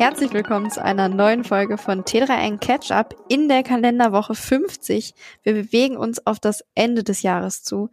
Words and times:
Herzlich 0.00 0.32
willkommen 0.32 0.70
zu 0.70 0.82
einer 0.82 1.10
neuen 1.10 1.44
Folge 1.44 1.76
von 1.76 2.04
T3N 2.04 2.56
Catch-Up 2.56 3.14
in 3.28 3.50
der 3.50 3.62
Kalenderwoche 3.62 4.34
50. 4.34 5.12
Wir 5.42 5.52
bewegen 5.52 5.98
uns 5.98 6.26
auf 6.26 6.40
das 6.40 6.64
Ende 6.74 7.04
des 7.04 7.20
Jahres 7.20 7.62
zu. 7.62 7.90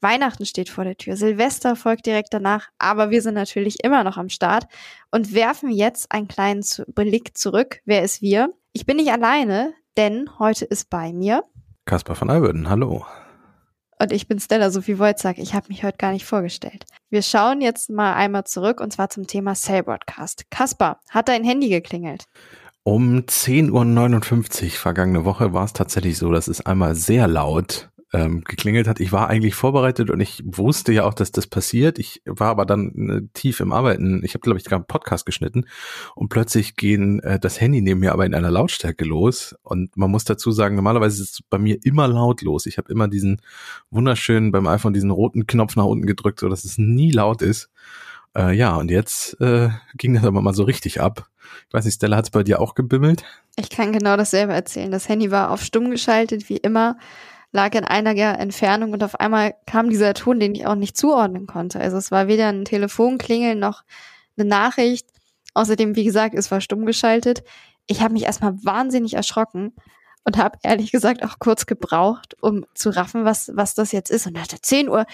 Weihnachten 0.00 0.46
steht 0.46 0.70
vor 0.70 0.84
der 0.84 0.96
Tür, 0.96 1.16
Silvester 1.16 1.76
folgt 1.76 2.06
direkt 2.06 2.32
danach, 2.32 2.70
aber 2.78 3.10
wir 3.10 3.20
sind 3.20 3.34
natürlich 3.34 3.84
immer 3.84 4.04
noch 4.04 4.16
am 4.16 4.30
Start 4.30 4.68
und 5.10 5.34
werfen 5.34 5.70
jetzt 5.70 6.10
einen 6.10 6.28
kleinen 6.28 6.64
Blick 6.94 7.36
zurück. 7.36 7.80
Wer 7.84 8.04
ist 8.04 8.22
wir? 8.22 8.54
Ich 8.72 8.86
bin 8.86 8.96
nicht 8.96 9.12
alleine, 9.12 9.74
denn 9.98 10.30
heute 10.38 10.64
ist 10.64 10.88
bei 10.88 11.12
mir 11.12 11.44
Kaspar 11.84 12.16
von 12.16 12.30
Alberden, 12.30 12.70
hallo. 12.70 13.04
Und 14.00 14.12
ich 14.12 14.26
bin 14.26 14.40
Stella 14.40 14.70
Sophie 14.70 14.98
Wojcak. 14.98 15.36
Ich 15.36 15.52
habe 15.52 15.66
mich 15.68 15.84
heute 15.84 15.98
gar 15.98 16.12
nicht 16.12 16.24
vorgestellt. 16.24 16.86
Wir 17.10 17.20
schauen 17.20 17.60
jetzt 17.60 17.90
mal 17.90 18.14
einmal 18.14 18.44
zurück 18.44 18.80
und 18.80 18.90
zwar 18.94 19.10
zum 19.10 19.26
Thema 19.26 19.54
Cell 19.54 19.82
Broadcast. 19.82 20.50
Kaspar, 20.50 21.00
hat 21.10 21.28
dein 21.28 21.44
Handy 21.44 21.68
geklingelt? 21.68 22.24
Um 22.82 23.18
10.59 23.18 24.64
Uhr 24.64 24.70
vergangene 24.70 25.26
Woche 25.26 25.52
war 25.52 25.66
es 25.66 25.74
tatsächlich 25.74 26.16
so, 26.16 26.32
dass 26.32 26.48
es 26.48 26.64
einmal 26.64 26.94
sehr 26.94 27.28
laut 27.28 27.90
ähm, 28.12 28.42
geklingelt 28.42 28.88
hat. 28.88 29.00
Ich 29.00 29.12
war 29.12 29.28
eigentlich 29.28 29.54
vorbereitet 29.54 30.10
und 30.10 30.20
ich 30.20 30.42
wusste 30.44 30.92
ja 30.92 31.04
auch, 31.04 31.14
dass 31.14 31.30
das 31.30 31.46
passiert. 31.46 31.98
Ich 31.98 32.22
war 32.26 32.48
aber 32.48 32.66
dann 32.66 33.08
äh, 33.08 33.28
tief 33.34 33.60
im 33.60 33.72
Arbeiten. 33.72 34.22
Ich 34.24 34.34
habe, 34.34 34.40
glaube 34.40 34.58
ich, 34.58 34.64
gerade 34.64 34.80
einen 34.80 34.86
Podcast 34.86 35.26
geschnitten 35.26 35.66
und 36.16 36.28
plötzlich 36.28 36.76
gehen 36.76 37.20
äh, 37.20 37.38
das 37.38 37.60
Handy 37.60 37.80
neben 37.80 38.00
mir 38.00 38.12
aber 38.12 38.26
in 38.26 38.34
einer 38.34 38.50
Lautstärke 38.50 39.04
los. 39.04 39.54
Und 39.62 39.96
man 39.96 40.10
muss 40.10 40.24
dazu 40.24 40.50
sagen, 40.50 40.74
normalerweise 40.74 41.22
ist 41.22 41.32
es 41.34 41.42
bei 41.48 41.58
mir 41.58 41.78
immer 41.84 42.08
lautlos. 42.08 42.66
Ich 42.66 42.78
habe 42.78 42.90
immer 42.90 43.06
diesen 43.06 43.40
wunderschönen 43.90 44.50
beim 44.50 44.66
iPhone 44.66 44.92
diesen 44.92 45.10
roten 45.10 45.46
Knopf 45.46 45.76
nach 45.76 45.84
unten 45.84 46.06
gedrückt, 46.06 46.40
so 46.40 46.48
dass 46.48 46.64
es 46.64 46.78
nie 46.78 47.12
laut 47.12 47.42
ist. 47.42 47.70
Äh, 48.36 48.56
ja, 48.56 48.76
und 48.76 48.90
jetzt 48.90 49.40
äh, 49.40 49.70
ging 49.94 50.14
das 50.14 50.24
aber 50.24 50.40
mal 50.40 50.54
so 50.54 50.64
richtig 50.64 51.00
ab. 51.00 51.28
Ich 51.68 51.74
weiß 51.74 51.84
nicht, 51.84 51.94
Stella, 51.94 52.16
hat 52.16 52.26
es 52.26 52.30
bei 52.30 52.42
dir 52.42 52.60
auch 52.60 52.74
gebimmelt? 52.74 53.24
Ich 53.56 53.70
kann 53.70 53.92
genau 53.92 54.16
dasselbe 54.16 54.52
erzählen. 54.52 54.90
Das 54.90 55.08
Handy 55.08 55.30
war 55.30 55.50
auf 55.50 55.62
stumm 55.62 55.90
geschaltet, 55.90 56.48
wie 56.48 56.56
immer 56.56 56.96
lag 57.52 57.74
in 57.74 57.84
einiger 57.84 58.38
Entfernung 58.38 58.92
und 58.92 59.02
auf 59.02 59.18
einmal 59.18 59.54
kam 59.66 59.90
dieser 59.90 60.14
Ton, 60.14 60.38
den 60.38 60.54
ich 60.54 60.66
auch 60.66 60.76
nicht 60.76 60.96
zuordnen 60.96 61.46
konnte. 61.46 61.80
Also 61.80 61.96
es 61.96 62.10
war 62.10 62.28
weder 62.28 62.48
ein 62.48 62.64
Telefonklingeln 62.64 63.58
noch 63.58 63.82
eine 64.36 64.48
Nachricht. 64.48 65.08
Außerdem, 65.54 65.96
wie 65.96 66.04
gesagt, 66.04 66.34
es 66.34 66.50
war 66.50 66.60
stumm 66.60 66.86
geschaltet. 66.86 67.42
Ich 67.86 68.00
habe 68.00 68.12
mich 68.12 68.24
erstmal 68.24 68.54
wahnsinnig 68.64 69.14
erschrocken 69.14 69.72
und 70.24 70.36
habe 70.36 70.58
ehrlich 70.62 70.92
gesagt 70.92 71.24
auch 71.24 71.38
kurz 71.38 71.66
gebraucht, 71.66 72.36
um 72.40 72.64
zu 72.74 72.90
raffen, 72.90 73.24
was, 73.24 73.50
was 73.54 73.74
das 73.74 73.90
jetzt 73.90 74.10
ist. 74.10 74.26
Und 74.26 74.36
dachte, 74.36 74.60
10 74.60 74.88
Uhr, 74.88 75.06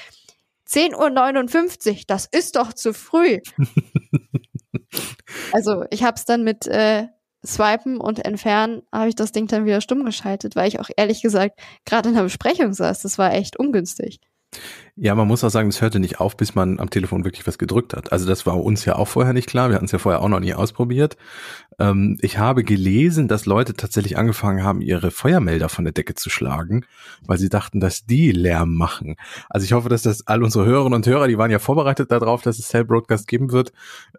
10 0.66 0.94
Uhr 0.94 1.08
59, 1.08 2.06
das 2.06 2.26
ist 2.26 2.56
doch 2.56 2.72
zu 2.74 2.92
früh. 2.92 3.38
also 5.52 5.84
ich 5.90 6.02
habe 6.02 6.16
es 6.16 6.26
dann 6.26 6.44
mit 6.44 6.66
äh, 6.66 7.06
Swipen 7.46 7.98
und 7.98 8.24
Entfernen 8.24 8.82
habe 8.92 9.08
ich 9.08 9.14
das 9.14 9.32
Ding 9.32 9.46
dann 9.46 9.64
wieder 9.64 9.80
stumm 9.80 10.04
geschaltet, 10.04 10.56
weil 10.56 10.68
ich 10.68 10.80
auch 10.80 10.90
ehrlich 10.96 11.22
gesagt 11.22 11.58
gerade 11.84 12.08
in 12.08 12.14
der 12.14 12.22
Besprechung 12.22 12.72
saß. 12.72 13.02
Das 13.02 13.18
war 13.18 13.32
echt 13.32 13.58
ungünstig. 13.58 14.20
Ja, 14.98 15.14
man 15.14 15.28
muss 15.28 15.44
auch 15.44 15.50
sagen, 15.50 15.68
es 15.68 15.82
hörte 15.82 16.00
nicht 16.00 16.20
auf, 16.20 16.38
bis 16.38 16.54
man 16.54 16.80
am 16.80 16.88
Telefon 16.88 17.22
wirklich 17.26 17.46
was 17.46 17.58
gedrückt 17.58 17.92
hat. 17.92 18.12
Also 18.12 18.26
das 18.26 18.46
war 18.46 18.56
uns 18.56 18.86
ja 18.86 18.96
auch 18.96 19.08
vorher 19.08 19.34
nicht 19.34 19.46
klar. 19.46 19.68
Wir 19.68 19.74
hatten 19.74 19.84
es 19.84 19.92
ja 19.92 19.98
vorher 19.98 20.22
auch 20.22 20.28
noch 20.30 20.40
nie 20.40 20.54
ausprobiert. 20.54 21.18
Ähm, 21.78 22.16
ich 22.22 22.38
habe 22.38 22.64
gelesen, 22.64 23.28
dass 23.28 23.44
Leute 23.44 23.74
tatsächlich 23.74 24.16
angefangen 24.16 24.64
haben, 24.64 24.80
ihre 24.80 25.10
Feuermelder 25.10 25.68
von 25.68 25.84
der 25.84 25.92
Decke 25.92 26.14
zu 26.14 26.30
schlagen, 26.30 26.86
weil 27.26 27.36
sie 27.36 27.50
dachten, 27.50 27.78
dass 27.78 28.06
die 28.06 28.32
Lärm 28.32 28.74
machen. 28.74 29.16
Also 29.50 29.66
ich 29.66 29.74
hoffe, 29.74 29.90
dass 29.90 30.00
das 30.00 30.26
all 30.26 30.42
unsere 30.42 30.64
Hörerinnen 30.64 30.94
und 30.94 31.06
Hörer, 31.06 31.28
die 31.28 31.36
waren 31.36 31.50
ja 31.50 31.58
vorbereitet 31.58 32.10
darauf, 32.10 32.40
dass 32.40 32.58
es 32.58 32.68
Cell 32.68 32.86
Broadcast 32.86 33.28
geben 33.28 33.52
wird. 33.52 33.72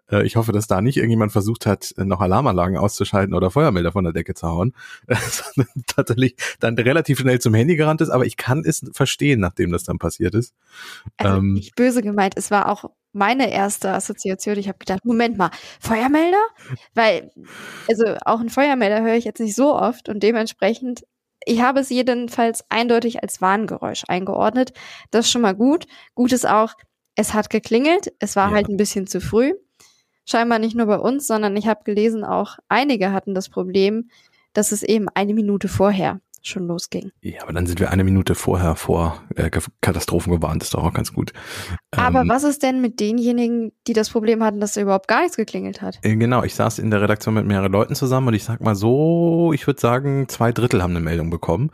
Äh, 0.08 0.24
ich 0.24 0.36
hoffe, 0.36 0.52
dass 0.52 0.68
da 0.68 0.80
nicht 0.80 0.98
irgendjemand 0.98 1.32
versucht 1.32 1.66
hat, 1.66 1.92
noch 1.96 2.20
Alarmanlagen 2.20 2.76
auszuschalten 2.76 3.34
oder 3.34 3.50
Feuermelder 3.50 3.90
von 3.90 4.04
der 4.04 4.12
Decke 4.12 4.34
zu 4.34 4.46
hauen, 4.46 4.74
sondern 5.08 5.72
tatsächlich 5.88 6.36
dann 6.60 6.76
relativ 6.76 7.18
schnell 7.18 7.40
zum 7.40 7.54
Handy 7.54 7.74
gerannt 7.74 8.00
ist. 8.00 8.10
Aber 8.10 8.26
ich 8.26 8.36
kann 8.36 8.62
es 8.64 8.88
verstehen, 8.92 9.40
nachdem 9.40 9.72
das 9.72 9.82
dann 9.82 9.98
passiert 9.98 10.36
ist. 10.36 10.54
Also 11.16 11.36
ähm, 11.38 11.54
nicht 11.54 11.74
böse 11.76 12.02
gemeint, 12.02 12.34
es 12.36 12.50
war 12.50 12.68
auch 12.68 12.90
meine 13.12 13.50
erste 13.50 13.90
Assoziation. 13.92 14.58
Ich 14.58 14.68
habe 14.68 14.78
gedacht, 14.78 15.04
Moment 15.04 15.38
mal, 15.38 15.50
Feuermelder? 15.80 16.42
Weil, 16.94 17.32
also 17.88 18.16
auch 18.24 18.40
ein 18.40 18.50
Feuermelder 18.50 19.02
höre 19.02 19.14
ich 19.14 19.24
jetzt 19.24 19.40
nicht 19.40 19.54
so 19.54 19.74
oft 19.74 20.08
und 20.08 20.22
dementsprechend, 20.22 21.04
ich 21.44 21.62
habe 21.62 21.80
es 21.80 21.90
jedenfalls 21.90 22.64
eindeutig 22.68 23.22
als 23.22 23.40
Warngeräusch 23.40 24.04
eingeordnet. 24.08 24.72
Das 25.10 25.26
ist 25.26 25.32
schon 25.32 25.42
mal 25.42 25.54
gut. 25.54 25.86
Gut 26.14 26.32
ist 26.32 26.46
auch, 26.46 26.74
es 27.14 27.34
hat 27.34 27.50
geklingelt, 27.50 28.12
es 28.18 28.36
war 28.36 28.50
ja. 28.50 28.56
halt 28.56 28.68
ein 28.68 28.76
bisschen 28.76 29.06
zu 29.06 29.20
früh. 29.20 29.54
Scheinbar 30.24 30.58
nicht 30.58 30.76
nur 30.76 30.86
bei 30.86 30.98
uns, 30.98 31.26
sondern 31.26 31.56
ich 31.56 31.66
habe 31.66 31.84
gelesen, 31.84 32.22
auch 32.24 32.58
einige 32.68 33.12
hatten 33.12 33.34
das 33.34 33.48
Problem, 33.48 34.10
dass 34.52 34.72
es 34.72 34.82
eben 34.82 35.08
eine 35.14 35.32
Minute 35.32 35.68
vorher 35.68 36.20
schon 36.42 36.66
losging. 36.66 37.12
Ja, 37.20 37.42
aber 37.42 37.52
dann 37.52 37.66
sind 37.66 37.80
wir 37.80 37.90
eine 37.90 38.04
Minute 38.04 38.34
vorher 38.34 38.76
vor 38.76 39.22
äh, 39.36 39.50
Katastrophen 39.80 40.32
gewarnt, 40.32 40.62
ist 40.62 40.74
doch 40.74 40.84
auch 40.84 40.92
ganz 40.92 41.12
gut. 41.12 41.32
Aber 41.90 42.22
ähm, 42.22 42.28
was 42.28 42.44
ist 42.44 42.62
denn 42.62 42.80
mit 42.80 43.00
denjenigen, 43.00 43.72
die 43.86 43.92
das 43.92 44.10
Problem 44.10 44.42
hatten, 44.42 44.60
dass 44.60 44.72
da 44.72 44.80
überhaupt 44.80 45.08
gar 45.08 45.22
nichts 45.22 45.36
geklingelt 45.36 45.82
hat? 45.82 45.98
Äh, 46.02 46.16
genau, 46.16 46.42
ich 46.44 46.54
saß 46.54 46.78
in 46.78 46.90
der 46.90 47.00
Redaktion 47.00 47.34
mit 47.34 47.46
mehreren 47.46 47.72
Leuten 47.72 47.94
zusammen 47.94 48.28
und 48.28 48.34
ich 48.34 48.44
sag 48.44 48.60
mal 48.60 48.74
so, 48.74 49.52
ich 49.52 49.66
würde 49.66 49.80
sagen, 49.80 50.28
zwei 50.28 50.52
Drittel 50.52 50.82
haben 50.82 50.90
eine 50.90 51.00
Meldung 51.00 51.30
bekommen, 51.30 51.70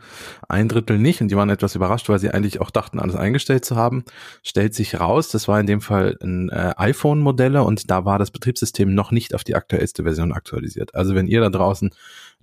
ein 0.49 0.67
Drittel 0.67 0.97
nicht 0.97 1.21
und 1.21 1.29
die 1.29 1.35
waren 1.35 1.49
etwas 1.49 1.75
überrascht, 1.75 2.09
weil 2.09 2.19
sie 2.19 2.31
eigentlich 2.31 2.61
auch 2.61 2.71
dachten, 2.71 2.99
alles 2.99 3.15
eingestellt 3.15 3.65
zu 3.65 3.75
haben. 3.75 4.03
Stellt 4.43 4.73
sich 4.73 4.99
raus, 4.99 5.29
das 5.29 5.47
war 5.47 5.59
in 5.59 5.67
dem 5.67 5.81
Fall 5.81 6.17
ein 6.21 6.49
äh, 6.49 6.73
iPhone-Modelle 6.77 7.63
und 7.63 7.89
da 7.89 8.05
war 8.05 8.19
das 8.19 8.31
Betriebssystem 8.31 8.93
noch 8.93 9.11
nicht 9.11 9.35
auf 9.35 9.43
die 9.43 9.55
aktuellste 9.55 10.03
Version 10.03 10.31
aktualisiert. 10.31 10.95
Also 10.95 11.15
wenn 11.15 11.27
ihr 11.27 11.41
da 11.41 11.49
draußen 11.49 11.91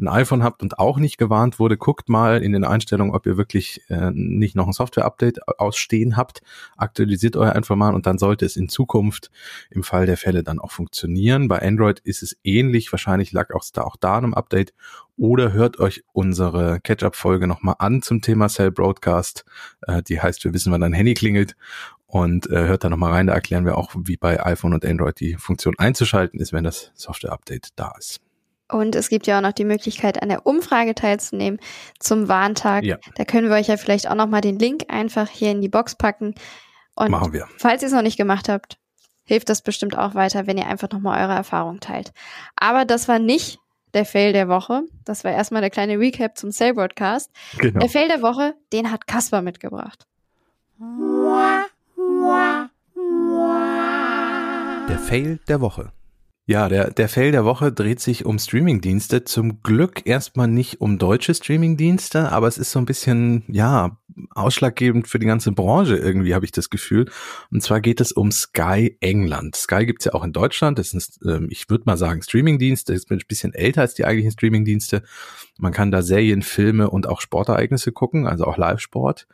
ein 0.00 0.08
iPhone 0.08 0.42
habt 0.42 0.62
und 0.62 0.78
auch 0.78 0.98
nicht 0.98 1.18
gewarnt 1.18 1.58
wurde, 1.58 1.76
guckt 1.76 2.08
mal 2.12 2.42
in 2.42 2.52
den 2.52 2.64
Einstellungen, 2.64 3.14
ob 3.14 3.26
ihr 3.26 3.36
wirklich 3.36 3.82
äh, 3.88 4.12
nicht 4.12 4.54
noch 4.54 4.68
ein 4.68 4.72
Software-Update 4.72 5.48
ausstehen 5.58 6.16
habt. 6.16 6.42
Aktualisiert 6.76 7.36
euer 7.36 7.52
einfach 7.52 7.74
mal 7.74 7.94
und 7.94 8.06
dann 8.06 8.18
sollte 8.18 8.46
es 8.46 8.56
in 8.56 8.68
Zukunft 8.68 9.30
im 9.70 9.82
Fall 9.82 10.06
der 10.06 10.16
Fälle 10.16 10.44
dann 10.44 10.60
auch 10.60 10.70
funktionieren. 10.70 11.48
Bei 11.48 11.60
Android 11.60 11.98
ist 12.00 12.22
es 12.22 12.36
ähnlich. 12.44 12.92
Wahrscheinlich 12.92 13.32
lag 13.32 13.52
auch 13.52 13.64
da 13.72 13.82
auch 13.82 13.96
da 13.96 14.18
einem 14.18 14.34
Update. 14.34 14.72
Oder 15.16 15.52
hört 15.52 15.78
euch 15.80 16.04
unsere 16.12 16.80
Catch-up-Folge 16.80 17.46
nochmal 17.46 17.74
an 17.78 18.02
zum 18.02 18.22
Thema 18.22 18.48
Cell 18.48 18.70
Broadcast. 18.70 19.44
Äh, 19.86 20.02
die 20.02 20.20
heißt, 20.20 20.44
wir 20.44 20.54
wissen, 20.54 20.72
wann 20.72 20.80
dein 20.80 20.92
Handy 20.92 21.14
klingelt 21.14 21.56
und 22.12 22.50
äh, 22.50 22.66
hört 22.66 22.84
da 22.84 22.90
nochmal 22.90 23.12
rein, 23.12 23.26
da 23.26 23.32
erklären 23.32 23.64
wir 23.64 23.78
auch, 23.78 23.94
wie 23.96 24.18
bei 24.18 24.44
iPhone 24.44 24.74
und 24.74 24.84
Android 24.84 25.18
die 25.18 25.34
Funktion 25.36 25.74
einzuschalten 25.78 26.40
ist, 26.40 26.52
wenn 26.52 26.62
das 26.62 26.92
Software-Update 26.94 27.70
da 27.74 27.94
ist. 27.98 28.20
Und 28.72 28.96
es 28.96 29.10
gibt 29.10 29.26
ja 29.26 29.36
auch 29.36 29.42
noch 29.42 29.52
die 29.52 29.66
Möglichkeit, 29.66 30.22
an 30.22 30.30
der 30.30 30.46
Umfrage 30.46 30.94
teilzunehmen 30.94 31.60
zum 31.98 32.28
Warntag. 32.28 32.84
Ja. 32.84 32.96
Da 33.16 33.24
können 33.24 33.50
wir 33.50 33.56
euch 33.56 33.68
ja 33.68 33.76
vielleicht 33.76 34.08
auch 34.08 34.14
noch 34.14 34.28
mal 34.28 34.40
den 34.40 34.58
Link 34.58 34.84
einfach 34.88 35.28
hier 35.28 35.50
in 35.50 35.60
die 35.60 35.68
Box 35.68 35.94
packen. 35.94 36.34
Und 36.94 37.10
Machen 37.10 37.34
wir. 37.34 37.46
falls 37.58 37.82
ihr 37.82 37.88
es 37.88 37.94
noch 37.94 38.02
nicht 38.02 38.16
gemacht 38.16 38.48
habt, 38.48 38.78
hilft 39.24 39.50
das 39.50 39.60
bestimmt 39.60 39.96
auch 39.98 40.14
weiter, 40.14 40.46
wenn 40.46 40.56
ihr 40.56 40.66
einfach 40.66 40.90
noch 40.90 41.00
mal 41.00 41.22
eure 41.22 41.34
Erfahrung 41.34 41.80
teilt. 41.80 42.12
Aber 42.56 42.86
das 42.86 43.08
war 43.08 43.18
nicht 43.18 43.58
der 43.92 44.06
Fail 44.06 44.32
der 44.32 44.48
Woche. 44.48 44.84
Das 45.04 45.22
war 45.22 45.32
erstmal 45.32 45.60
der 45.60 45.70
kleine 45.70 45.98
Recap 45.98 46.38
zum 46.38 46.50
Cell 46.50 46.72
Broadcast. 46.72 47.30
Genau. 47.58 47.80
Der 47.80 47.90
Fail 47.90 48.08
der 48.08 48.22
Woche, 48.22 48.54
den 48.72 48.90
hat 48.90 49.06
Kasper 49.06 49.42
mitgebracht. 49.42 50.06
Der 54.88 54.98
Fail 54.98 55.40
der 55.46 55.60
Woche. 55.60 55.92
Ja, 56.52 56.68
der, 56.68 56.90
der 56.90 57.08
Fail 57.08 57.32
der 57.32 57.46
Woche 57.46 57.72
dreht 57.72 58.00
sich 58.00 58.26
um 58.26 58.38
Streamingdienste. 58.38 59.24
Zum 59.24 59.62
Glück 59.62 60.02
erstmal 60.04 60.48
nicht 60.48 60.82
um 60.82 60.98
deutsche 60.98 61.32
Streamingdienste, 61.32 62.30
aber 62.30 62.46
es 62.46 62.58
ist 62.58 62.72
so 62.72 62.78
ein 62.78 62.84
bisschen, 62.84 63.42
ja, 63.48 63.96
ausschlaggebend 64.34 65.08
für 65.08 65.18
die 65.18 65.24
ganze 65.24 65.52
Branche 65.52 65.96
irgendwie, 65.96 66.34
habe 66.34 66.44
ich 66.44 66.52
das 66.52 66.68
Gefühl. 66.68 67.10
Und 67.50 67.62
zwar 67.62 67.80
geht 67.80 68.02
es 68.02 68.12
um 68.12 68.30
Sky 68.30 68.98
England. 69.00 69.56
Sky 69.56 69.86
gibt's 69.86 70.04
ja 70.04 70.12
auch 70.12 70.24
in 70.24 70.34
Deutschland. 70.34 70.78
Das 70.78 70.92
ist, 70.92 71.20
ähm, 71.24 71.46
ich 71.48 71.70
würde 71.70 71.84
mal 71.86 71.96
sagen, 71.96 72.20
Streamingdienst. 72.20 72.90
Das 72.90 72.96
ist 72.96 73.10
ein 73.10 73.18
bisschen 73.26 73.54
älter 73.54 73.80
als 73.80 73.94
die 73.94 74.04
eigentlichen 74.04 74.32
Streamingdienste. 74.32 75.04
Man 75.56 75.72
kann 75.72 75.90
da 75.90 76.02
Serien, 76.02 76.42
Filme 76.42 76.90
und 76.90 77.08
auch 77.08 77.22
Sportereignisse 77.22 77.92
gucken, 77.92 78.26
also 78.26 78.44
auch 78.44 78.58
Live-Sport. 78.58 79.26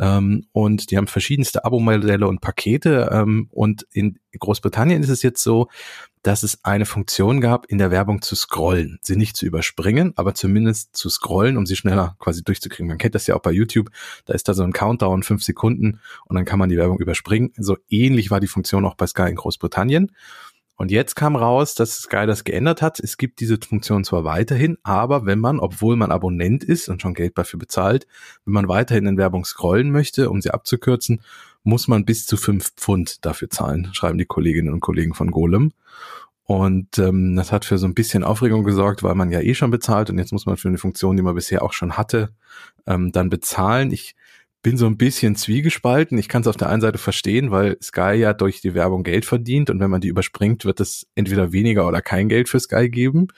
Ähm, 0.00 0.46
und 0.52 0.90
die 0.90 0.96
haben 0.96 1.06
verschiedenste 1.06 1.64
Abo-Modelle 1.64 2.26
und 2.26 2.40
Pakete. 2.40 3.10
Ähm, 3.12 3.48
und 3.50 3.86
in 3.92 4.18
Großbritannien 4.38 5.02
ist 5.02 5.10
es 5.10 5.22
jetzt 5.22 5.42
so, 5.42 5.68
dass 6.22 6.42
es 6.42 6.64
eine 6.64 6.86
Funktion 6.86 7.40
gab, 7.40 7.66
in 7.66 7.78
der 7.78 7.90
Werbung 7.90 8.20
zu 8.22 8.34
scrollen. 8.34 8.98
Sie 9.02 9.16
nicht 9.16 9.36
zu 9.36 9.46
überspringen, 9.46 10.12
aber 10.16 10.34
zumindest 10.34 10.94
zu 10.94 11.08
scrollen, 11.08 11.56
um 11.56 11.66
sie 11.66 11.76
schneller 11.76 12.16
quasi 12.18 12.42
durchzukriegen. 12.42 12.88
Man 12.88 12.98
kennt 12.98 13.14
das 13.14 13.26
ja 13.26 13.36
auch 13.36 13.42
bei 13.42 13.52
YouTube. 13.52 13.90
Da 14.26 14.34
ist 14.34 14.48
da 14.48 14.54
so 14.54 14.62
ein 14.62 14.72
Countdown, 14.72 15.22
fünf 15.22 15.42
Sekunden, 15.42 16.00
und 16.26 16.36
dann 16.36 16.44
kann 16.44 16.58
man 16.58 16.68
die 16.68 16.76
Werbung 16.76 16.98
überspringen. 16.98 17.52
So 17.56 17.76
ähnlich 17.88 18.30
war 18.30 18.40
die 18.40 18.46
Funktion 18.46 18.84
auch 18.84 18.96
bei 18.96 19.06
Sky 19.06 19.28
in 19.28 19.36
Großbritannien. 19.36 20.12
Und 20.80 20.90
jetzt 20.90 21.14
kam 21.14 21.36
raus, 21.36 21.74
dass 21.74 21.98
Sky 21.98 22.24
das 22.24 22.42
geändert 22.42 22.80
hat. 22.80 23.00
Es 23.00 23.18
gibt 23.18 23.40
diese 23.40 23.58
Funktion 23.62 24.02
zwar 24.02 24.24
weiterhin, 24.24 24.78
aber 24.82 25.26
wenn 25.26 25.38
man, 25.38 25.60
obwohl 25.60 25.94
man 25.94 26.10
Abonnent 26.10 26.64
ist 26.64 26.88
und 26.88 27.02
schon 27.02 27.12
Geld 27.12 27.36
dafür 27.36 27.58
bezahlt, 27.58 28.06
wenn 28.46 28.54
man 28.54 28.66
weiterhin 28.66 29.04
in 29.04 29.18
Werbung 29.18 29.44
scrollen 29.44 29.90
möchte, 29.90 30.30
um 30.30 30.40
sie 30.40 30.52
abzukürzen, 30.52 31.20
muss 31.64 31.86
man 31.86 32.06
bis 32.06 32.24
zu 32.24 32.38
fünf 32.38 32.72
Pfund 32.76 33.26
dafür 33.26 33.50
zahlen, 33.50 33.90
schreiben 33.92 34.16
die 34.16 34.24
Kolleginnen 34.24 34.72
und 34.72 34.80
Kollegen 34.80 35.12
von 35.12 35.30
Golem. 35.30 35.72
Und 36.44 36.96
ähm, 36.96 37.36
das 37.36 37.52
hat 37.52 37.66
für 37.66 37.76
so 37.76 37.86
ein 37.86 37.92
bisschen 37.92 38.24
Aufregung 38.24 38.64
gesorgt, 38.64 39.02
weil 39.02 39.14
man 39.14 39.30
ja 39.30 39.40
eh 39.40 39.52
schon 39.52 39.70
bezahlt 39.70 40.08
und 40.08 40.16
jetzt 40.16 40.32
muss 40.32 40.46
man 40.46 40.56
für 40.56 40.68
eine 40.68 40.78
Funktion, 40.78 41.14
die 41.14 41.22
man 41.22 41.34
bisher 41.34 41.62
auch 41.62 41.74
schon 41.74 41.98
hatte, 41.98 42.30
ähm, 42.86 43.12
dann 43.12 43.28
bezahlen. 43.28 43.92
Ich 43.92 44.16
bin 44.62 44.76
so 44.76 44.86
ein 44.86 44.96
bisschen 44.96 45.36
zwiegespalten. 45.36 46.18
Ich 46.18 46.28
kann 46.28 46.42
es 46.42 46.48
auf 46.48 46.56
der 46.56 46.68
einen 46.68 46.82
Seite 46.82 46.98
verstehen, 46.98 47.50
weil 47.50 47.78
Sky 47.82 48.14
ja 48.14 48.34
durch 48.34 48.60
die 48.60 48.74
Werbung 48.74 49.02
Geld 49.02 49.24
verdient 49.24 49.70
und 49.70 49.80
wenn 49.80 49.90
man 49.90 50.00
die 50.00 50.08
überspringt, 50.08 50.64
wird 50.64 50.80
es 50.80 51.06
entweder 51.14 51.52
weniger 51.52 51.88
oder 51.88 52.02
kein 52.02 52.28
Geld 52.28 52.48
für 52.48 52.60
Sky 52.60 52.90
geben. 52.90 53.28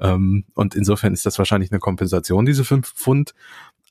Ähm, 0.00 0.44
und 0.54 0.74
insofern 0.74 1.12
ist 1.12 1.26
das 1.26 1.38
wahrscheinlich 1.38 1.70
eine 1.70 1.80
Kompensation, 1.80 2.46
diese 2.46 2.64
fünf 2.64 2.94
Pfund. 2.94 3.34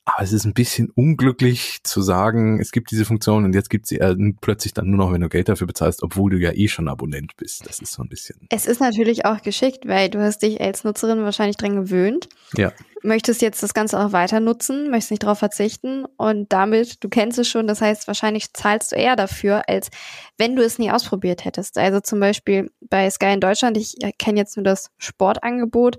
Aber 0.06 0.22
es 0.22 0.32
ist 0.32 0.44
ein 0.44 0.54
bisschen 0.54 0.90
unglücklich 0.90 1.80
zu 1.84 2.00
sagen, 2.00 2.58
es 2.58 2.72
gibt 2.72 2.90
diese 2.90 3.04
Funktion 3.04 3.44
und 3.44 3.54
jetzt 3.54 3.68
gibt 3.68 3.86
sie 3.86 3.98
äh, 3.98 4.16
plötzlich 4.40 4.72
dann 4.72 4.88
nur 4.88 4.96
noch, 4.96 5.12
wenn 5.12 5.20
du 5.20 5.28
Geld 5.28 5.48
dafür 5.48 5.66
bezahlst, 5.66 6.02
obwohl 6.02 6.30
du 6.30 6.38
ja 6.38 6.52
eh 6.52 6.68
schon 6.68 6.88
Abonnent 6.88 7.36
bist. 7.36 7.66
Das 7.66 7.80
ist 7.80 7.92
so 7.92 8.02
ein 8.02 8.08
bisschen. 8.08 8.36
Es 8.50 8.66
ist 8.66 8.80
natürlich 8.80 9.26
auch 9.26 9.42
geschickt, 9.42 9.86
weil 9.86 10.08
du 10.08 10.20
hast 10.20 10.38
dich 10.42 10.60
als 10.60 10.84
Nutzerin 10.84 11.22
wahrscheinlich 11.22 11.58
dran 11.58 11.76
gewöhnt. 11.76 12.28
Ja. 12.56 12.72
Möchtest 13.02 13.42
jetzt 13.42 13.62
das 13.62 13.74
Ganze 13.74 13.98
auch 13.98 14.12
weiter 14.12 14.40
nutzen, 14.40 14.90
möchtest 14.90 15.12
nicht 15.12 15.22
darauf 15.22 15.38
verzichten 15.38 16.04
und 16.16 16.52
damit, 16.52 17.04
du 17.04 17.08
kennst 17.08 17.38
es 17.38 17.48
schon, 17.48 17.66
das 17.66 17.80
heißt, 17.80 18.06
wahrscheinlich 18.06 18.52
zahlst 18.52 18.92
du 18.92 18.96
eher 18.96 19.16
dafür, 19.16 19.68
als 19.68 19.90
wenn 20.38 20.56
du 20.56 20.62
es 20.62 20.78
nie 20.78 20.90
ausprobiert 20.90 21.44
hättest. 21.44 21.78
Also 21.78 22.00
zum 22.00 22.20
Beispiel 22.20 22.70
bei 22.88 23.08
Sky 23.10 23.32
in 23.34 23.40
Deutschland, 23.40 23.76
ich 23.76 23.96
kenne 24.18 24.38
jetzt 24.38 24.56
nur 24.56 24.64
das 24.64 24.90
Sportangebot, 24.98 25.98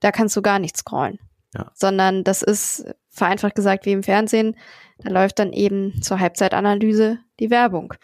da 0.00 0.10
kannst 0.10 0.36
du 0.36 0.42
gar 0.42 0.58
nicht 0.58 0.76
scrollen. 0.76 1.18
Ja. 1.54 1.70
Sondern 1.74 2.24
das 2.24 2.42
ist 2.42 2.86
vereinfacht 3.12 3.54
gesagt 3.54 3.86
wie 3.86 3.92
im 3.92 4.02
Fernsehen. 4.02 4.56
Da 4.98 5.10
läuft 5.10 5.38
dann 5.38 5.52
eben 5.52 6.00
zur 6.02 6.18
Halbzeitanalyse 6.18 7.18
die 7.40 7.50
Werbung. 7.50 7.94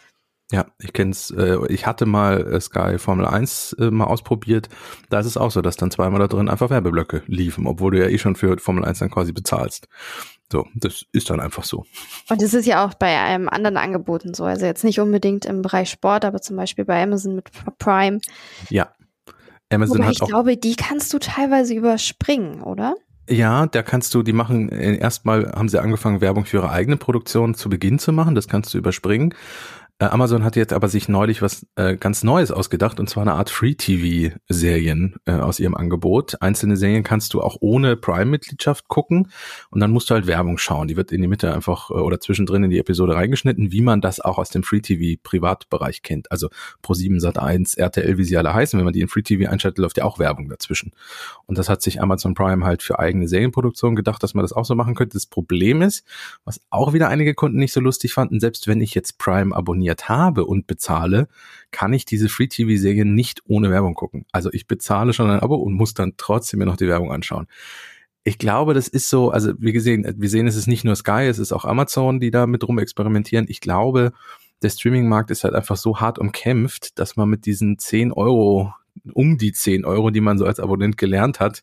Ja, 0.51 0.67
ich 0.79 0.95
kenn's. 0.95 1.31
Äh, 1.31 1.59
ich 1.69 1.85
hatte 1.87 2.07
mal 2.07 2.55
äh, 2.55 2.61
Sky 2.61 2.99
Formel 2.99 3.27
1 3.27 3.75
äh, 3.79 3.91
mal 3.91 4.07
ausprobiert. 4.07 4.71
Da 5.11 5.21
ist 5.21 5.27
es 5.27 5.37
auch 5.37 5.51
so, 5.51 5.61
dass 5.61 5.77
dann 5.77 5.91
zweimal 5.91 6.21
da 6.21 6.27
drin 6.27 6.49
einfach 6.49 6.71
Werbeblöcke 6.71 7.23
liefen, 7.27 7.67
obwohl 7.67 7.91
du 7.91 7.99
ja 7.99 8.09
eh 8.09 8.17
schon 8.17 8.35
für 8.35 8.57
Formel 8.59 8.85
1 8.85 8.99
dann 8.99 9.11
quasi 9.11 9.33
bezahlst. 9.33 9.89
So, 10.51 10.67
das 10.75 11.05
ist 11.13 11.29
dann 11.29 11.41
einfach 11.41 11.65
so. 11.65 11.85
Und 12.31 12.41
das 12.41 12.55
ist 12.55 12.65
ja 12.65 12.87
auch 12.87 12.95
bei 12.95 13.19
einem 13.21 13.51
anderen 13.51 13.77
Angeboten 13.77 14.33
so. 14.33 14.45
Also 14.45 14.65
jetzt 14.65 14.85
nicht 14.85 15.01
unbedingt 15.01 15.45
im 15.45 15.61
Bereich 15.61 15.91
Sport, 15.91 16.25
aber 16.25 16.41
zum 16.41 16.57
Beispiel 16.57 16.87
bei 16.87 17.03
Amazon 17.03 17.35
mit 17.35 17.51
Prime. 17.79 18.21
Ja. 18.71 18.95
Amazon 19.71 19.99
Wobei 19.99 20.07
hat 20.07 20.15
ich 20.15 20.23
auch. 20.23 20.29
glaube, 20.29 20.57
die 20.57 20.77
kannst 20.77 21.13
du 21.13 21.19
teilweise 21.19 21.75
überspringen, 21.75 22.63
oder? 22.63 22.95
Ja, 23.31 23.67
da 23.67 23.83
kannst 23.83 24.15
du, 24.15 24.23
die 24.23 24.33
machen, 24.33 24.71
äh, 24.71 24.97
erstmal 24.97 25.53
haben 25.53 25.69
sie 25.69 25.81
angefangen, 25.81 26.23
Werbung 26.23 26.47
für 26.47 26.59
ihre 26.59 26.71
eigene 26.71 26.97
Produktion 26.97 27.55
zu 27.55 27.69
Beginn 27.69 27.99
zu 27.99 28.11
machen, 28.11 28.35
das 28.35 28.49
kannst 28.49 28.73
du 28.73 28.79
überspringen. 28.79 29.35
Äh, 30.01 30.05
Amazon 30.07 30.45
hat 30.45 30.55
jetzt 30.55 30.73
aber 30.73 30.89
sich 30.89 31.09
neulich 31.09 31.43
was 31.43 31.67
äh, 31.75 31.97
ganz 31.97 32.23
Neues 32.23 32.53
ausgedacht 32.53 33.01
und 33.01 33.11
zwar 33.11 33.23
eine 33.23 33.33
Art 33.33 33.51
Free-TV-Serien 33.51 35.17
äh, 35.27 35.33
aus 35.33 35.59
ihrem 35.59 35.75
Angebot. 35.75 36.41
Einzelne 36.41 36.77
Serien 36.77 37.03
kannst 37.03 37.35
du 37.35 37.41
auch 37.41 37.57
ohne 37.61 37.97
Prime-Mitgliedschaft 37.97 38.87
gucken 38.87 39.33
und 39.71 39.81
dann 39.81 39.91
musst 39.91 40.09
du 40.09 40.15
halt 40.15 40.29
Werbung 40.29 40.57
schauen. 40.57 40.87
Die 40.87 40.97
wird 40.97 41.11
in 41.11 41.21
die 41.21 41.27
Mitte 41.27 41.53
einfach 41.53 41.91
äh, 41.91 41.95
oder 41.95 42.21
zwischendrin 42.21 42.63
in 42.63 42.71
die 42.71 42.79
Episode 42.79 43.17
reingeschnitten, 43.17 43.73
wie 43.73 43.81
man 43.81 44.01
das 44.01 44.21
auch 44.21 44.39
aus 44.39 44.51
dem 44.51 44.63
Free-TV-Privatbereich 44.63 46.03
kennt. 46.03 46.31
Also 46.31 46.49
Pro7 46.85 47.21
Sat1, 47.21 47.77
RTL, 47.77 48.19
wie 48.19 48.25
sie 48.25 48.37
alle 48.37 48.55
heißen. 48.55 48.79
Wenn 48.79 48.85
man 48.85 48.95
die 48.95 49.01
in 49.01 49.09
Free-TV 49.09 49.51
einschaltet, 49.51 49.79
läuft 49.79 49.97
ja 49.97 50.05
auch 50.05 50.21
Werbung 50.21 50.49
dazwischen. 50.49 50.93
Und 51.47 51.59
das 51.59 51.69
hat 51.69 51.83
sich 51.83 52.01
Amazon 52.01 52.35
Prime 52.35 52.65
halt 52.65 52.85
für 52.85 53.01
eigene 53.01 53.27
Serienproduktion 53.27 53.97
gedacht, 53.97 54.23
dass 54.23 54.35
man 54.35 54.45
das 54.45 54.53
auch 54.53 54.65
so 54.65 54.77
machen 54.77 54.95
könnte. 54.95 55.17
Das 55.17 55.27
Problem 55.27 55.83
ist, 55.83 56.05
was 56.45 56.61
auch 56.71 56.93
wieder 56.93 57.09
einige 57.09 57.35
Kunden 57.35 57.59
nicht 57.59 57.73
so 57.73 57.81
lustig 57.81 58.13
fanden, 58.13 58.39
selbst 58.39 58.69
wenn 58.69 58.81
ich 58.81 58.95
jetzt 58.95 59.19
Prime 59.19 59.57
abonniere, 59.57 59.88
abonniert 59.89 60.09
habe 60.09 60.45
und 60.45 60.67
bezahle, 60.67 61.29
kann 61.71 61.93
ich 61.93 62.05
diese 62.05 62.29
Free-TV-Serien 62.29 63.15
nicht 63.15 63.43
ohne 63.47 63.71
Werbung 63.71 63.95
gucken. 63.95 64.25
Also 64.33 64.51
ich 64.53 64.67
bezahle 64.67 65.13
schon 65.13 65.31
ein 65.31 65.41
Abo 65.41 65.57
und 65.57 65.75
muss 65.75 65.95
dann 65.95 66.15
trotzdem 66.17 66.59
mir 66.61 66.67
noch 66.67 66.77
die 66.77 66.89
Werbung 66.89 67.13
anschauen. 67.13 67.47
Ich 68.25 68.39
glaube, 68.39 68.75
das 68.75 68.89
ist 68.89 69.09
so, 69.09 69.31
also 69.31 69.53
wie 69.59 69.73
gesehen, 69.73 70.05
wir 70.19 70.29
sehen, 70.29 70.47
es 70.47 70.57
ist 70.57 70.67
nicht 70.67 70.85
nur 70.85 70.97
Sky, 70.97 71.27
es 71.29 71.39
ist 71.39 71.53
auch 71.53 71.65
Amazon, 71.65 72.21
die 72.21 72.31
da 72.31 72.47
mit 72.47 72.67
rum 72.67 72.79
experimentieren. 72.79 73.47
Ich 73.49 73.61
glaube, 73.61 74.13
der 74.63 74.71
Streaming-Markt 74.71 75.31
ist 75.31 75.45
halt 75.45 75.55
einfach 75.55 75.77
so 75.77 76.01
hart 76.01 76.19
umkämpft, 76.19 76.99
dass 76.99 77.17
man 77.17 77.29
mit 77.29 77.47
diesen 77.47 77.79
10 77.79 78.13
Euro, 78.13 78.75
um 79.15 79.39
die 79.39 79.53
10 79.53 79.85
Euro, 79.85 80.11
die 80.11 80.21
man 80.21 80.37
so 80.37 80.45
als 80.45 80.61
Abonnent 80.61 80.99
gelernt 80.99 81.41
hat, 81.41 81.63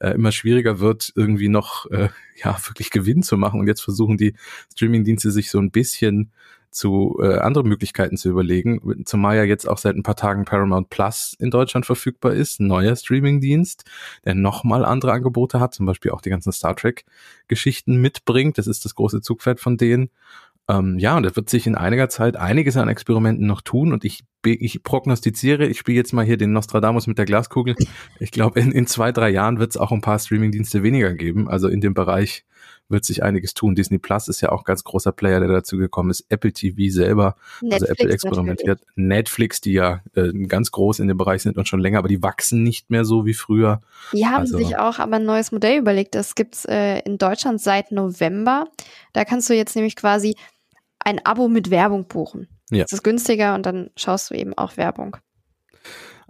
äh, 0.00 0.10
immer 0.10 0.32
schwieriger 0.32 0.78
wird, 0.78 1.12
irgendwie 1.14 1.48
noch 1.48 1.90
äh, 1.90 2.08
ja 2.42 2.56
wirklich 2.66 2.90
Gewinn 2.90 3.22
zu 3.22 3.36
machen. 3.36 3.60
Und 3.60 3.66
jetzt 3.66 3.82
versuchen 3.82 4.16
die 4.16 4.34
Streaming-Dienste 4.72 5.30
sich 5.30 5.50
so 5.50 5.58
ein 5.58 5.70
bisschen 5.70 6.30
zu 6.70 7.18
äh, 7.22 7.38
andere 7.38 7.64
Möglichkeiten 7.64 8.16
zu 8.16 8.28
überlegen, 8.28 9.04
zumal 9.04 9.36
ja 9.36 9.44
jetzt 9.44 9.68
auch 9.68 9.78
seit 9.78 9.96
ein 9.96 10.02
paar 10.02 10.16
Tagen 10.16 10.44
Paramount 10.44 10.90
Plus 10.90 11.34
in 11.38 11.50
Deutschland 11.50 11.86
verfügbar 11.86 12.32
ist, 12.32 12.60
neuer 12.60 12.94
Streamingdienst, 12.94 13.84
der 14.24 14.34
nochmal 14.34 14.84
andere 14.84 15.12
Angebote 15.12 15.60
hat, 15.60 15.74
zum 15.74 15.86
Beispiel 15.86 16.10
auch 16.10 16.20
die 16.20 16.30
ganzen 16.30 16.52
Star 16.52 16.76
Trek 16.76 17.04
Geschichten 17.48 18.00
mitbringt. 18.00 18.58
Das 18.58 18.66
ist 18.66 18.84
das 18.84 18.94
große 18.94 19.20
Zugpferd 19.20 19.60
von 19.60 19.76
denen. 19.76 20.10
Ähm, 20.68 20.98
ja, 20.98 21.16
und 21.16 21.22
da 21.22 21.34
wird 21.34 21.48
sich 21.48 21.66
in 21.66 21.74
einiger 21.74 22.10
Zeit 22.10 22.36
einiges 22.36 22.76
an 22.76 22.88
Experimenten 22.88 23.46
noch 23.46 23.62
tun 23.62 23.92
und 23.92 24.04
ich, 24.04 24.24
ich 24.44 24.82
prognostiziere, 24.82 25.66
ich 25.66 25.78
spiele 25.78 25.96
jetzt 25.96 26.12
mal 26.12 26.26
hier 26.26 26.36
den 26.36 26.52
Nostradamus 26.52 27.06
mit 27.06 27.16
der 27.16 27.24
Glaskugel. 27.24 27.74
Ich 28.20 28.30
glaube, 28.32 28.60
in, 28.60 28.70
in 28.72 28.86
zwei, 28.86 29.10
drei 29.10 29.30
Jahren 29.30 29.58
wird 29.58 29.70
es 29.70 29.76
auch 29.78 29.92
ein 29.92 30.02
paar 30.02 30.18
Streamingdienste 30.18 30.82
weniger 30.82 31.14
geben, 31.14 31.48
also 31.48 31.68
in 31.68 31.80
dem 31.80 31.94
Bereich 31.94 32.44
wird 32.88 33.04
sich 33.04 33.22
einiges 33.22 33.54
tun. 33.54 33.74
Disney 33.74 33.98
Plus 33.98 34.28
ist 34.28 34.40
ja 34.40 34.50
auch 34.50 34.64
ganz 34.64 34.84
großer 34.84 35.12
Player, 35.12 35.40
der 35.40 35.48
dazu 35.48 35.76
gekommen 35.76 36.10
ist. 36.10 36.24
Apple 36.28 36.52
TV 36.52 36.92
selber, 36.92 37.36
also 37.36 37.66
Netflix 37.66 37.82
also 37.82 37.92
Apple 37.92 38.12
experimentiert. 38.12 38.80
Natürlich. 38.80 39.08
Netflix, 39.08 39.60
die 39.60 39.72
ja 39.72 40.00
äh, 40.14 40.32
ganz 40.46 40.70
groß 40.70 41.00
in 41.00 41.08
dem 41.08 41.16
Bereich 41.16 41.42
sind 41.42 41.58
und 41.58 41.68
schon 41.68 41.80
länger, 41.80 41.98
aber 41.98 42.08
die 42.08 42.22
wachsen 42.22 42.62
nicht 42.62 42.90
mehr 42.90 43.04
so 43.04 43.26
wie 43.26 43.34
früher. 43.34 43.82
Die 44.12 44.26
haben 44.26 44.40
also, 44.40 44.58
sich 44.58 44.76
auch 44.78 44.98
aber 44.98 45.16
ein 45.16 45.24
neues 45.24 45.52
Modell 45.52 45.78
überlegt. 45.78 46.14
Das 46.14 46.34
gibt's 46.34 46.64
äh, 46.64 47.00
in 47.00 47.18
Deutschland 47.18 47.60
seit 47.60 47.92
November. 47.92 48.66
Da 49.12 49.24
kannst 49.24 49.50
du 49.50 49.54
jetzt 49.54 49.76
nämlich 49.76 49.96
quasi 49.96 50.36
ein 51.00 51.24
Abo 51.24 51.48
mit 51.48 51.70
Werbung 51.70 52.06
buchen. 52.06 52.48
Ja. 52.70 52.84
Das 52.84 52.92
ist 52.92 53.02
günstiger 53.02 53.54
und 53.54 53.64
dann 53.64 53.90
schaust 53.96 54.30
du 54.30 54.34
eben 54.34 54.56
auch 54.56 54.76
Werbung. 54.76 55.16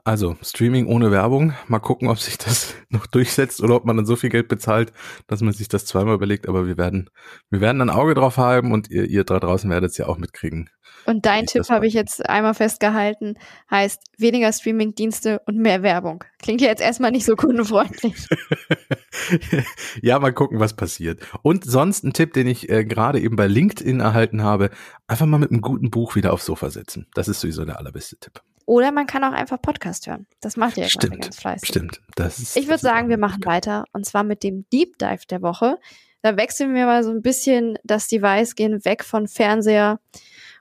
Also 0.08 0.38
Streaming 0.40 0.86
ohne 0.86 1.10
Werbung. 1.10 1.52
Mal 1.66 1.80
gucken, 1.80 2.08
ob 2.08 2.18
sich 2.18 2.38
das 2.38 2.74
noch 2.88 3.06
durchsetzt 3.06 3.62
oder 3.62 3.74
ob 3.74 3.84
man 3.84 3.98
dann 3.98 4.06
so 4.06 4.16
viel 4.16 4.30
Geld 4.30 4.48
bezahlt, 4.48 4.90
dass 5.26 5.42
man 5.42 5.52
sich 5.52 5.68
das 5.68 5.84
zweimal 5.84 6.14
überlegt. 6.14 6.48
Aber 6.48 6.66
wir 6.66 6.78
werden, 6.78 7.10
wir 7.50 7.60
werden 7.60 7.82
ein 7.82 7.90
Auge 7.90 8.14
drauf 8.14 8.38
haben 8.38 8.72
und 8.72 8.88
ihr, 8.88 9.04
ihr 9.04 9.24
da 9.24 9.38
draußen 9.38 9.68
werdet 9.68 9.90
es 9.90 9.98
ja 9.98 10.06
auch 10.06 10.16
mitkriegen. 10.16 10.70
Und 11.04 11.26
dein 11.26 11.44
Tipp 11.44 11.68
habe 11.68 11.86
ich 11.86 11.92
jetzt 11.92 12.26
einmal 12.26 12.54
festgehalten, 12.54 13.34
heißt 13.70 14.00
weniger 14.16 14.50
Streaming-Dienste 14.50 15.42
und 15.44 15.58
mehr 15.58 15.82
Werbung. 15.82 16.24
Klingt 16.38 16.62
ja 16.62 16.68
jetzt 16.68 16.80
erstmal 16.80 17.10
nicht 17.10 17.26
so 17.26 17.36
kundenfreundlich. 17.36 18.14
ja, 20.00 20.18
mal 20.18 20.32
gucken, 20.32 20.58
was 20.58 20.74
passiert. 20.74 21.20
Und 21.42 21.66
sonst 21.66 22.02
ein 22.04 22.14
Tipp, 22.14 22.32
den 22.32 22.46
ich 22.46 22.70
äh, 22.70 22.86
gerade 22.86 23.20
eben 23.20 23.36
bei 23.36 23.46
LinkedIn 23.46 24.00
erhalten 24.00 24.42
habe, 24.42 24.70
einfach 25.06 25.26
mal 25.26 25.36
mit 25.36 25.50
einem 25.50 25.60
guten 25.60 25.90
Buch 25.90 26.16
wieder 26.16 26.32
aufs 26.32 26.46
Sofa 26.46 26.70
setzen. 26.70 27.08
Das 27.12 27.28
ist 27.28 27.42
sowieso 27.42 27.66
der 27.66 27.78
allerbeste 27.78 28.16
Tipp. 28.16 28.40
Oder 28.68 28.92
man 28.92 29.06
kann 29.06 29.24
auch 29.24 29.32
einfach 29.32 29.62
Podcast 29.62 30.06
hören. 30.06 30.26
Das 30.42 30.58
macht 30.58 30.76
ihr 30.76 30.82
ja 30.82 30.90
stimmt, 30.90 31.22
ganz 31.22 31.40
fleißig. 31.40 31.70
Stimmt. 31.70 32.02
Das 32.16 32.38
ist, 32.38 32.54
ich 32.54 32.66
würde 32.66 32.80
sagen, 32.80 33.08
wir 33.08 33.16
machen 33.16 33.42
weiter 33.46 33.86
und 33.92 34.04
zwar 34.04 34.24
mit 34.24 34.42
dem 34.42 34.66
Deep 34.70 34.98
Dive 34.98 35.26
der 35.30 35.40
Woche. 35.40 35.78
Da 36.20 36.36
wechseln 36.36 36.74
wir 36.74 36.84
mal 36.84 37.02
so 37.02 37.10
ein 37.10 37.22
bisschen 37.22 37.78
das 37.82 38.08
Device, 38.08 38.56
gehen 38.56 38.84
weg 38.84 39.04
von 39.04 39.26
Fernseher 39.26 40.00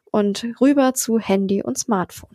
und 0.10 0.48
rüber 0.62 0.94
zu 0.94 1.20
Handy 1.20 1.62
und 1.62 1.78
Smartphone. 1.78 2.30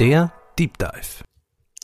Der 0.00 0.32
Deep 0.58 0.78
Dive. 0.78 1.22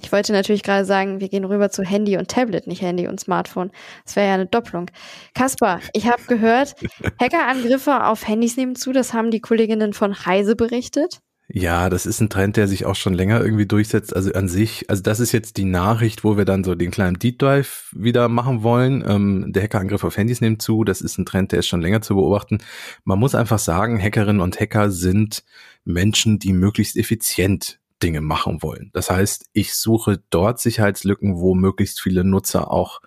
Ich 0.03 0.13
wollte 0.13 0.33
natürlich 0.33 0.63
gerade 0.63 0.85
sagen, 0.85 1.21
wir 1.21 1.29
gehen 1.29 1.45
rüber 1.45 1.71
zu 1.71 1.83
Handy 1.83 2.17
und 2.17 2.29
Tablet, 2.29 2.67
nicht 2.67 2.83
Handy 2.83 3.09
und 3.09 3.21
Smartphone. 3.21 3.71
Das 4.05 4.17
wäre 4.17 4.29
ja 4.29 4.35
eine 4.35 4.47
Doppelung. 4.47 4.91
Kaspar, 5.35 5.81
ich 5.93 6.07
habe 6.09 6.23
gehört, 6.27 6.75
Hackerangriffe 7.21 8.05
auf 8.05 8.27
Handys 8.27 8.57
nehmen 8.57 8.77
zu. 8.77 8.93
Das 8.93 9.13
haben 9.13 9.31
die 9.31 9.41
Kolleginnen 9.41 9.93
von 9.93 10.25
Heise 10.27 10.57
berichtet. 10.57 11.21
Ja, 11.51 11.89
das 11.89 12.05
ist 12.05 12.21
ein 12.21 12.29
Trend, 12.29 12.59
der 12.59 12.69
sich 12.69 12.85
auch 12.85 12.95
schon 12.95 13.15
länger 13.15 13.41
irgendwie 13.41 13.65
durchsetzt. 13.65 14.15
Also 14.15 14.31
an 14.33 14.49
sich, 14.49 14.91
also 14.91 15.03
das 15.03 15.19
ist 15.19 15.33
jetzt 15.33 15.57
die 15.57 15.65
Nachricht, 15.65 16.23
wo 16.23 16.37
wir 16.37 16.45
dann 16.45 16.63
so 16.63 16.75
den 16.75 16.91
kleinen 16.91 17.19
Deep 17.19 17.39
Dive 17.39 17.67
wieder 17.93 18.29
machen 18.29 18.63
wollen. 18.63 19.03
Ähm, 19.09 19.47
der 19.49 19.63
Hackerangriff 19.63 20.05
auf 20.05 20.19
Handys 20.19 20.43
nimmt 20.43 20.61
zu. 20.61 20.85
Das 20.85 21.01
ist 21.01 21.17
ein 21.17 21.25
Trend, 21.25 21.53
der 21.53 21.61
ist 21.61 21.67
schon 21.67 21.81
länger 21.81 22.03
zu 22.03 22.17
beobachten. 22.17 22.59
Man 23.05 23.19
muss 23.19 23.35
einfach 23.35 23.59
sagen, 23.59 23.99
Hackerinnen 23.99 24.43
und 24.43 24.61
Hacker 24.61 24.91
sind 24.91 25.43
Menschen, 25.87 26.39
die 26.39 26.53
möglichst 26.53 26.99
effizient 26.99 27.81
Dinge 28.03 28.21
machen 28.21 28.63
wollen. 28.63 28.91
Das 28.93 29.11
heißt, 29.11 29.47
ich 29.53 29.75
suche 29.75 30.23
dort 30.31 30.61
Sicherheitslücken, 30.61 31.39
wo 31.39 31.55
möglichst 31.55 32.01
viele 32.01 32.25
Nutzer 32.25 32.71
auch 32.71 33.01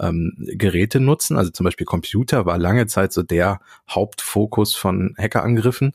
ähm, 0.00 0.34
Geräte 0.38 1.00
nutzen. 1.00 1.36
Also 1.36 1.50
zum 1.50 1.64
Beispiel 1.64 1.86
Computer 1.86 2.46
war 2.46 2.58
lange 2.58 2.86
Zeit 2.86 3.12
so 3.12 3.22
der 3.22 3.60
Hauptfokus 3.88 4.74
von 4.74 5.14
Hackerangriffen. 5.18 5.92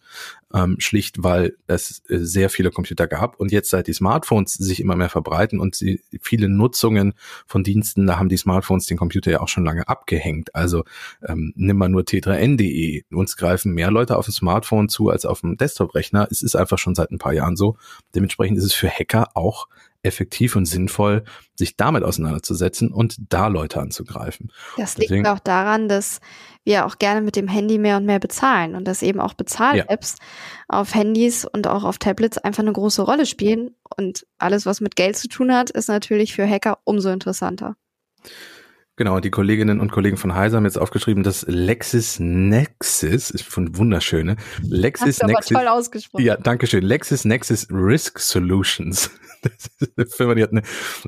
Ähm, 0.53 0.75
schlicht 0.79 1.23
weil 1.23 1.55
es 1.67 2.03
äh, 2.09 2.19
sehr 2.19 2.49
viele 2.49 2.71
Computer 2.71 3.07
gab 3.07 3.39
und 3.39 3.51
jetzt 3.51 3.69
seit 3.69 3.87
die 3.87 3.93
Smartphones 3.93 4.53
sich 4.53 4.79
immer 4.79 4.95
mehr 4.95 5.09
verbreiten 5.09 5.59
und 5.59 5.75
sie, 5.75 6.01
viele 6.21 6.47
Nutzungen 6.49 7.13
von 7.47 7.63
Diensten, 7.63 8.05
da 8.05 8.19
haben 8.19 8.29
die 8.29 8.37
Smartphones 8.37 8.85
den 8.85 8.97
Computer 8.97 9.31
ja 9.31 9.41
auch 9.41 9.47
schon 9.47 9.65
lange 9.65 9.87
abgehängt. 9.87 10.53
Also 10.55 10.83
ähm, 11.27 11.53
nimm 11.55 11.77
mal 11.77 11.89
nur 11.89 12.05
tetra-n.de. 12.05 13.03
Uns 13.11 13.37
greifen 13.37 13.73
mehr 13.73 13.91
Leute 13.91 14.17
auf 14.17 14.25
dem 14.25 14.33
Smartphone 14.33 14.89
zu 14.89 15.09
als 15.09 15.25
auf 15.25 15.41
dem 15.41 15.57
Desktop-Rechner. 15.57 16.27
Es 16.29 16.41
ist 16.41 16.55
einfach 16.55 16.77
schon 16.77 16.95
seit 16.95 17.11
ein 17.11 17.17
paar 17.17 17.33
Jahren 17.33 17.55
so. 17.55 17.77
Dementsprechend 18.15 18.57
ist 18.57 18.65
es 18.65 18.73
für 18.73 18.89
Hacker 18.89 19.29
auch 19.35 19.67
effektiv 20.03 20.55
und 20.55 20.65
sinnvoll, 20.65 21.23
sich 21.55 21.77
damit 21.77 22.03
auseinanderzusetzen 22.03 22.91
und 22.91 23.15
da 23.29 23.47
Leute 23.47 23.79
anzugreifen. 23.79 24.51
Das 24.77 24.97
liegt 24.97 25.09
Deswegen, 25.09 25.27
auch 25.27 25.39
daran, 25.39 25.87
dass 25.87 26.19
wir 26.65 26.85
auch 26.85 26.97
gerne 26.99 27.21
mit 27.21 27.35
dem 27.35 27.47
Handy 27.47 27.77
mehr 27.77 27.97
und 27.97 28.05
mehr 28.05 28.19
bezahlen 28.19 28.75
und 28.75 28.85
dass 28.85 29.01
eben 29.01 29.19
auch 29.19 29.33
Bezahl-Apps 29.33 30.15
ja. 30.19 30.79
auf 30.79 30.93
Handys 30.93 31.45
und 31.45 31.67
auch 31.67 31.83
auf 31.83 31.97
Tablets 31.97 32.37
einfach 32.37 32.63
eine 32.63 32.73
große 32.73 33.01
Rolle 33.01 33.25
spielen. 33.25 33.75
Und 33.97 34.25
alles, 34.37 34.65
was 34.65 34.81
mit 34.81 34.95
Geld 34.95 35.17
zu 35.17 35.27
tun 35.27 35.53
hat, 35.53 35.69
ist 35.69 35.87
natürlich 35.87 36.33
für 36.33 36.47
Hacker 36.47 36.79
umso 36.83 37.09
interessanter. 37.09 37.75
Genau, 38.95 39.19
die 39.19 39.31
Kolleginnen 39.31 39.79
und 39.79 39.91
Kollegen 39.91 40.17
von 40.17 40.35
Heise 40.35 40.57
haben 40.57 40.65
jetzt 40.65 40.77
aufgeschrieben, 40.77 41.23
dass 41.23 41.47
LexisNexis, 41.47 43.31
ist 43.31 43.43
von 43.43 43.75
wunderschöne, 43.75 44.35
LexisNexis. 44.61 45.57
toll 45.57 45.67
ausgesprochen. 45.67 46.23
Ja, 46.23 46.37
danke 46.37 46.67
schön. 46.67 46.83
LexisNexis 46.83 47.67
Risk 47.71 48.19
Solutions. 48.19 49.09
Das 49.43 49.69
ist 49.77 49.91
eine 49.97 50.05
Firma, 50.05 50.35
die 50.35 50.43
hat 50.43 50.51
eine 50.51 50.61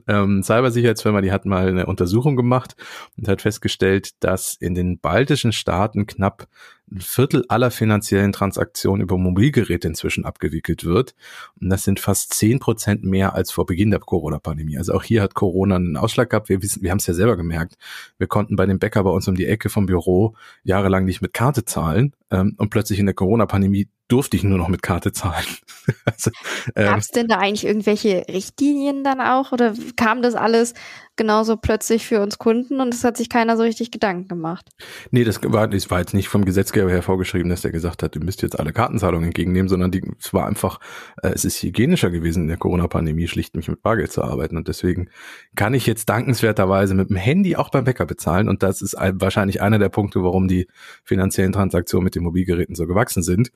ähm, 0.10 0.44
Cybersicherheitsfirma, 0.44 1.22
die 1.22 1.32
hat 1.32 1.46
mal 1.46 1.70
eine 1.70 1.86
Untersuchung 1.86 2.36
gemacht 2.36 2.76
und 3.16 3.30
hat 3.30 3.42
festgestellt, 3.42 4.10
dass 4.20 4.56
in 4.56 4.76
den 4.76 5.00
baltischen 5.00 5.54
Staaten 5.54 6.06
knapp 6.06 6.50
ein 6.92 7.02
Viertel 7.02 7.44
aller 7.50 7.72
finanziellen 7.72 8.32
Transaktionen 8.32 9.02
über 9.02 9.18
Mobilgeräte 9.18 9.88
inzwischen 9.88 10.26
abgewickelt 10.26 10.86
wird. 10.86 11.16
Und 11.60 11.70
das 11.70 11.84
sind 11.84 12.00
fast 12.00 12.34
zehn 12.34 12.60
Prozent 12.60 13.04
mehr 13.04 13.34
als 13.34 13.52
vor 13.52 13.66
Beginn 13.66 13.92
der 13.92 14.00
Corona-Pandemie. 14.00 14.78
Also 14.78 14.94
auch 14.94 15.04
hier 15.04 15.22
hat 15.22 15.34
Corona 15.34 15.78
einen 15.78 15.98
Ausschlag 15.98 16.30
gehabt. 16.30 16.50
Wir 16.50 16.62
wissen, 16.62 16.84
wir 16.84 16.92
haben 16.92 17.00
es 17.00 17.08
ja 17.08 17.14
selber 17.14 17.38
gemerkt. 17.38 17.78
Wir 18.18 18.28
konnten 18.28 18.56
bei 18.56 18.66
dem 18.66 18.80
Bäcker 18.80 19.04
bei 19.04 19.10
uns 19.10 19.28
um 19.28 19.36
die 19.36 19.48
Ecke 19.48 19.70
vom 19.70 19.88
Büro 19.88 20.36
jahrelang 20.64 21.06
nicht 21.06 21.22
mit 21.22 21.34
Karte 21.34 21.66
zahlen. 21.66 22.14
Ähm, 22.36 22.56
und 22.58 22.70
plötzlich 22.70 23.00
in 23.00 23.06
der 23.06 23.16
Corona-Pandemie 23.16 23.88
durfte 24.08 24.38
ich 24.38 24.44
nur 24.44 24.58
noch 24.58 24.68
mit 24.68 24.84
Karte 24.84 25.12
zahlen. 25.12 25.46
also, 26.06 26.30
ähm, 26.76 26.86
Gab 26.86 27.00
es 27.00 27.08
denn 27.08 27.28
da 27.28 27.38
eigentlich 27.38 27.66
irgendwelche 27.66 28.26
Richtlinien 28.28 29.04
dann 29.04 29.20
auch 29.20 29.52
oder 29.52 29.74
kam 29.96 30.22
das 30.22 30.36
alles 30.36 30.74
genauso 31.16 31.56
plötzlich 31.58 32.06
für 32.06 32.22
uns 32.22 32.38
Kunden 32.38 32.82
und 32.82 32.94
es 32.94 33.04
hat 33.04 33.18
sich 33.18 33.30
keiner 33.30 33.56
so 33.58 33.64
richtig 33.64 33.90
Gedanken 33.90 34.28
gemacht? 34.28 34.70
Nee, 35.12 35.24
das 35.24 35.40
war, 35.42 35.68
das 35.68 35.90
war 35.90 36.00
jetzt 36.00 36.14
nicht 36.14 36.28
vom 36.28 36.46
Gesetzgeber 36.46 36.90
her 36.90 37.02
vorgeschrieben, 37.02 37.50
dass 37.50 37.62
der 37.62 37.72
gesagt 37.72 38.04
hat, 38.04 38.16
ihr 38.16 38.24
müsst 38.24 38.42
jetzt 38.42 38.60
alle 38.60 38.74
Kartenzahlungen 38.74 39.28
entgegennehmen, 39.28 39.70
sondern 39.70 39.92
die, 39.92 40.04
es 40.20 40.34
war 40.34 40.46
einfach, 40.46 40.80
äh, 41.24 41.30
es 41.30 41.46
ist 41.46 41.64
hygienischer 41.64 42.12
gewesen 42.12 42.44
in 42.44 42.48
der 42.50 42.58
Corona-Pandemie 42.58 43.28
schlicht 43.28 43.56
nicht 43.56 43.70
mit 43.70 43.82
Bargeld 43.82 44.12
zu 44.12 44.24
arbeiten 44.24 44.58
und 44.58 44.68
deswegen 44.68 45.10
kann 45.56 45.74
ich 45.74 45.88
jetzt 45.88 46.10
dankenswerterweise 46.10 46.96
mit 46.96 47.10
dem 47.10 47.18
Handy 47.18 47.56
auch 47.56 47.70
beim 47.70 47.86
Bäcker 47.86 48.06
bezahlen 48.06 48.50
und 48.50 48.62
das 48.62 48.82
ist 48.82 48.96
wahrscheinlich 48.96 49.62
einer 49.62 49.80
der 49.80 49.90
Punkte, 49.90 50.22
warum 50.22 50.48
die 50.48 50.68
finanziellen 51.04 51.54
Transaktionen 51.54 52.04
mit 52.04 52.16
den 52.16 52.24
Mobilgeräten 52.26 52.76
so 52.76 52.88
gewachsen 52.88 53.24
sind. 53.24 53.52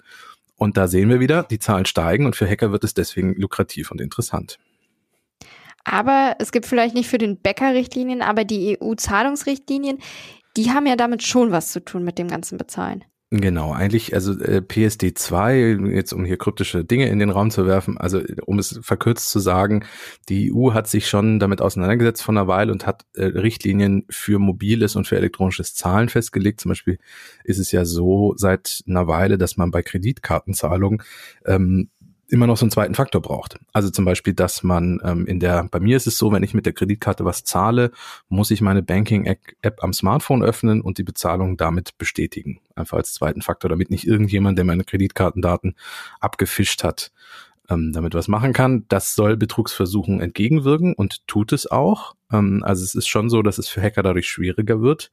Und 0.56 0.78
da 0.78 0.88
sehen 0.88 1.10
wir 1.10 1.20
wieder, 1.20 1.44
die 1.44 1.60
Zahlen 1.60 1.86
steigen 1.86 2.26
und 2.26 2.36
für 2.36 2.48
Hacker 2.48 2.72
wird 2.72 2.84
es 2.84 2.94
deswegen 2.94 3.34
lukrativ 3.36 3.92
und 3.92 4.02
interessant. 4.02 4.58
Aber 5.86 6.36
es 6.40 6.52
gibt 6.52 6.66
vielleicht 6.66 6.96
nicht 6.96 7.10
für 7.10 7.18
den 7.18 7.38
Bäcker 7.38 7.74
Richtlinien, 7.74 8.22
aber 8.22 8.44
die 8.44 8.78
EU-Zahlungsrichtlinien, 8.80 10.00
die 10.58 10.72
haben 10.72 10.86
ja 10.86 10.96
damit 10.96 11.24
schon 11.24 11.52
was 11.52 11.72
zu 11.72 11.84
tun 11.84 12.04
mit 12.04 12.18
dem 12.18 12.28
ganzen 12.28 12.58
Bezahlen. 12.58 13.06
Genau, 13.32 13.74
eigentlich, 13.74 14.16
also 14.16 14.34
äh, 14.40 14.60
PSD 14.60 15.14
2, 15.14 15.78
jetzt 15.92 16.14
um 16.14 16.26
hier 16.26 16.38
kryptische 16.38 16.84
Dinge 16.84 17.10
in 17.10 17.20
den 17.20 17.30
Raum 17.30 17.52
zu 17.52 17.68
werfen, 17.68 17.96
also 18.00 18.24
um 18.48 18.58
es 18.58 18.80
verkürzt 18.82 19.30
zu 19.30 19.38
sagen, 19.38 19.86
die 20.30 20.52
EU 20.52 20.74
hat 20.74 20.88
sich 20.88 21.08
schon 21.08 21.38
damit 21.40 21.62
auseinandergesetzt 21.62 22.24
von 22.24 22.36
einer 22.36 22.48
Weile 22.48 22.72
und 22.72 22.88
hat 22.88 23.06
äh, 23.14 23.26
Richtlinien 23.26 24.04
für 24.10 24.40
mobiles 24.40 24.96
und 24.96 25.06
für 25.06 25.16
elektronisches 25.16 25.76
Zahlen 25.76 26.10
festgelegt. 26.10 26.60
Zum 26.60 26.70
Beispiel 26.70 26.98
ist 27.44 27.60
es 27.60 27.72
ja 27.72 27.86
so 27.86 28.34
seit 28.36 28.84
einer 28.88 29.06
Weile, 29.08 29.38
dass 29.38 29.58
man 29.58 29.70
bei 29.70 29.84
Kreditkartenzahlungen 29.84 31.04
ähm, 31.46 31.90
immer 32.30 32.48
noch 32.48 32.58
so 32.58 32.66
einen 32.66 32.72
zweiten 32.72 32.96
Faktor 32.96 33.22
braucht. 33.22 33.60
Also 33.74 33.90
zum 33.90 34.06
Beispiel, 34.06 34.34
dass 34.34 34.64
man 34.64 35.00
ähm, 35.04 35.26
in 35.26 35.40
der, 35.40 35.68
bei 35.70 35.80
mir 35.80 35.98
ist 35.98 36.08
es 36.08 36.18
so, 36.18 36.32
wenn 36.32 36.44
ich 36.44 36.54
mit 36.54 36.66
der 36.66 36.74
Kreditkarte 36.74 37.26
was 37.26 37.44
zahle, 37.44 37.92
muss 38.30 38.52
ich 38.52 38.62
meine 38.62 38.84
Banking-App 38.84 39.84
am 39.84 39.94
Smartphone 39.94 40.44
öffnen 40.44 40.82
und 40.82 40.98
die 40.98 41.04
Bezahlung 41.04 41.58
damit 41.58 41.98
bestätigen. 41.98 42.60
Einfach 42.76 42.98
als 42.98 43.14
zweiten 43.14 43.42
Faktor, 43.42 43.70
damit 43.70 43.92
nicht 43.92 44.08
irgendjemand, 44.08 44.58
der 44.58 44.66
meine 44.66 44.84
Kreditkartendaten 44.84 45.76
abgefischt 46.20 46.84
hat, 46.84 47.12
ähm, 47.70 47.94
damit 47.94 48.14
was 48.14 48.28
machen 48.28 48.54
kann. 48.54 48.86
Das 48.90 49.16
soll 49.16 49.38
Betrugsversuchen 49.38 50.22
entgegenwirken 50.22 50.94
und 50.94 51.28
tut 51.28 51.52
es 51.52 51.70
auch. 51.70 52.16
Ähm, 52.32 52.64
also 52.64 52.84
es 52.84 52.96
ist 52.96 53.08
schon 53.08 53.30
so, 53.30 53.42
dass 53.42 53.58
es 53.58 53.70
für 53.70 53.82
Hacker 53.82 54.04
dadurch 54.04 54.28
schwieriger 54.28 54.82
wird. 54.82 55.12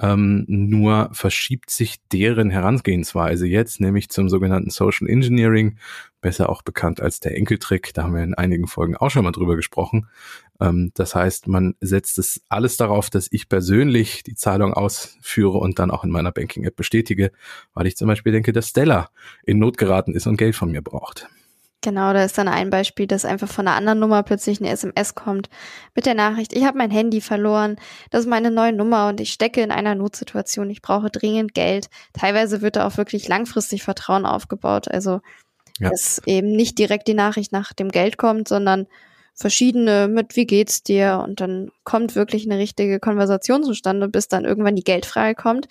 Ähm, 0.00 0.44
nur 0.48 1.10
verschiebt 1.12 1.70
sich 1.70 1.96
deren 2.12 2.50
Herangehensweise 2.50 3.46
jetzt, 3.46 3.80
nämlich 3.80 4.08
zum 4.08 4.28
sogenannten 4.28 4.70
Social 4.70 5.08
Engineering, 5.08 5.78
besser 6.20 6.48
auch 6.48 6.62
bekannt 6.62 7.00
als 7.00 7.20
der 7.20 7.36
Enkeltrick. 7.36 7.94
Da 7.94 8.02
haben 8.02 8.14
wir 8.14 8.24
in 8.24 8.34
einigen 8.34 8.66
Folgen 8.66 8.96
auch 8.96 9.10
schon 9.10 9.24
mal 9.24 9.30
drüber 9.30 9.54
gesprochen. 9.54 10.08
Ähm, 10.60 10.90
das 10.94 11.14
heißt, 11.14 11.46
man 11.46 11.74
setzt 11.80 12.18
es 12.18 12.42
alles 12.48 12.76
darauf, 12.76 13.08
dass 13.10 13.28
ich 13.30 13.48
persönlich 13.48 14.24
die 14.24 14.34
Zahlung 14.34 14.72
ausführe 14.74 15.58
und 15.58 15.78
dann 15.78 15.90
auch 15.90 16.02
in 16.02 16.10
meiner 16.10 16.32
Banking-App 16.32 16.74
bestätige, 16.74 17.30
weil 17.72 17.86
ich 17.86 17.96
zum 17.96 18.08
Beispiel 18.08 18.32
denke, 18.32 18.52
dass 18.52 18.70
Stella 18.70 19.10
in 19.44 19.58
Not 19.58 19.78
geraten 19.78 20.14
ist 20.14 20.26
und 20.26 20.36
Geld 20.36 20.56
von 20.56 20.72
mir 20.72 20.82
braucht. 20.82 21.28
Genau, 21.84 22.14
da 22.14 22.24
ist 22.24 22.38
dann 22.38 22.48
ein 22.48 22.70
Beispiel, 22.70 23.06
dass 23.06 23.26
einfach 23.26 23.46
von 23.46 23.68
einer 23.68 23.76
anderen 23.76 23.98
Nummer 23.98 24.22
plötzlich 24.22 24.58
eine 24.58 24.70
SMS 24.70 25.14
kommt 25.14 25.50
mit 25.94 26.06
der 26.06 26.14
Nachricht, 26.14 26.54
ich 26.54 26.64
habe 26.64 26.78
mein 26.78 26.90
Handy 26.90 27.20
verloren, 27.20 27.76
das 28.08 28.22
ist 28.22 28.26
meine 28.26 28.50
neue 28.50 28.72
Nummer 28.72 29.08
und 29.08 29.20
ich 29.20 29.34
stecke 29.34 29.60
in 29.60 29.70
einer 29.70 29.94
Notsituation, 29.94 30.70
ich 30.70 30.80
brauche 30.80 31.10
dringend 31.10 31.52
Geld. 31.52 31.90
Teilweise 32.14 32.62
wird 32.62 32.76
da 32.76 32.86
auch 32.86 32.96
wirklich 32.96 33.28
langfristig 33.28 33.82
Vertrauen 33.82 34.24
aufgebaut, 34.24 34.88
also 34.88 35.20
ja. 35.78 35.90
dass 35.90 36.22
eben 36.24 36.52
nicht 36.52 36.78
direkt 36.78 37.06
die 37.06 37.12
Nachricht 37.12 37.52
nach 37.52 37.74
dem 37.74 37.90
Geld 37.90 38.16
kommt, 38.16 38.48
sondern 38.48 38.86
verschiedene 39.34 40.08
mit 40.08 40.36
wie 40.36 40.46
geht's 40.46 40.82
dir 40.82 41.20
und 41.22 41.42
dann 41.42 41.70
kommt 41.84 42.14
wirklich 42.14 42.46
eine 42.46 42.56
richtige 42.56 42.98
Konversation 42.98 43.62
zustande, 43.62 44.08
bis 44.08 44.28
dann 44.28 44.46
irgendwann 44.46 44.76
die 44.76 44.84
Geldfrage 44.84 45.34
kommt. 45.34 45.68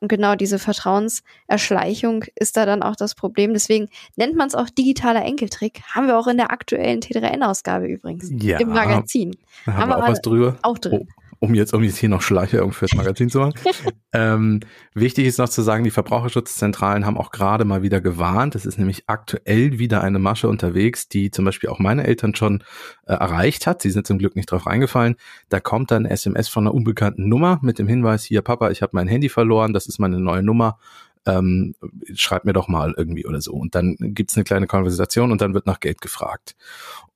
Und 0.00 0.08
genau 0.08 0.34
diese 0.34 0.58
Vertrauenserschleichung 0.58 2.24
ist 2.34 2.56
da 2.56 2.66
dann 2.66 2.82
auch 2.82 2.96
das 2.96 3.14
Problem. 3.14 3.52
Deswegen 3.52 3.88
nennt 4.16 4.34
man 4.34 4.48
es 4.48 4.54
auch 4.54 4.70
digitaler 4.70 5.24
Enkeltrick. 5.24 5.82
Haben 5.94 6.06
wir 6.06 6.18
auch 6.18 6.26
in 6.26 6.38
der 6.38 6.50
aktuellen 6.50 7.00
T3N-Ausgabe 7.00 7.86
übrigens. 7.86 8.30
Ja, 8.42 8.58
im 8.58 8.70
Magazin. 8.70 9.36
Haben, 9.66 9.76
haben 9.76 9.88
wir 9.90 9.98
auch 9.98 10.08
was 10.08 10.22
drüber? 10.22 10.56
Auch 10.62 10.78
drin. 10.78 11.06
Oh 11.06 11.29
um 11.40 11.54
jetzt, 11.54 11.72
um 11.72 11.82
jetzt 11.82 11.96
hier 11.96 12.10
noch 12.10 12.20
Schleichwerbung 12.20 12.72
fürs 12.72 12.94
Magazin 12.94 13.30
zu 13.30 13.38
machen. 13.38 13.54
ähm, 14.12 14.60
wichtig 14.92 15.26
ist 15.26 15.38
noch 15.38 15.48
zu 15.48 15.62
sagen, 15.62 15.84
die 15.84 15.90
Verbraucherschutzzentralen 15.90 17.06
haben 17.06 17.16
auch 17.16 17.30
gerade 17.30 17.64
mal 17.64 17.82
wieder 17.82 18.02
gewarnt. 18.02 18.54
Es 18.54 18.66
ist 18.66 18.78
nämlich 18.78 19.04
aktuell 19.06 19.78
wieder 19.78 20.02
eine 20.02 20.18
Masche 20.18 20.48
unterwegs, 20.48 21.08
die 21.08 21.30
zum 21.30 21.46
Beispiel 21.46 21.70
auch 21.70 21.78
meine 21.78 22.06
Eltern 22.06 22.34
schon 22.34 22.62
äh, 23.06 23.14
erreicht 23.14 23.66
hat. 23.66 23.80
Sie 23.80 23.90
sind 23.90 24.06
zum 24.06 24.18
Glück 24.18 24.36
nicht 24.36 24.52
drauf 24.52 24.66
reingefallen. 24.66 25.16
Da 25.48 25.60
kommt 25.60 25.90
dann 25.90 26.04
SMS 26.04 26.48
von 26.48 26.64
einer 26.64 26.74
unbekannten 26.74 27.26
Nummer 27.26 27.58
mit 27.62 27.78
dem 27.78 27.88
Hinweis, 27.88 28.22
hier 28.22 28.42
Papa, 28.42 28.70
ich 28.70 28.82
habe 28.82 28.90
mein 28.92 29.08
Handy 29.08 29.30
verloren, 29.30 29.72
das 29.72 29.86
ist 29.86 29.98
meine 29.98 30.20
neue 30.20 30.42
Nummer. 30.42 30.78
Ähm, 31.24 31.74
schreib 32.14 32.44
mir 32.44 32.52
doch 32.52 32.68
mal 32.68 32.94
irgendwie 32.96 33.24
oder 33.24 33.40
so. 33.40 33.52
Und 33.52 33.74
dann 33.74 33.96
gibt's 33.98 34.36
eine 34.36 34.44
kleine 34.44 34.66
Konversation 34.66 35.32
und 35.32 35.40
dann 35.40 35.54
wird 35.54 35.66
nach 35.66 35.80
Geld 35.80 36.02
gefragt. 36.02 36.54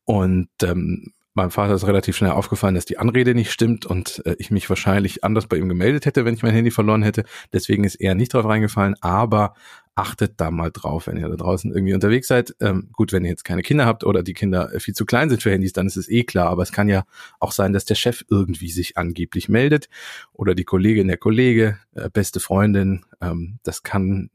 Und 0.04 0.49
ähm, 0.62 1.12
Meinem 1.36 1.50
Vater 1.50 1.74
ist 1.74 1.86
relativ 1.86 2.16
schnell 2.16 2.30
aufgefallen, 2.30 2.76
dass 2.76 2.84
die 2.84 2.98
Anrede 2.98 3.34
nicht 3.34 3.50
stimmt 3.50 3.86
und 3.86 4.22
äh, 4.24 4.36
ich 4.38 4.52
mich 4.52 4.68
wahrscheinlich 4.68 5.24
anders 5.24 5.48
bei 5.48 5.56
ihm 5.56 5.68
gemeldet 5.68 6.06
hätte, 6.06 6.24
wenn 6.24 6.34
ich 6.34 6.44
mein 6.44 6.54
Handy 6.54 6.70
verloren 6.70 7.02
hätte. 7.02 7.24
Deswegen 7.52 7.82
ist 7.82 7.96
er 7.96 8.14
nicht 8.14 8.32
drauf 8.32 8.44
reingefallen, 8.44 8.94
aber 9.00 9.54
achtet 9.96 10.40
da 10.40 10.52
mal 10.52 10.70
drauf, 10.72 11.08
wenn 11.08 11.16
ihr 11.16 11.28
da 11.28 11.34
draußen 11.34 11.72
irgendwie 11.72 11.94
unterwegs 11.94 12.28
seid. 12.28 12.54
Ähm, 12.60 12.88
gut, 12.92 13.12
wenn 13.12 13.24
ihr 13.24 13.30
jetzt 13.30 13.44
keine 13.44 13.62
Kinder 13.62 13.84
habt 13.84 14.04
oder 14.04 14.22
die 14.22 14.32
Kinder 14.32 14.70
viel 14.78 14.94
zu 14.94 15.04
klein 15.06 15.28
sind 15.28 15.42
für 15.42 15.50
Handys, 15.50 15.72
dann 15.72 15.88
ist 15.88 15.96
es 15.96 16.08
eh 16.08 16.22
klar. 16.22 16.48
Aber 16.50 16.62
es 16.62 16.70
kann 16.70 16.88
ja 16.88 17.04
auch 17.40 17.52
sein, 17.52 17.72
dass 17.72 17.84
der 17.84 17.96
Chef 17.96 18.24
irgendwie 18.30 18.70
sich 18.70 18.96
angeblich 18.96 19.48
meldet 19.48 19.88
oder 20.32 20.54
die 20.54 20.64
Kollegin, 20.64 21.08
der 21.08 21.16
Kollege, 21.16 21.78
äh, 21.94 22.10
beste 22.10 22.38
Freundin. 22.38 23.04
Ähm, 23.20 23.58
das 23.64 23.82
kann 23.82 24.30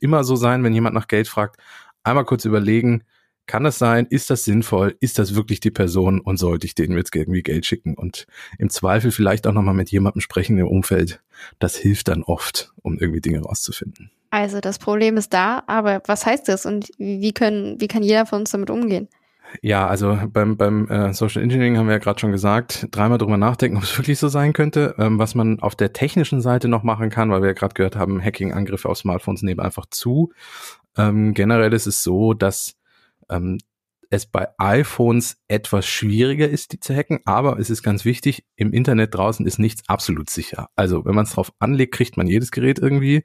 immer 0.00 0.22
so 0.22 0.36
sein, 0.36 0.62
wenn 0.62 0.74
jemand 0.74 0.94
nach 0.94 1.08
Geld 1.08 1.26
fragt. 1.26 1.60
Einmal 2.04 2.24
kurz 2.24 2.44
überlegen, 2.44 3.02
kann 3.46 3.64
das 3.64 3.78
sein? 3.78 4.06
Ist 4.10 4.30
das 4.30 4.44
sinnvoll? 4.44 4.96
Ist 5.00 5.18
das 5.18 5.34
wirklich 5.34 5.60
die 5.60 5.70
Person? 5.70 6.20
Und 6.20 6.38
sollte 6.38 6.66
ich 6.66 6.74
denen 6.74 6.96
jetzt 6.96 7.14
irgendwie 7.14 7.42
Geld 7.42 7.66
schicken? 7.66 7.94
Und 7.94 8.26
im 8.58 8.70
Zweifel 8.70 9.10
vielleicht 9.10 9.46
auch 9.46 9.52
nochmal 9.52 9.74
mit 9.74 9.90
jemandem 9.90 10.20
sprechen 10.20 10.58
im 10.58 10.68
Umfeld. 10.68 11.20
Das 11.58 11.76
hilft 11.76 12.08
dann 12.08 12.22
oft, 12.22 12.72
um 12.82 12.98
irgendwie 12.98 13.20
Dinge 13.20 13.40
rauszufinden. 13.40 14.10
Also 14.30 14.60
das 14.60 14.78
Problem 14.78 15.16
ist 15.16 15.32
da, 15.32 15.62
aber 15.66 16.02
was 16.06 16.26
heißt 16.26 16.48
das 16.48 16.66
und 16.66 16.90
wie 16.98 17.32
können, 17.32 17.80
wie 17.80 17.88
kann 17.88 18.02
jeder 18.02 18.26
von 18.26 18.40
uns 18.40 18.50
damit 18.50 18.70
umgehen? 18.70 19.08
Ja, 19.62 19.86
also 19.86 20.18
beim, 20.28 20.56
beim 20.56 20.88
äh, 20.88 21.12
Social 21.14 21.42
Engineering 21.42 21.78
haben 21.78 21.86
wir 21.86 21.94
ja 21.94 21.98
gerade 21.98 22.18
schon 22.18 22.32
gesagt, 22.32 22.88
dreimal 22.90 23.18
drüber 23.18 23.36
nachdenken, 23.36 23.76
ob 23.78 23.84
es 23.84 23.96
wirklich 23.96 24.18
so 24.18 24.28
sein 24.28 24.52
könnte. 24.52 24.94
Ähm, 24.98 25.18
was 25.18 25.34
man 25.34 25.60
auf 25.60 25.74
der 25.74 25.92
technischen 25.92 26.40
Seite 26.40 26.68
noch 26.68 26.82
machen 26.82 27.10
kann, 27.10 27.30
weil 27.30 27.42
wir 27.42 27.48
ja 27.48 27.54
gerade 27.54 27.74
gehört 27.74 27.96
haben, 27.96 28.22
Hacking-Angriffe 28.22 28.88
auf 28.88 28.98
Smartphones 28.98 29.42
nehmen 29.42 29.60
einfach 29.60 29.86
zu 29.86 30.32
Ähm, 30.96 31.34
generell 31.34 31.72
ist 31.72 31.86
es 31.86 32.02
so, 32.02 32.32
dass 32.34 32.75
ähm, 33.30 33.58
es 34.10 34.26
bei 34.26 34.48
iPhones 34.58 35.38
etwas 35.48 35.86
schwieriger 35.86 36.48
ist, 36.48 36.72
die 36.72 36.80
zu 36.80 36.94
hacken, 36.94 37.20
aber 37.24 37.58
es 37.58 37.70
ist 37.70 37.82
ganz 37.82 38.04
wichtig, 38.04 38.44
im 38.56 38.72
Internet 38.72 39.14
draußen 39.14 39.46
ist 39.46 39.58
nichts 39.58 39.88
absolut 39.88 40.30
sicher. 40.30 40.68
Also 40.76 41.04
wenn 41.04 41.14
man 41.14 41.24
es 41.24 41.32
drauf 41.32 41.52
anlegt, 41.58 41.94
kriegt 41.94 42.16
man 42.16 42.26
jedes 42.26 42.50
Gerät 42.50 42.78
irgendwie 42.78 43.24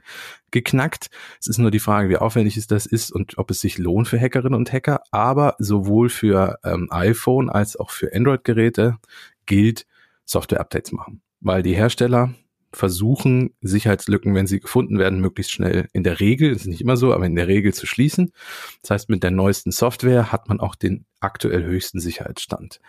geknackt. 0.51 1.09
Es 1.39 1.47
ist 1.47 1.57
nur 1.57 1.71
die 1.71 1.79
Frage, 1.79 2.09
wie 2.09 2.17
aufwendig 2.17 2.57
es 2.57 2.67
das 2.67 2.85
ist 2.85 3.11
und 3.11 3.37
ob 3.37 3.51
es 3.51 3.61
sich 3.61 3.77
lohnt 3.77 4.07
für 4.07 4.19
Hackerinnen 4.19 4.57
und 4.57 4.71
Hacker. 4.71 5.01
Aber 5.11 5.55
sowohl 5.59 6.09
für 6.09 6.59
ähm, 6.63 6.87
iPhone 6.91 7.49
als 7.49 7.75
auch 7.75 7.91
für 7.91 8.13
Android-Geräte 8.13 8.97
gilt, 9.45 9.85
Software-Updates 10.25 10.91
machen. 10.91 11.21
Weil 11.39 11.63
die 11.63 11.75
Hersteller 11.75 12.33
versuchen, 12.73 13.53
Sicherheitslücken, 13.61 14.33
wenn 14.35 14.47
sie 14.47 14.59
gefunden 14.59 14.97
werden, 14.97 15.19
möglichst 15.19 15.51
schnell 15.51 15.87
in 15.93 16.03
der 16.03 16.19
Regel, 16.19 16.51
ist 16.51 16.67
nicht 16.67 16.81
immer 16.81 16.97
so, 16.97 17.13
aber 17.13 17.25
in 17.25 17.35
der 17.35 17.47
Regel 17.47 17.73
zu 17.73 17.85
schließen. 17.85 18.31
Das 18.81 18.91
heißt, 18.91 19.09
mit 19.09 19.23
der 19.23 19.31
neuesten 19.31 19.71
Software 19.71 20.31
hat 20.31 20.47
man 20.47 20.59
auch 20.59 20.75
den 20.75 21.05
aktuell 21.19 21.63
höchsten 21.63 21.99
Sicherheitsstand. 21.99 22.79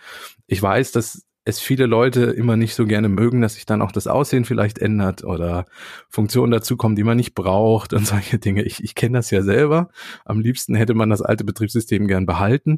Ich 0.47 0.61
weiß, 0.61 0.91
dass 0.91 1.23
es 1.45 1.59
viele 1.59 1.85
Leute 1.85 2.23
immer 2.23 2.55
nicht 2.55 2.73
so 2.73 2.85
gerne 2.85 3.09
mögen, 3.09 3.41
dass 3.41 3.55
sich 3.55 3.65
dann 3.65 3.81
auch 3.81 3.91
das 3.91 4.07
Aussehen 4.07 4.45
vielleicht 4.45 4.79
ändert 4.79 5.23
oder 5.23 5.65
Funktionen 6.07 6.51
dazukommen, 6.51 6.95
die 6.95 7.03
man 7.03 7.17
nicht 7.17 7.35
braucht 7.35 7.93
und 7.93 8.07
solche 8.07 8.39
Dinge. 8.39 8.63
Ich, 8.63 8.83
ich 8.83 8.95
kenne 8.95 9.17
das 9.17 9.29
ja 9.31 9.41
selber. 9.41 9.89
Am 10.23 10.39
liebsten 10.39 10.75
hätte 10.75 10.93
man 10.93 11.09
das 11.09 11.21
alte 11.21 11.43
Betriebssystem 11.43 12.07
gern 12.07 12.25
behalten 12.25 12.77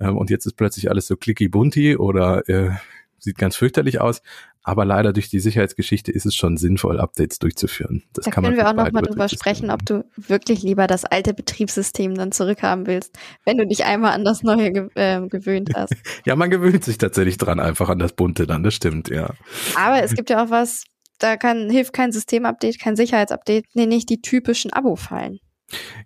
ähm, 0.00 0.16
und 0.16 0.30
jetzt 0.30 0.46
ist 0.46 0.56
plötzlich 0.56 0.90
alles 0.90 1.06
so 1.06 1.16
clicky 1.16 1.48
bunty 1.48 1.96
oder 1.96 2.48
äh, 2.48 2.70
sieht 3.18 3.38
ganz 3.38 3.56
fürchterlich 3.56 4.00
aus. 4.00 4.22
Aber 4.66 4.84
leider 4.84 5.12
durch 5.12 5.30
die 5.30 5.38
Sicherheitsgeschichte 5.38 6.10
ist 6.10 6.26
es 6.26 6.34
schon 6.34 6.56
sinnvoll, 6.56 6.98
Updates 6.98 7.38
durchzuführen. 7.38 8.02
Das 8.12 8.24
da 8.24 8.32
kann 8.32 8.42
können 8.42 8.56
wir 8.56 8.68
auch 8.68 8.74
noch 8.74 8.90
mal 8.90 9.00
drüber 9.00 9.28
sprechen, 9.28 9.70
ob 9.70 9.86
du 9.86 10.04
wirklich 10.16 10.64
lieber 10.64 10.88
das 10.88 11.04
alte 11.04 11.34
Betriebssystem 11.34 12.16
dann 12.16 12.32
zurückhaben 12.32 12.88
willst, 12.88 13.16
wenn 13.44 13.58
du 13.58 13.66
dich 13.68 13.84
einmal 13.84 14.10
an 14.10 14.24
das 14.24 14.42
neue 14.42 14.72
ge 14.72 14.88
äh, 14.96 15.24
gewöhnt 15.28 15.70
hast. 15.76 15.94
ja, 16.26 16.34
man 16.34 16.50
gewöhnt 16.50 16.82
sich 16.82 16.98
tatsächlich 16.98 17.38
dran, 17.38 17.60
einfach 17.60 17.88
an 17.88 18.00
das 18.00 18.14
bunte 18.14 18.48
dann, 18.48 18.64
das 18.64 18.74
stimmt, 18.74 19.08
ja. 19.08 19.34
Aber 19.76 20.02
es 20.02 20.14
gibt 20.14 20.30
ja 20.30 20.44
auch 20.44 20.50
was, 20.50 20.82
da 21.20 21.36
kann, 21.36 21.70
hilft 21.70 21.92
kein 21.92 22.10
Systemupdate, 22.10 22.80
kein 22.80 22.96
Sicherheitsupdate, 22.96 23.66
nee, 23.74 23.86
nicht 23.86 24.10
die 24.10 24.20
typischen 24.20 24.72
Abo-Fallen. 24.72 25.38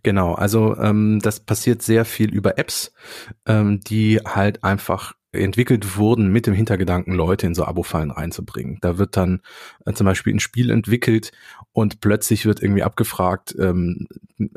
Genau, 0.03 0.35
also 0.35 0.77
ähm, 0.77 1.19
das 1.23 1.41
passiert 1.41 1.81
sehr 1.81 2.05
viel 2.05 2.31
über 2.31 2.59
Apps, 2.59 2.93
ähm, 3.47 3.81
die 3.81 4.21
halt 4.23 4.65
einfach 4.65 5.15
entwickelt 5.33 5.97
wurden 5.97 6.33
mit 6.33 6.47
dem 6.47 6.55
Hintergedanken, 6.55 7.15
Leute 7.15 7.47
in 7.47 7.55
so 7.55 7.65
Abo-Fallen 7.65 8.11
reinzubringen. 8.11 8.79
Da 8.81 8.99
wird 8.99 9.17
dann 9.17 9.41
äh, 9.87 9.93
zum 9.93 10.05
Beispiel 10.05 10.35
ein 10.35 10.41
Spiel 10.41 10.71
entwickelt 10.71 11.33
und 11.73 12.01
plötzlich 12.01 12.47
wird 12.47 12.63
irgendwie 12.63 12.83
abgefragt 12.83 13.55
ähm, 13.59 14.09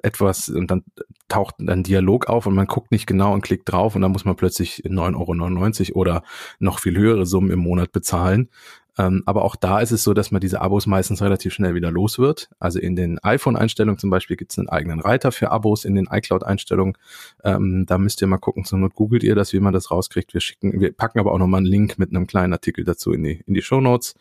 etwas 0.01 0.50
und 0.50 0.72
dann 0.72 0.84
taucht 1.27 1.60
ein 1.60 1.84
Dialog 1.84 2.27
auf 2.27 2.46
und 2.46 2.56
man 2.56 2.68
guckt 2.68 2.92
nicht 2.92 3.08
genau 3.08 3.34
und 3.34 3.42
klickt 3.42 3.72
drauf 3.72 3.96
und 3.96 4.01
dann 4.01 4.12
muss 4.12 4.25
man 4.25 4.36
plötzlich 4.36 4.84
9,99 4.86 5.89
Euro 5.89 6.00
oder 6.00 6.24
noch 6.60 6.80
viel 6.80 6.98
höhere 6.98 7.25
Summen 7.25 7.51
im 7.51 7.60
Monat 7.60 7.92
bezahlen. 7.92 8.50
Ähm, 8.97 9.23
aber 9.25 9.43
auch 9.43 9.55
da 9.55 9.79
ist 9.79 9.91
es 9.91 10.03
so, 10.03 10.13
dass 10.13 10.31
man 10.31 10.39
diese 10.39 10.62
Abos 10.62 10.85
meistens 10.85 11.21
relativ 11.21 11.53
schnell 11.53 11.73
wieder 11.73 11.89
los 11.89 12.19
wird. 12.19 12.50
Also 12.59 12.79
in 12.79 12.95
den 12.95 13.17
iPhone-Einstellungen 13.19 13.97
zum 13.97 14.09
Beispiel 14.09 14.38
gibt 14.38 14.51
es 14.51 14.59
einen 14.59 14.69
eigenen 14.69 15.00
Reiter 15.00 15.31
für 15.31 15.51
Abos, 15.51 15.83
in 15.83 15.95
den 15.95 16.07
iCloud-Einstellungen. 16.12 16.95
Ähm, 17.43 17.85
da 17.88 17.97
müsst 17.97 18.21
ihr 18.21 18.27
mal 18.27 18.38
gucken, 18.38 18.65
zur 18.65 18.77
Not 18.79 18.93
googelt 18.93 19.23
ihr 19.23 19.35
das, 19.35 19.51
wie 19.53 19.59
man 19.59 19.73
das 19.73 19.89
rauskriegt. 19.89 20.33
Wir 20.33 20.41
schicken, 20.41 20.79
wir 20.79 20.93
packen 20.93 21.19
aber 21.19 21.31
auch 21.31 21.39
nochmal 21.39 21.59
einen 21.59 21.67
Link 21.67 21.97
mit 21.97 22.12
einem 22.12 22.27
kleinen 22.27 22.53
Artikel 22.53 22.83
dazu 22.83 23.13
in 23.13 23.23
die, 23.23 23.43
in 23.47 23.55
die 23.55 23.63
Show 23.63 23.81
Notes. 23.81 24.15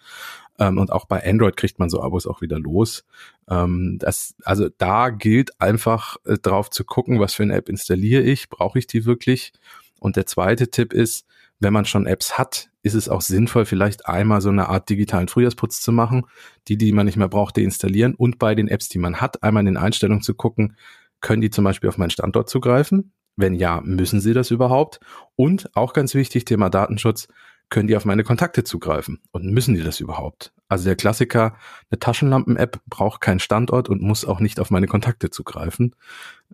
Ähm, 0.59 0.79
und 0.79 0.91
auch 0.91 1.05
bei 1.05 1.23
Android 1.25 1.57
kriegt 1.57 1.79
man 1.79 1.91
so 1.91 2.03
Abos 2.03 2.27
auch 2.27 2.41
wieder 2.41 2.59
los. 2.59 3.05
Ähm, 3.51 3.99
das, 3.99 4.35
also 4.45 4.69
da 4.79 5.11
gilt 5.11 5.61
einfach 5.61 6.17
äh, 6.25 6.39
drauf 6.39 6.71
zu 6.71 6.85
gucken, 6.85 7.21
was 7.21 7.35
für 7.35 7.43
eine 7.43 7.55
App 7.55 7.69
installiere 7.69 8.23
ich, 8.23 8.49
brauche 8.49 8.79
ich 8.79 8.87
die 8.87 9.05
wirklich? 9.05 9.53
Und 10.01 10.17
der 10.17 10.27
zweite 10.27 10.69
Tipp 10.69 10.93
ist, 10.93 11.27
wenn 11.63 11.73
man 11.73 11.85
schon 11.85 12.07
Apps 12.07 12.39
hat, 12.39 12.71
ist 12.83 12.95
es 12.95 13.09
auch 13.09 13.21
sinnvoll, 13.21 13.65
vielleicht 13.65 14.07
einmal 14.07 14.41
so 14.41 14.49
eine 14.49 14.69
Art 14.69 14.89
digitalen 14.89 15.29
Frühjahrsputz 15.29 15.81
zu 15.81 15.93
machen, 15.93 16.25
die, 16.69 16.77
die 16.77 16.93
man 16.93 17.07
nicht 17.07 17.17
mehr 17.17 17.29
braucht, 17.29 17.57
deinstallieren 17.57 18.15
und 18.15 18.39
bei 18.39 18.55
den 18.55 18.69
Apps, 18.69 18.89
die 18.89 18.99
man 18.99 19.21
hat, 19.21 19.43
einmal 19.43 19.61
in 19.61 19.67
den 19.67 19.77
Einstellungen 19.77 20.23
zu 20.23 20.35
gucken, 20.35 20.77
können 21.21 21.41
die 21.41 21.51
zum 21.51 21.65
Beispiel 21.65 21.89
auf 21.89 21.99
meinen 21.99 22.11
Standort 22.11 22.51
zugreifen? 22.51 23.13
Wenn 23.37 23.55
ja, 23.55 23.81
müssen 23.85 24.21
sie 24.21 24.35
das 24.35 24.51
überhaupt? 24.51 24.99
Und 25.37 25.75
auch 25.77 25.93
ganz 25.93 26.15
wichtig, 26.15 26.45
Thema 26.45 26.69
Datenschutz, 26.69 27.29
können 27.71 27.87
die 27.87 27.97
auf 27.97 28.05
meine 28.05 28.25
Kontakte 28.25 28.65
zugreifen? 28.65 29.21
Und 29.31 29.47
müssen 29.47 29.75
die 29.75 29.83
das 29.83 30.01
überhaupt? 30.01 30.53
Also 30.69 30.85
der 30.85 30.97
Klassiker, 30.97 31.57
eine 31.91 31.99
Taschenlampen-App 32.01 32.81
braucht 32.87 33.21
keinen 33.21 33.39
Standort 33.39 33.89
und 33.89 34.03
muss 34.03 34.25
auch 34.25 34.41
nicht 34.41 34.59
auf 34.59 34.71
meine 34.71 34.89
Kontakte 34.89 35.31
zugreifen. 35.31 35.95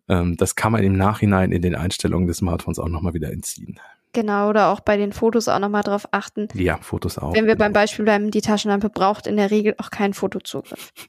Ähm, 0.08 0.36
das 0.36 0.54
kann 0.54 0.70
man 0.70 0.84
im 0.84 0.96
Nachhinein 0.96 1.50
in 1.50 1.62
den 1.62 1.74
Einstellungen 1.74 2.28
des 2.28 2.36
Smartphones 2.36 2.78
auch 2.78 2.88
nochmal 2.88 3.14
wieder 3.14 3.32
entziehen. 3.32 3.80
Genau, 4.12 4.48
oder 4.48 4.68
auch 4.68 4.80
bei 4.80 4.96
den 4.96 5.12
Fotos 5.12 5.48
auch 5.48 5.58
nochmal 5.58 5.82
drauf 5.82 6.08
achten. 6.10 6.48
Ja, 6.54 6.78
Fotos 6.78 7.18
auch. 7.18 7.34
Wenn 7.34 7.46
wir 7.46 7.54
genau. 7.54 7.66
beim 7.66 7.72
Beispiel 7.72 8.04
bleiben, 8.04 8.30
die 8.30 8.40
Taschenlampe 8.40 8.88
braucht 8.88 9.26
in 9.26 9.36
der 9.36 9.50
Regel 9.50 9.74
auch 9.78 9.90
keinen 9.90 10.14
Fotozugriff. 10.14 10.92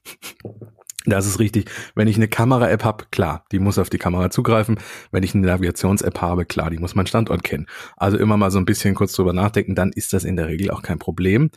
Das 1.06 1.26
ist 1.26 1.40
richtig. 1.40 1.72
Wenn 1.96 2.10
ich 2.10 2.18
eine 2.18 2.28
Kamera-App 2.28 2.84
habe, 2.84 3.06
klar, 3.10 3.46
die 3.52 3.60
muss 3.60 3.80
auf 3.80 3.90
die 3.90 3.98
Kamera 3.98 4.30
zugreifen. 4.30 4.80
Wenn 5.12 5.24
ich 5.24 5.34
eine 5.34 5.48
Navigations-App 5.48 6.22
habe, 6.22 6.46
klar, 6.46 6.70
die 6.70 6.78
muss 6.78 6.94
meinen 6.94 7.08
Standort 7.08 7.44
kennen. 7.44 7.68
Also 7.96 8.18
immer 8.18 8.36
mal 8.36 8.52
so 8.52 8.60
ein 8.60 8.66
bisschen 8.66 8.96
kurz 8.96 9.14
drüber 9.14 9.32
nachdenken, 9.32 9.76
dann 9.76 9.92
ist 9.94 10.12
das 10.12 10.26
in 10.26 10.36
der 10.36 10.48
Regel 10.48 10.72
auch 10.72 10.82
kein 10.82 11.00
Problem. 11.00 11.52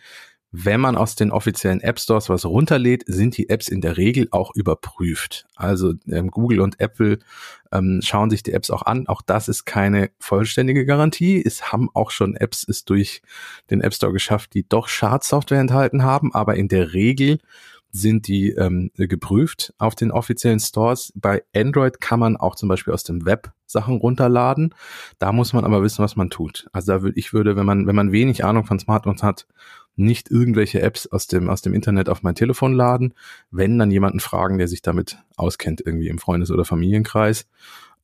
Wenn 0.54 0.82
man 0.82 0.96
aus 0.96 1.14
den 1.14 1.30
offiziellen 1.30 1.80
App 1.80 1.98
Stores 1.98 2.28
was 2.28 2.44
runterlädt, 2.44 3.04
sind 3.06 3.38
die 3.38 3.48
Apps 3.48 3.68
in 3.68 3.80
der 3.80 3.96
Regel 3.96 4.28
auch 4.32 4.54
überprüft. 4.54 5.46
Also 5.56 5.94
ähm, 6.06 6.30
Google 6.30 6.60
und 6.60 6.78
Apple 6.78 7.20
ähm, 7.72 8.00
schauen 8.04 8.28
sich 8.28 8.42
die 8.42 8.52
Apps 8.52 8.68
auch 8.70 8.82
an. 8.82 9.06
Auch 9.08 9.22
das 9.22 9.48
ist 9.48 9.64
keine 9.64 10.10
vollständige 10.18 10.84
Garantie. 10.84 11.42
Es 11.42 11.72
haben 11.72 11.88
auch 11.94 12.10
schon 12.10 12.36
Apps 12.36 12.68
es 12.68 12.84
durch 12.84 13.22
den 13.70 13.80
App 13.80 13.94
Store 13.94 14.12
geschafft, 14.12 14.52
die 14.52 14.68
doch 14.68 14.88
Schadsoftware 14.88 15.60
enthalten 15.60 16.02
haben, 16.02 16.34
aber 16.34 16.54
in 16.56 16.68
der 16.68 16.92
Regel 16.92 17.38
sind 17.90 18.26
die 18.28 18.50
ähm, 18.50 18.90
geprüft 18.96 19.72
auf 19.78 19.94
den 19.94 20.10
offiziellen 20.10 20.60
Stores. 20.60 21.12
Bei 21.14 21.44
Android 21.54 22.00
kann 22.00 22.20
man 22.20 22.36
auch 22.36 22.56
zum 22.56 22.68
Beispiel 22.68 22.92
aus 22.92 23.04
dem 23.04 23.24
Web 23.24 23.52
Sachen 23.72 23.96
runterladen. 23.96 24.74
Da 25.18 25.32
muss 25.32 25.52
man 25.52 25.64
aber 25.64 25.82
wissen, 25.82 26.02
was 26.02 26.16
man 26.16 26.30
tut. 26.30 26.68
Also 26.72 26.92
da 26.92 27.02
würde 27.02 27.18
ich 27.18 27.32
würde, 27.32 27.56
wenn 27.56 27.66
man 27.66 27.86
wenn 27.86 27.96
man 27.96 28.12
wenig 28.12 28.44
Ahnung 28.44 28.64
von 28.64 28.78
Smartphones 28.78 29.22
hat, 29.22 29.46
nicht 29.96 30.30
irgendwelche 30.30 30.80
Apps 30.80 31.06
aus 31.06 31.26
dem, 31.26 31.50
aus 31.50 31.62
dem 31.62 31.74
Internet 31.74 32.08
auf 32.08 32.22
mein 32.22 32.34
Telefon 32.34 32.72
laden, 32.74 33.14
wenn 33.50 33.78
dann 33.78 33.90
jemanden 33.90 34.20
fragen, 34.20 34.58
der 34.58 34.68
sich 34.68 34.82
damit 34.82 35.18
auskennt, 35.36 35.82
irgendwie 35.84 36.08
im 36.08 36.18
Freundes- 36.18 36.50
oder 36.50 36.64
Familienkreis. 36.64 37.46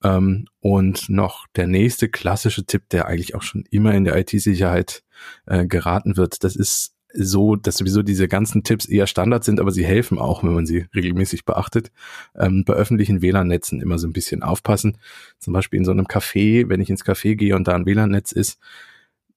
Ähm, 0.05 0.47
und 0.61 1.09
noch 1.09 1.47
der 1.57 1.67
nächste 1.67 2.09
klassische 2.09 2.65
Tipp, 2.65 2.89
der 2.91 3.07
eigentlich 3.07 3.35
auch 3.35 3.43
schon 3.43 3.65
immer 3.71 3.95
in 3.95 4.05
der 4.05 4.17
IT-Sicherheit 4.17 5.03
äh, 5.47 5.67
geraten 5.67 6.17
wird, 6.17 6.45
das 6.45 6.57
ist 6.57 6.95
so, 7.19 7.57
dass 7.57 7.77
sowieso 7.77 8.03
diese 8.03 8.29
ganzen 8.29 8.63
Tipps 8.63 8.87
eher 8.87 9.07
Standard 9.07 9.45
sind, 9.45 9.61
aber 9.61 9.71
sie 9.71 9.85
helfen 9.85 10.19
auch, 10.19 10.43
wenn 10.43 10.55
man 10.55 10.67
sie 10.67 10.87
regelmäßig 10.95 11.45
beachtet. 11.45 11.91
Ähm, 12.37 12.65
bei 12.65 12.75
öffentlichen 12.75 13.23
WLAN-Netzen 13.23 13.81
immer 13.81 13.99
so 13.99 14.07
ein 14.07 14.13
bisschen 14.13 14.43
aufpassen. 14.43 14.99
Zum 15.39 15.53
Beispiel 15.53 15.79
in 15.79 15.85
so 15.85 15.91
einem 15.93 16.07
Café, 16.07 16.69
wenn 16.69 16.81
ich 16.81 16.91
ins 16.91 17.05
Café 17.05 17.35
gehe 17.37 17.57
und 17.57 17.69
da 17.69 17.75
ein 17.75 17.87
WLAN-Netz 17.87 18.33
ist, 18.33 18.59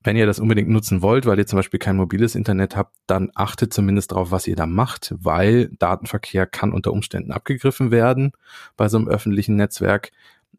wenn 0.04 0.18
ihr 0.18 0.26
das 0.26 0.40
unbedingt 0.40 0.70
nutzen 0.70 1.02
wollt, 1.02 1.26
weil 1.26 1.38
ihr 1.38 1.46
zum 1.46 1.58
Beispiel 1.58 1.80
kein 1.80 1.96
mobiles 1.96 2.36
Internet 2.36 2.76
habt, 2.76 2.96
dann 3.06 3.30
achtet 3.36 3.72
zumindest 3.74 4.12
darauf, 4.12 4.32
was 4.32 4.48
ihr 4.48 4.56
da 4.56 4.66
macht, 4.66 5.14
weil 5.18 5.70
Datenverkehr 5.78 6.48
kann 6.48 6.74
unter 6.74 6.92
Umständen 6.92 7.32
abgegriffen 7.32 7.92
werden 7.92 8.32
bei 8.78 8.90
so 8.90 8.98
einem 8.98 9.08
öffentlichen 9.08 9.56
Netzwerk. 9.58 10.12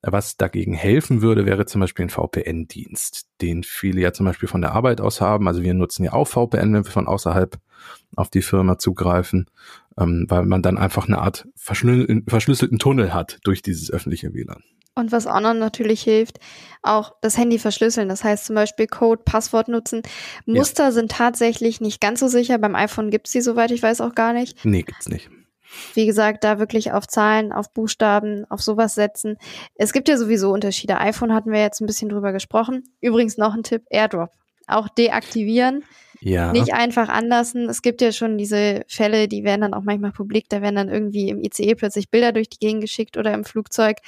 Was 0.03 0.37
dagegen 0.37 0.75
helfen 0.75 1.23
würde, 1.23 1.47
wäre 1.47 1.65
zum 1.65 1.81
Beispiel 1.81 2.07
ein 2.07 2.11
VPN-Dienst, 2.11 3.29
den 3.41 3.63
viele 3.63 4.01
ja 4.01 4.13
zum 4.13 4.27
Beispiel 4.27 4.49
von 4.49 4.61
der 4.61 4.73
Arbeit 4.73 5.01
aus 5.01 5.21
haben. 5.21 5.47
Also 5.47 5.63
wir 5.63 5.75
nutzen 5.75 6.03
ja 6.03 6.13
auch 6.13 6.27
VPN, 6.27 6.75
wenn 6.75 6.85
wir 6.85 6.91
von 6.91 7.07
außerhalb 7.07 7.57
auf 8.17 8.29
die 8.29 8.43
Firma 8.43 8.79
zugreifen, 8.79 9.47
ähm, 9.99 10.27
weil 10.29 10.45
man 10.45 10.63
dann 10.63 10.77
einfach 10.77 11.07
eine 11.07 11.19
Art 11.19 11.47
verschlüsselten 11.55 12.79
Tunnel 12.79 13.15
hat 13.15 13.39
durch 13.45 13.63
dieses 13.63 13.91
öffentliche 13.93 14.35
WLAN. 14.35 14.63
Und 14.95 15.11
was 15.11 15.27
auch 15.27 15.41
noch 15.41 15.55
natürlich 15.55 16.03
hilft, 16.03 16.39
auch 16.83 17.15
das 17.23 17.39
Handy 17.39 17.59
verschlüsseln. 17.59 18.09
Das 18.09 18.25
heißt 18.25 18.45
zum 18.45 18.57
Beispiel 18.57 18.87
Code, 18.87 19.23
Passwort 19.25 19.69
nutzen. 19.69 20.03
Muster 20.45 20.85
ja. 20.85 20.93
sind 20.93 21.13
tatsächlich 21.13 21.81
nicht 21.81 22.01
ganz 22.01 22.21
so 22.21 22.29
sicher. 22.29 22.59
Beim 22.59 22.75
iPhone 22.75 23.11
gibt's 23.11 23.33
die, 23.33 23.41
soweit 23.41 23.71
ich 23.71 23.83
weiß, 23.83 24.03
auch 24.03 24.15
gar 24.15 24.35
nicht. 24.35 24.63
Nee, 24.65 24.83
gibt's 24.83 25.09
nicht. 25.09 25.31
Wie 25.95 26.07
gesagt, 26.07 26.45
da 26.45 26.59
wirklich 26.59 26.93
auf 26.93 27.07
Zahlen, 27.07 27.53
auf 27.53 27.73
Buchstaben, 27.73 28.45
auf 28.51 28.63
sowas 28.63 28.95
setzen. 28.95 29.37
Es 29.75 29.93
gibt 29.93 30.09
ja 30.09 30.17
sowieso 30.17 30.53
Unterschiede. 30.53 30.99
iPhone 30.99 31.33
hatten 31.33 31.53
wir 31.53 31.61
jetzt 31.61 31.81
ein 31.81 31.87
bisschen 31.87 32.09
drüber 32.09 32.33
gesprochen. 32.33 32.85
Übrigens 33.01 33.39
noch 33.39 33.55
ein 33.55 33.63
Tipp, 33.63 33.83
AirDrop. 33.91 34.31
Auch 34.67 34.89
deaktivieren. 34.89 35.85
Ja. 36.21 36.53
Nicht 36.53 36.73
einfach 36.73 37.09
anlassen. 37.09 37.69
Es 37.69 37.83
gibt 37.83 38.01
ja 38.01 38.13
schon 38.13 38.39
diese 38.39 38.85
Fälle, 38.87 39.27
die 39.27 39.43
werden 39.43 39.63
dann 39.63 39.75
auch 39.75 39.83
manchmal 39.83 40.13
publik. 40.13 40.49
Da 40.49 40.63
werden 40.63 40.77
dann 40.77 40.89
irgendwie 40.89 41.29
im 41.31 41.43
ICE 41.43 41.75
plötzlich 41.75 42.11
Bilder 42.11 42.33
durch 42.33 42.49
die 42.49 42.59
Gegend 42.59 42.81
geschickt 42.81 43.17
oder 43.17 43.35
im 43.35 43.45
Flugzeug 43.45 43.99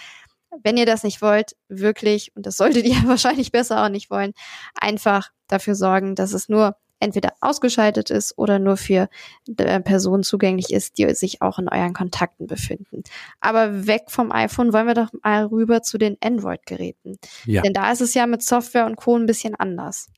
wenn 0.62 0.76
ihr 0.76 0.86
das 0.86 1.02
nicht 1.02 1.22
wollt, 1.22 1.56
wirklich, 1.68 2.30
und 2.36 2.46
das 2.46 2.56
solltet 2.56 2.84
ihr 2.84 2.94
wahrscheinlich 3.06 3.52
besser 3.52 3.84
auch 3.84 3.88
nicht 3.88 4.10
wollen, 4.10 4.32
einfach 4.74 5.30
dafür 5.48 5.74
sorgen, 5.74 6.14
dass 6.14 6.32
es 6.32 6.48
nur 6.48 6.76
entweder 7.04 7.34
ausgeschaltet 7.40 8.10
ist 8.10 8.36
oder 8.38 8.58
nur 8.58 8.76
für 8.76 9.08
äh, 9.56 9.80
Personen 9.80 10.22
zugänglich 10.22 10.72
ist, 10.72 10.98
die 10.98 11.14
sich 11.14 11.42
auch 11.42 11.58
in 11.58 11.68
euren 11.68 11.92
Kontakten 11.92 12.46
befinden. 12.46 13.02
Aber 13.40 13.86
weg 13.86 14.04
vom 14.08 14.32
iPhone 14.32 14.72
wollen 14.72 14.86
wir 14.86 14.94
doch 14.94 15.12
mal 15.22 15.46
rüber 15.46 15.82
zu 15.82 15.98
den 15.98 16.16
Android-Geräten. 16.22 17.18
Ja. 17.44 17.62
Denn 17.62 17.72
da 17.72 17.92
ist 17.92 18.00
es 18.00 18.14
ja 18.14 18.26
mit 18.26 18.42
Software 18.42 18.86
und 18.86 18.96
Co. 18.96 19.16
ein 19.16 19.26
bisschen 19.26 19.54
anders. 19.54 20.08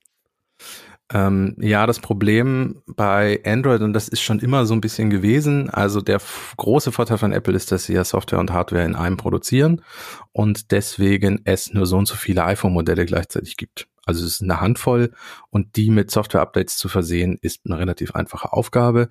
Ähm, 1.13 1.55
ja, 1.61 1.87
das 1.87 2.01
Problem 2.01 2.83
bei 2.87 3.41
Android, 3.45 3.81
und 3.83 3.93
das 3.93 4.09
ist 4.09 4.23
schon 4.23 4.41
immer 4.41 4.67
so 4.67 4.75
ein 4.75 4.81
bisschen 4.81 5.09
gewesen, 5.09 5.71
also 5.71 6.01
der 6.01 6.21
große 6.57 6.91
Vorteil 6.91 7.19
von 7.19 7.33
Apple 7.33 7.55
ist, 7.55 7.71
dass 7.71 7.85
sie 7.85 7.93
ja 7.93 8.03
Software 8.03 8.41
und 8.41 8.53
Hardware 8.53 8.85
in 8.85 8.97
einem 8.97 9.17
produzieren 9.17 9.83
und 10.33 10.73
deswegen 10.73 11.43
es 11.45 11.73
nur 11.73 11.87
so 11.87 11.97
und 11.97 12.09
so 12.09 12.17
viele 12.17 12.45
iPhone-Modelle 12.45 13.07
gleichzeitig 13.07 13.57
gibt. 13.57 13.87
Also 14.07 14.25
es 14.25 14.35
ist 14.35 14.43
eine 14.43 14.61
Handvoll 14.61 15.13
und 15.51 15.77
die 15.77 15.91
mit 15.91 16.11
Software-Updates 16.11 16.79
zu 16.79 16.89
versehen, 16.89 17.39
ist 17.43 17.63
eine 17.67 17.79
relativ 17.79 18.15
einfache 18.15 18.53
Aufgabe. 18.53 19.09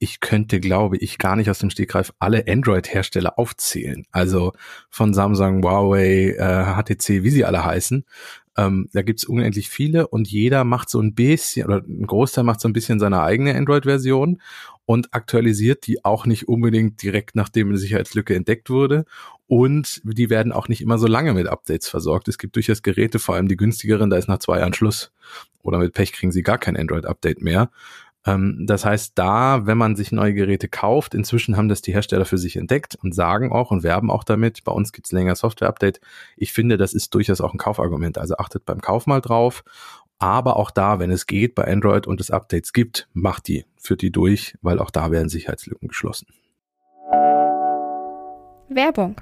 Ich 0.00 0.18
könnte, 0.18 0.58
glaube 0.58 0.96
ich, 0.96 1.18
gar 1.18 1.36
nicht 1.36 1.48
aus 1.48 1.60
dem 1.60 1.70
Stegreif 1.70 2.12
alle 2.18 2.44
Android-Hersteller 2.48 3.38
aufzählen. 3.38 4.04
Also 4.10 4.52
von 4.90 5.14
Samsung, 5.14 5.62
Huawei, 5.62 6.34
äh, 6.36 6.74
HTC, 6.74 7.22
wie 7.22 7.30
sie 7.30 7.44
alle 7.44 7.64
heißen. 7.64 8.04
Ähm, 8.56 8.88
da 8.92 9.02
gibt's 9.02 9.24
unendlich 9.24 9.68
viele 9.68 10.08
und 10.08 10.28
jeder 10.28 10.64
macht 10.64 10.90
so 10.90 11.00
ein 11.00 11.14
bisschen, 11.14 11.66
oder 11.66 11.78
ein 11.78 12.06
Großteil 12.06 12.44
macht 12.44 12.60
so 12.60 12.68
ein 12.68 12.74
bisschen 12.74 13.00
seine 13.00 13.22
eigene 13.22 13.54
Android-Version 13.54 14.40
und 14.84 15.14
aktualisiert 15.14 15.86
die 15.86 16.04
auch 16.04 16.26
nicht 16.26 16.48
unbedingt 16.48 17.02
direkt, 17.02 17.34
nachdem 17.34 17.68
eine 17.68 17.78
Sicherheitslücke 17.78 18.34
entdeckt 18.34 18.68
wurde. 18.68 19.04
Und 19.46 20.00
die 20.04 20.30
werden 20.30 20.52
auch 20.52 20.68
nicht 20.68 20.80
immer 20.80 20.98
so 20.98 21.06
lange 21.06 21.34
mit 21.34 21.46
Updates 21.46 21.88
versorgt. 21.88 22.28
Es 22.28 22.38
gibt 22.38 22.56
durchaus 22.56 22.82
Geräte, 22.82 23.18
vor 23.18 23.34
allem 23.34 23.48
die 23.48 23.56
günstigeren, 23.56 24.10
da 24.10 24.16
ist 24.16 24.28
nach 24.28 24.38
zwei 24.38 24.58
Jahren 24.58 24.74
Schluss. 24.74 25.12
Oder 25.62 25.78
mit 25.78 25.92
Pech 25.92 26.12
kriegen 26.12 26.32
sie 26.32 26.42
gar 26.42 26.58
kein 26.58 26.76
Android-Update 26.76 27.42
mehr. 27.42 27.70
Ähm, 28.26 28.64
das 28.66 28.84
heißt, 28.84 29.12
da, 29.16 29.66
wenn 29.66 29.78
man 29.78 29.96
sich 29.96 30.12
neue 30.12 30.34
Geräte 30.34 30.68
kauft, 30.68 31.14
inzwischen 31.14 31.56
haben 31.56 31.68
das 31.68 31.82
die 31.82 31.92
Hersteller 31.92 32.24
für 32.24 32.38
sich 32.38 32.56
entdeckt 32.56 32.96
und 33.02 33.14
sagen 33.14 33.52
auch 33.52 33.70
und 33.70 33.82
werben 33.82 34.10
auch 34.10 34.24
damit, 34.24 34.64
bei 34.64 34.72
uns 34.72 34.92
gibt's 34.92 35.12
länger 35.12 35.34
Software-Update. 35.34 36.00
Ich 36.36 36.52
finde, 36.52 36.76
das 36.76 36.94
ist 36.94 37.14
durchaus 37.14 37.40
auch 37.40 37.52
ein 37.52 37.58
Kaufargument. 37.58 38.18
Also 38.18 38.36
achtet 38.36 38.64
beim 38.64 38.80
Kauf 38.80 39.06
mal 39.06 39.20
drauf. 39.20 39.64
Aber 40.18 40.56
auch 40.56 40.70
da, 40.70 41.00
wenn 41.00 41.10
es 41.10 41.26
geht 41.26 41.56
bei 41.56 41.64
Android 41.64 42.06
und 42.06 42.20
es 42.20 42.30
Updates 42.30 42.72
gibt, 42.72 43.08
macht 43.12 43.48
die, 43.48 43.64
führt 43.76 44.02
die 44.02 44.12
durch, 44.12 44.56
weil 44.62 44.78
auch 44.78 44.90
da 44.90 45.10
werden 45.10 45.28
Sicherheitslücken 45.28 45.88
geschlossen. 45.88 46.28
Werbung 48.68 49.16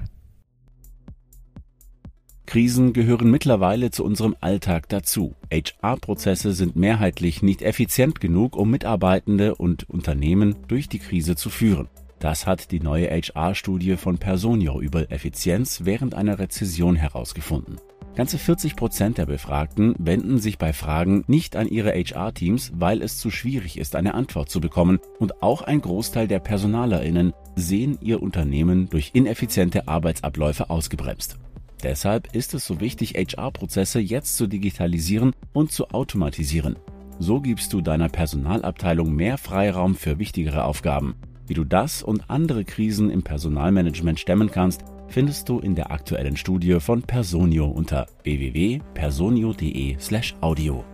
Krisen 2.51 2.93
gehören 2.93 3.31
mittlerweile 3.31 3.93
zu 3.93 4.05
unserem 4.05 4.35
Alltag 4.41 4.89
dazu. 4.89 5.37
HR-Prozesse 5.53 6.51
sind 6.51 6.75
mehrheitlich 6.75 7.45
nicht 7.45 7.63
effizient 7.63 8.21
genug, 8.21 8.57
um 8.57 8.73
Mitarbeitende 8.73 9.55
und 9.55 9.89
Unternehmen 9.89 10.57
durch 10.67 10.89
die 10.89 10.99
Krise 10.99 11.37
zu 11.37 11.49
führen. 11.49 11.89
Das 12.19 12.49
hat 12.49 12.73
die 12.73 12.81
neue 12.81 13.09
HR-Studie 13.09 13.97
von 13.97 14.19
Personio 14.19 14.81
über 14.81 15.13
Effizienz 15.13 15.83
während 15.85 16.17
einer 16.17 16.41
Rezession 16.41 16.97
herausgefunden. 16.97 17.77
Ganze 18.17 18.37
40 18.37 18.75
Prozent 18.75 19.19
der 19.19 19.27
Befragten 19.27 19.95
wenden 20.01 20.41
sich 20.41 20.59
bei 20.59 20.73
Fragen 20.73 21.23
nicht 21.29 21.55
an 21.55 21.69
ihre 21.69 21.93
HR-Teams, 21.93 22.73
weil 22.75 23.01
es 23.01 23.19
zu 23.19 23.31
schwierig 23.31 23.79
ist, 23.79 23.95
eine 23.95 24.15
Antwort 24.15 24.51
zu 24.51 24.61
bekommen. 24.61 24.99
Und 25.21 25.41
auch 25.41 25.63
ein 25.63 25.81
Großteil 25.81 26.27
der 26.27 26.41
PersonalerInnen 26.41 27.33
sehen 27.55 27.97
ihr 28.01 28.21
Unternehmen 28.21 28.89
durch 28.89 29.13
ineffiziente 29.15 29.87
Arbeitsabläufe 29.87 30.69
ausgebremst. 30.69 31.39
Deshalb 31.83 32.35
ist 32.35 32.55
es 32.55 32.67
so 32.67 32.81
wichtig, 32.81 33.15
HR-Prozesse 33.15 34.01
jetzt 34.01 34.37
zu 34.37 34.47
digitalisieren 34.47 35.33
und 35.53 35.73
zu 35.73 35.91
automatisieren. 35.91 36.77
So 37.19 37.41
gibst 37.41 37.73
du 37.73 37.81
deiner 37.81 38.09
Personalabteilung 38.09 39.15
mehr 39.15 39.39
Freiraum 39.39 39.95
für 39.95 40.19
wichtigere 40.19 40.65
Aufgaben. 40.65 41.15
Wie 41.47 41.55
du 41.55 41.65
das 41.65 42.03
und 42.03 42.29
andere 42.31 42.65
Krisen 42.65 43.11
im 43.11 43.23
Personalmanagement 43.23 44.21
stemmen 44.21 44.51
kannst, 44.51 44.83
findest 45.09 45.49
du 45.49 45.59
in 45.59 45.75
der 45.75 45.91
aktuellen 45.91 46.37
Studie 46.37 46.79
von 46.81 47.03
Personio 47.03 47.67
unter 47.67 48.07
www.personio.de/audio. 48.23 50.85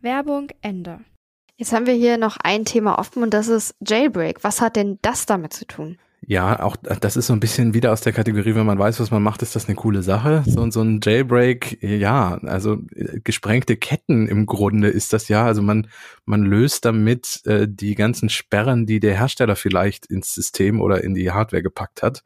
Werbung 0.00 0.52
Ende. 0.62 1.00
Jetzt 1.60 1.72
haben 1.72 1.86
wir 1.86 1.94
hier 1.94 2.18
noch 2.18 2.36
ein 2.40 2.64
Thema 2.64 3.00
offen 3.00 3.24
und 3.24 3.34
das 3.34 3.48
ist 3.48 3.74
Jailbreak. 3.84 4.44
Was 4.44 4.60
hat 4.60 4.76
denn 4.76 5.00
das 5.02 5.26
damit 5.26 5.52
zu 5.52 5.66
tun? 5.66 5.98
Ja, 6.24 6.62
auch 6.62 6.76
das 6.76 7.16
ist 7.16 7.28
so 7.28 7.32
ein 7.32 7.40
bisschen 7.40 7.74
wieder 7.74 7.92
aus 7.92 8.02
der 8.02 8.12
Kategorie, 8.12 8.54
wenn 8.54 8.66
man 8.66 8.78
weiß, 8.78 9.00
was 9.00 9.10
man 9.10 9.22
macht, 9.22 9.40
ist 9.42 9.56
das 9.56 9.66
eine 9.66 9.76
coole 9.76 10.02
Sache. 10.02 10.44
So, 10.46 10.70
so 10.70 10.82
ein 10.82 11.00
Jailbreak, 11.02 11.82
ja, 11.82 12.38
also 12.44 12.78
äh, 12.94 13.20
gesprengte 13.20 13.76
Ketten 13.76 14.28
im 14.28 14.44
Grunde 14.44 14.88
ist 14.88 15.12
das 15.12 15.28
ja. 15.28 15.46
Also 15.46 15.62
man, 15.62 15.88
man 16.26 16.42
löst 16.42 16.84
damit 16.84 17.40
äh, 17.46 17.66
die 17.66 17.94
ganzen 17.94 18.28
Sperren, 18.28 18.84
die 18.84 19.00
der 19.00 19.16
Hersteller 19.16 19.56
vielleicht 19.56 20.06
ins 20.06 20.34
System 20.34 20.80
oder 20.80 21.02
in 21.02 21.14
die 21.14 21.30
Hardware 21.30 21.62
gepackt 21.62 22.02
hat. 22.02 22.24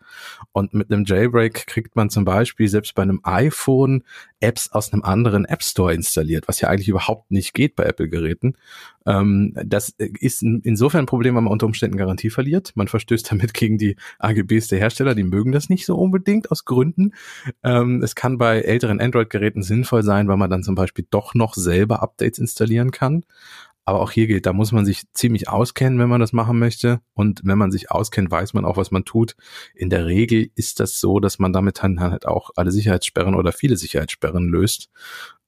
Und 0.53 0.75
mit 0.75 0.91
einem 0.91 1.05
Jailbreak 1.05 1.67
kriegt 1.67 1.95
man 1.95 2.11
zum 2.11 2.25
Beispiel 2.25 2.69
selbst 2.69 2.95
bei 2.95 3.03
einem 3.03 3.21
iPhone 3.23 4.03
Apps 4.41 4.73
aus 4.73 4.93
einem 4.93 5.05
anderen 5.05 5.45
App 5.45 5.63
Store 5.63 5.95
installiert, 5.95 6.49
was 6.49 6.61
ja 6.61 6.69
eigentlich 6.69 6.89
überhaupt 6.89 7.31
nicht 7.31 7.55
geht 7.55 7.77
bei 7.77 7.85
Apple-Geräten. 7.85 8.57
Ähm, 9.07 9.53
das 9.65 9.95
ist 9.99 10.43
insofern 10.43 11.01
ein 11.05 11.07
Problem, 11.07 11.35
weil 11.35 11.43
man 11.43 11.53
unter 11.53 11.67
Umständen 11.67 11.97
Garantie 11.97 12.31
verliert. 12.31 12.73
Man 12.75 12.89
verstößt 12.89 13.31
damit 13.31 13.55
gegen 13.55 13.79
die 13.79 13.97
AGBs 14.19 14.69
der 14.69 14.79
Hersteller, 14.79 15.15
die 15.15 15.25
mögen 15.25 15.53
das 15.53 15.69
nicht 15.69 15.87
so 15.87 15.97
unbedingt 15.97 16.51
aus 16.51 16.65
Gründen. 16.65 17.13
Ähm, 17.63 18.03
es 18.03 18.15
kann 18.15 18.39
bei 18.39 18.61
älteren 18.61 19.01
Android-Geräten 19.01 19.63
sinnvoll 19.63 20.03
sein, 20.03 20.29
weil 20.29 20.37
man 20.37 20.51
dann 20.51 20.63
zum 20.63 20.75
Beispiel 20.75 21.07
doch 21.11 21.35
noch 21.35 21.55
selber 21.55 22.03
Updates 22.03 22.39
installieren 22.39 22.91
kann. 22.91 23.25
Aber 23.85 24.01
auch 24.01 24.13
hier 24.13 24.29
gilt, 24.29 24.47
da 24.47 24.53
muss 24.53 24.71
man 24.71 24.85
sich 24.85 25.03
ziemlich 25.13 25.49
auskennen, 25.49 25.99
wenn 25.99 26.09
man 26.09 26.21
das 26.21 26.33
machen 26.33 26.59
möchte. 26.59 27.01
Und 27.15 27.41
wenn 27.45 27.59
man 27.59 27.73
sich 27.73 27.91
auskennt, 27.91 28.31
weiß 28.31 28.55
man 28.55 28.65
auch, 28.65 28.77
was 28.77 28.93
man 28.93 29.05
tut. 29.05 29.35
In 29.75 29.91
der 29.91 30.07
Regel 30.07 30.51
ist 30.55 30.79
das 30.79 31.01
so, 31.01 31.19
dass 31.19 31.41
man 31.41 31.53
damit 31.53 31.83
dann 31.83 32.01
halt 32.01 32.27
auch 32.27 32.51
alle 32.55 32.71
Sicherheitssperren 32.71 33.35
oder 33.35 33.51
viele 33.51 33.77
Sicherheitssperren 33.77 34.49
löst. 34.49 34.89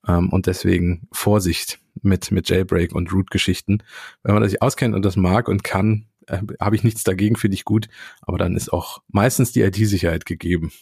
Ähm, 0.06 0.30
und 0.30 0.46
deswegen 0.46 1.06
Vorsicht 1.12 1.78
mit, 2.02 2.30
mit 2.30 2.48
Jailbreak 2.48 2.94
und 2.94 3.12
Root-Geschichten. 3.12 3.82
Wenn 4.22 4.34
man 4.34 4.48
sich 4.48 4.62
auskennt 4.62 4.94
und 4.94 5.04
das 5.04 5.16
mag 5.16 5.48
und 5.48 5.64
kann, 5.64 6.06
äh, 6.26 6.38
habe 6.60 6.76
ich 6.76 6.84
nichts 6.84 7.04
dagegen, 7.04 7.36
finde 7.36 7.54
ich 7.54 7.64
gut. 7.64 7.88
Aber 8.22 8.38
dann 8.38 8.56
ist 8.56 8.72
auch 8.72 9.02
meistens 9.08 9.52
die 9.52 9.62
IT-Sicherheit 9.62 10.26
gegeben. 10.26 10.72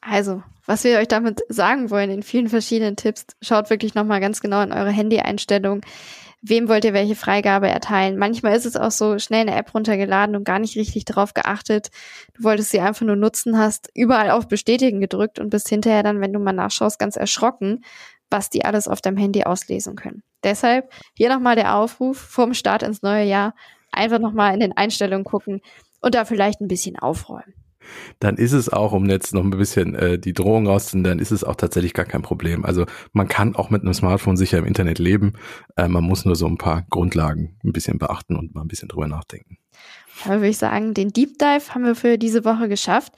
Also, 0.00 0.42
was 0.66 0.84
wir 0.84 0.98
euch 0.98 1.08
damit 1.08 1.42
sagen 1.48 1.90
wollen 1.90 2.10
in 2.10 2.22
vielen 2.22 2.48
verschiedenen 2.48 2.96
Tipps, 2.96 3.26
schaut 3.42 3.70
wirklich 3.70 3.94
nochmal 3.94 4.20
ganz 4.20 4.40
genau 4.40 4.62
in 4.62 4.72
eure 4.72 4.90
Handy-Einstellungen. 4.90 5.82
Wem 6.42 6.68
wollt 6.68 6.84
ihr 6.84 6.92
welche 6.92 7.16
Freigabe 7.16 7.68
erteilen? 7.68 8.18
Manchmal 8.18 8.54
ist 8.54 8.66
es 8.66 8.76
auch 8.76 8.92
so 8.92 9.18
schnell 9.18 9.40
eine 9.40 9.56
App 9.56 9.74
runtergeladen 9.74 10.36
und 10.36 10.44
gar 10.44 10.60
nicht 10.60 10.76
richtig 10.76 11.04
darauf 11.04 11.34
geachtet. 11.34 11.88
Du 12.34 12.44
wolltest 12.44 12.70
sie 12.70 12.78
einfach 12.78 13.04
nur 13.04 13.16
nutzen, 13.16 13.58
hast 13.58 13.90
überall 13.94 14.30
auf 14.30 14.46
Bestätigen 14.46 15.00
gedrückt 15.00 15.40
und 15.40 15.50
bist 15.50 15.68
hinterher 15.68 16.04
dann, 16.04 16.20
wenn 16.20 16.32
du 16.32 16.38
mal 16.38 16.52
nachschaust, 16.52 17.00
ganz 17.00 17.16
erschrocken, 17.16 17.82
was 18.30 18.50
die 18.50 18.64
alles 18.64 18.88
auf 18.88 19.00
deinem 19.00 19.16
Handy 19.16 19.44
auslesen 19.44 19.96
können. 19.96 20.22
Deshalb 20.42 20.92
hier 21.14 21.28
nochmal 21.28 21.56
der 21.56 21.76
Aufruf 21.76 22.18
vom 22.18 22.54
Start 22.54 22.82
ins 22.82 23.02
neue 23.02 23.24
Jahr. 23.24 23.54
Einfach 23.92 24.18
nochmal 24.18 24.54
in 24.54 24.60
den 24.60 24.76
Einstellungen 24.76 25.24
gucken 25.24 25.60
und 26.00 26.14
da 26.14 26.24
vielleicht 26.24 26.60
ein 26.60 26.68
bisschen 26.68 26.98
aufräumen 26.98 27.54
dann 28.18 28.36
ist 28.36 28.52
es 28.52 28.68
auch, 28.68 28.92
um 28.92 29.08
jetzt 29.08 29.34
noch 29.34 29.44
ein 29.44 29.50
bisschen 29.50 29.94
äh, 29.94 30.18
die 30.18 30.32
Drohung 30.32 30.66
rauszunehmen, 30.66 31.04
dann 31.04 31.18
ist 31.18 31.30
es 31.30 31.44
auch 31.44 31.56
tatsächlich 31.56 31.94
gar 31.94 32.04
kein 32.04 32.22
Problem. 32.22 32.64
Also 32.64 32.86
man 33.12 33.28
kann 33.28 33.54
auch 33.54 33.70
mit 33.70 33.82
einem 33.82 33.94
Smartphone 33.94 34.36
sicher 34.36 34.58
im 34.58 34.66
Internet 34.66 34.98
leben. 34.98 35.34
Äh, 35.76 35.88
man 35.88 36.04
muss 36.04 36.24
nur 36.24 36.36
so 36.36 36.46
ein 36.46 36.58
paar 36.58 36.86
Grundlagen 36.90 37.58
ein 37.64 37.72
bisschen 37.72 37.98
beachten 37.98 38.36
und 38.36 38.54
mal 38.54 38.62
ein 38.62 38.68
bisschen 38.68 38.88
drüber 38.88 39.06
nachdenken. 39.06 39.58
Da 40.24 40.30
würde 40.30 40.48
ich 40.48 40.58
sagen, 40.58 40.94
den 40.94 41.10
Deep 41.10 41.38
Dive 41.38 41.74
haben 41.74 41.84
wir 41.84 41.94
für 41.94 42.18
diese 42.18 42.44
Woche 42.44 42.68
geschafft. 42.68 43.12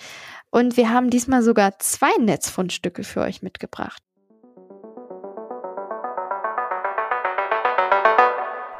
Und 0.51 0.77
wir 0.77 0.91
haben 0.91 1.11
diesmal 1.11 1.43
sogar 1.43 1.79
zwei 1.79 2.11
Netzfundstücke 2.21 3.05
für 3.05 3.21
euch 3.21 3.43
mitgebracht. 3.43 4.03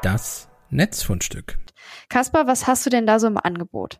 Das 0.01 0.47
Netzfundstück. 0.69 1.57
Kaspar, 2.07 2.47
was 2.47 2.67
hast 2.67 2.85
du 2.85 2.89
denn 2.89 3.05
da 3.05 3.19
so 3.19 3.27
im 3.27 3.37
Angebot? 3.37 3.99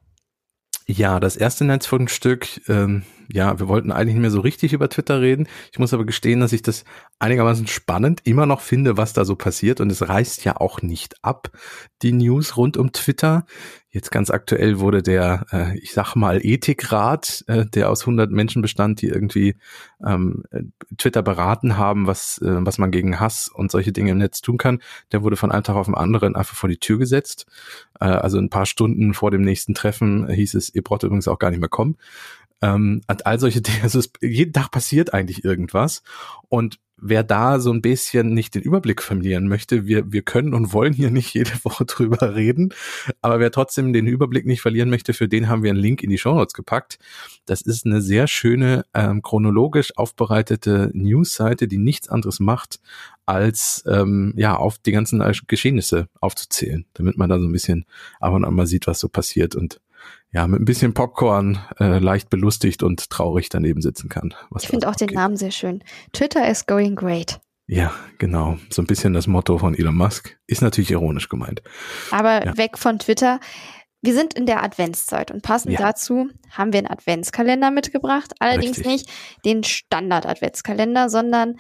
Ja, 0.86 1.20
das 1.20 1.36
erste 1.36 1.66
Netzfundstück, 1.66 2.70
ähm, 2.70 3.04
ja, 3.32 3.60
wir 3.60 3.68
wollten 3.68 3.92
eigentlich 3.92 4.15
nicht 4.15 4.22
mehr 4.22 4.32
so 4.32 4.39
richtig 4.39 4.74
über 4.74 4.89
Twitter 4.89 5.22
reden. 5.22 5.48
Ich 5.72 5.80
muss 5.80 5.94
aber 5.94 6.06
gestehen, 6.06 6.39
dass 6.39 6.52
ich 6.52 6.63
das 6.63 6.84
einigermaßen 7.20 7.68
spannend 7.68 8.22
immer 8.24 8.46
noch 8.46 8.62
finde, 8.62 8.98
was 8.98 9.13
da 9.13 9.24
so 9.24 9.36
passiert. 9.36 9.82
Und 9.82 9.92
es 9.92 10.08
reißt 10.08 10.46
ja 10.46 10.58
auch 10.58 10.82
nicht 10.82 11.24
ab, 11.24 11.52
die 12.02 12.12
News 12.12 12.58
rund 12.58 12.76
um 12.78 12.92
Twitter. 12.92 13.46
Jetzt 13.92 14.12
ganz 14.12 14.30
aktuell 14.30 14.80
wurde 14.80 15.02
der, 15.02 15.46
äh, 15.52 15.78
ich 15.80 15.94
sag 15.94 16.15
mal, 16.15 16.39
Ethikrat, 16.44 17.44
äh, 17.48 17.65
der 17.65 17.89
aus 17.89 18.02
100 18.02 18.32
Menschen 18.32 18.62
bestand, 18.62 19.02
die 19.02 19.08
irgendwie 19.08 19.56
ähm, 20.06 20.44
Twitter 20.98 21.24
beraten 21.24 21.78
haben, 21.78 22.06
was, 22.08 22.39
äh, 22.39 22.65
was 22.65 22.78
man 22.78 22.92
gegen 22.92 23.20
Hass 23.20 23.48
und 23.48 23.72
solche 23.72 23.92
Dinge 23.92 24.12
im 24.12 24.20
Netz 24.20 24.42
tun 24.42 24.58
kann, 24.58 24.80
der 25.12 25.24
wurde 25.24 25.38
von 25.38 25.52
einem 25.52 25.63
Tag 25.63 25.76
auf 25.76 25.88
den 25.88 25.96
anderen 25.96 26.36
einfach 26.36 26.56
vor 26.56 26.70
die 26.70 26.78
Tür 26.78 27.00
gesetzt. 27.00 27.48
Äh, 28.00 28.06
also 28.06 28.38
ein 28.38 28.52
paar 28.52 28.68
Stunden 28.68 29.13
vor 29.13 29.32
dem 29.32 29.42
nächsten 29.42 29.74
Treffen 29.74 30.28
hieß 30.30 30.54
es, 30.54 30.74
ihr 30.74 30.84
braucht 30.84 31.04
übrigens 31.04 31.28
auch 31.28 31.39
gar 31.39 31.50
nicht 31.50 31.60
mehr 31.60 31.70
kommen. 31.70 31.98
Ähm, 32.62 33.02
und 33.08 33.26
all 33.26 33.39
solche 33.39 33.62
Dinge. 33.63 33.84
Also 33.84 34.00
es, 34.00 34.12
jeden 34.22 34.54
Tag 34.54 34.72
passiert 34.72 35.13
eigentlich 35.13 35.43
irgendwas. 35.43 36.04
Und 36.50 36.80
wer 37.02 37.24
da 37.24 37.60
so 37.60 37.72
ein 37.72 37.82
bisschen 37.82 38.34
nicht 38.34 38.56
den 38.56 38.62
Überblick 38.62 39.02
verlieren 39.02 39.48
möchte, 39.48 39.88
wir, 39.88 40.12
wir 40.12 40.22
können 40.22 40.54
und 40.54 40.74
wollen 40.74 40.93
hier 40.93 41.12
nicht 41.12 41.34
jede 41.34 41.52
Woche 41.63 41.86
drüber 41.86 42.36
reden, 42.36 42.74
aber 43.22 43.39
wer 43.39 43.52
trotzdem 43.52 43.93
den 43.93 44.08
Überblick 44.08 44.45
nicht 44.45 44.62
verlieren 44.62 44.89
möchte, 44.89 45.13
für 45.13 45.28
den 45.28 45.48
haben 45.48 45.63
wir 45.63 45.72
einen 45.72 45.80
Link 45.80 46.04
in 46.04 46.10
die 46.10 46.17
Show 46.17 46.34
Notes 46.34 46.54
gepackt. 46.54 47.00
Das 47.45 47.62
ist 47.62 47.86
eine 47.86 48.02
sehr 48.02 48.28
schöne, 48.28 48.86
ähm, 48.93 49.22
chronologisch 49.22 49.95
aufbereitete 49.98 50.91
News-Seite, 50.93 51.67
die 51.67 51.78
nichts 51.78 52.10
anderes 52.10 52.39
macht, 52.39 52.80
als 53.26 53.84
ähm, 53.88 54.34
ja 54.36 54.56
auf 54.56 54.78
die 54.78 54.91
ganzen 54.91 55.24
Geschehnisse 55.48 56.10
aufzuzählen, 56.19 56.86
damit 56.93 57.17
man 57.17 57.30
da 57.30 57.39
so 57.39 57.45
ein 57.45 57.52
bisschen 57.52 57.86
ab 58.19 58.34
und 58.34 58.45
an 58.45 58.54
mal 58.54 58.67
sieht, 58.67 58.88
was 58.88 59.00
so 59.00 59.10
passiert 59.10 59.56
und 59.56 59.80
ja, 60.32 60.48
mit 60.48 60.62
ein 60.62 60.66
bisschen 60.66 60.94
Popcorn 60.94 61.60
äh, 61.80 62.00
leicht 62.00 62.30
belustigt 62.30 62.84
und 62.84 63.10
traurig 63.10 63.50
daneben 63.50 63.82
sitzen 63.82 64.10
kann. 64.10 64.34
ich 64.60 64.68
finde 64.68 64.88
auch 64.88 64.96
den 64.96 65.10
Namen 65.10 65.38
sehr 65.38 65.52
schön. 65.52 65.84
Twitter 66.14 66.48
is 66.50 66.66
going 66.66 66.96
great. 66.96 67.40
Ja, 67.66 67.94
genau. 68.18 68.58
So 68.70 68.82
ein 68.82 68.88
bisschen 68.88 69.14
das 69.14 69.28
Motto 69.28 69.60
von 69.60 69.76
Elon 69.76 69.96
Musk. 69.96 70.38
Ist 70.48 70.64
natürlich 70.64 70.90
ironisch 70.90 71.30
gemeint. 71.30 71.62
Aber 72.10 72.44
ja. 72.44 72.58
weg 72.58 72.78
von 72.78 72.98
Twitter. 72.98 73.40
Wir 74.02 74.14
sind 74.14 74.34
in 74.34 74.46
der 74.46 74.64
Adventszeit 74.64 75.30
und 75.30 75.44
passend 75.44 75.74
ja. 75.74 75.80
dazu 75.80 76.30
haben 76.50 76.74
wir 76.74 76.80
einen 76.80 76.88
Adventskalender 76.88 77.70
mitgebracht. 77.70 78.34
Allerdings 78.40 78.78
Richtig. 78.78 78.86
nicht 78.86 79.10
den 79.46 79.64
Standard-Adventskalender, 79.64 81.10
sondern 81.10 81.58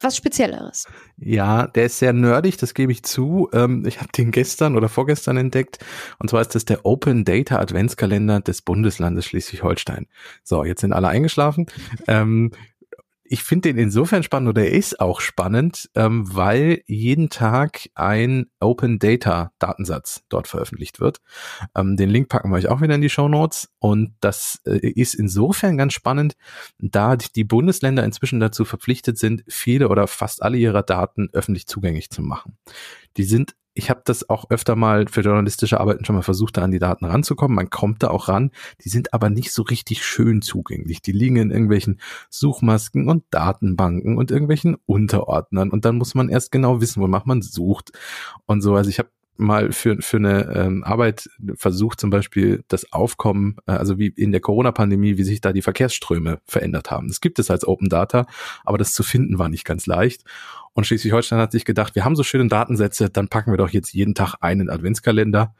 was 0.00 0.16
Spezielleres. 0.16 0.86
Ja, 1.18 1.66
der 1.66 1.86
ist 1.86 1.98
sehr 1.98 2.12
nerdig, 2.12 2.56
das 2.56 2.74
gebe 2.74 2.92
ich 2.92 3.02
zu. 3.02 3.48
Ähm, 3.52 3.84
ich 3.86 4.00
habe 4.00 4.10
den 4.12 4.30
gestern 4.30 4.76
oder 4.76 4.88
vorgestern 4.88 5.36
entdeckt. 5.36 5.78
Und 6.18 6.30
zwar 6.30 6.40
ist 6.40 6.54
das 6.54 6.64
der 6.64 6.84
Open 6.84 7.24
Data 7.24 7.58
Adventskalender 7.58 8.40
des 8.40 8.62
Bundeslandes 8.62 9.26
Schleswig-Holstein. 9.26 10.06
So, 10.42 10.64
jetzt 10.64 10.80
sind 10.80 10.92
alle 10.92 11.08
eingeschlafen. 11.08 11.66
Ähm, 12.06 12.52
ich 13.32 13.44
finde 13.44 13.68
den 13.68 13.78
insofern 13.78 14.24
spannend 14.24 14.48
oder 14.48 14.64
er 14.64 14.72
ist 14.72 14.98
auch 14.98 15.20
spannend, 15.20 15.88
ähm, 15.94 16.24
weil 16.34 16.82
jeden 16.86 17.30
Tag 17.30 17.88
ein 17.94 18.50
Open 18.58 18.98
Data 18.98 19.52
Datensatz 19.60 20.24
dort 20.28 20.48
veröffentlicht 20.48 20.98
wird. 20.98 21.20
Ähm, 21.76 21.96
den 21.96 22.10
Link 22.10 22.28
packen 22.28 22.50
wir 22.50 22.56
euch 22.56 22.66
auch 22.66 22.80
wieder 22.80 22.96
in 22.96 23.02
die 23.02 23.08
Show 23.08 23.28
Notes 23.28 23.68
und 23.78 24.14
das 24.18 24.60
äh, 24.66 24.78
ist 24.78 25.14
insofern 25.14 25.78
ganz 25.78 25.92
spannend, 25.92 26.34
da 26.78 27.14
die 27.14 27.44
Bundesländer 27.44 28.02
inzwischen 28.02 28.40
dazu 28.40 28.64
verpflichtet 28.64 29.16
sind, 29.16 29.44
viele 29.46 29.90
oder 29.90 30.08
fast 30.08 30.42
alle 30.42 30.58
ihrer 30.58 30.82
Daten 30.82 31.28
öffentlich 31.32 31.68
zugänglich 31.68 32.10
zu 32.10 32.22
machen. 32.22 32.58
Die 33.16 33.24
sind 33.24 33.54
ich 33.74 33.88
habe 33.88 34.02
das 34.04 34.28
auch 34.28 34.50
öfter 34.50 34.74
mal 34.74 35.06
für 35.08 35.20
journalistische 35.20 35.80
Arbeiten 35.80 36.04
schon 36.04 36.16
mal 36.16 36.22
versucht, 36.22 36.56
da 36.56 36.62
an 36.62 36.72
die 36.72 36.78
Daten 36.78 37.04
ranzukommen. 37.04 37.54
Man 37.54 37.70
kommt 37.70 38.02
da 38.02 38.08
auch 38.08 38.28
ran. 38.28 38.50
Die 38.84 38.88
sind 38.88 39.14
aber 39.14 39.30
nicht 39.30 39.52
so 39.52 39.62
richtig 39.62 40.04
schön 40.04 40.42
zugänglich. 40.42 41.02
Die 41.02 41.12
liegen 41.12 41.36
in 41.36 41.50
irgendwelchen 41.50 42.00
Suchmasken 42.30 43.08
und 43.08 43.24
Datenbanken 43.30 44.18
und 44.18 44.30
irgendwelchen 44.30 44.76
Unterordnern. 44.86 45.70
Und 45.70 45.84
dann 45.84 45.96
muss 45.96 46.14
man 46.14 46.28
erst 46.28 46.50
genau 46.50 46.80
wissen, 46.80 47.00
wonach 47.00 47.26
man 47.26 47.42
sucht 47.42 47.92
und 48.46 48.60
so. 48.60 48.74
Also 48.74 48.90
ich 48.90 48.98
habe 48.98 49.10
mal 49.40 49.72
für, 49.72 50.00
für 50.00 50.18
eine 50.18 50.52
ähm, 50.54 50.84
Arbeit 50.84 51.28
versucht, 51.54 52.00
zum 52.00 52.10
Beispiel 52.10 52.64
das 52.68 52.92
Aufkommen, 52.92 53.56
äh, 53.66 53.72
also 53.72 53.98
wie 53.98 54.08
in 54.08 54.32
der 54.32 54.40
Corona-Pandemie, 54.40 55.16
wie 55.16 55.24
sich 55.24 55.40
da 55.40 55.52
die 55.52 55.62
Verkehrsströme 55.62 56.40
verändert 56.46 56.90
haben. 56.90 57.08
Das 57.08 57.20
gibt 57.20 57.38
es 57.38 57.50
als 57.50 57.66
Open 57.66 57.88
Data, 57.88 58.26
aber 58.64 58.78
das 58.78 58.92
zu 58.92 59.02
finden 59.02 59.38
war 59.38 59.48
nicht 59.48 59.64
ganz 59.64 59.86
leicht. 59.86 60.24
Und 60.72 60.86
Schleswig-Holstein 60.86 61.38
hat 61.38 61.52
sich 61.52 61.64
gedacht, 61.64 61.94
wir 61.94 62.04
haben 62.04 62.16
so 62.16 62.22
schöne 62.22 62.48
Datensätze, 62.48 63.10
dann 63.10 63.28
packen 63.28 63.52
wir 63.52 63.58
doch 63.58 63.70
jetzt 63.70 63.92
jeden 63.92 64.14
Tag 64.14 64.36
einen 64.40 64.70
Adventskalender. 64.70 65.54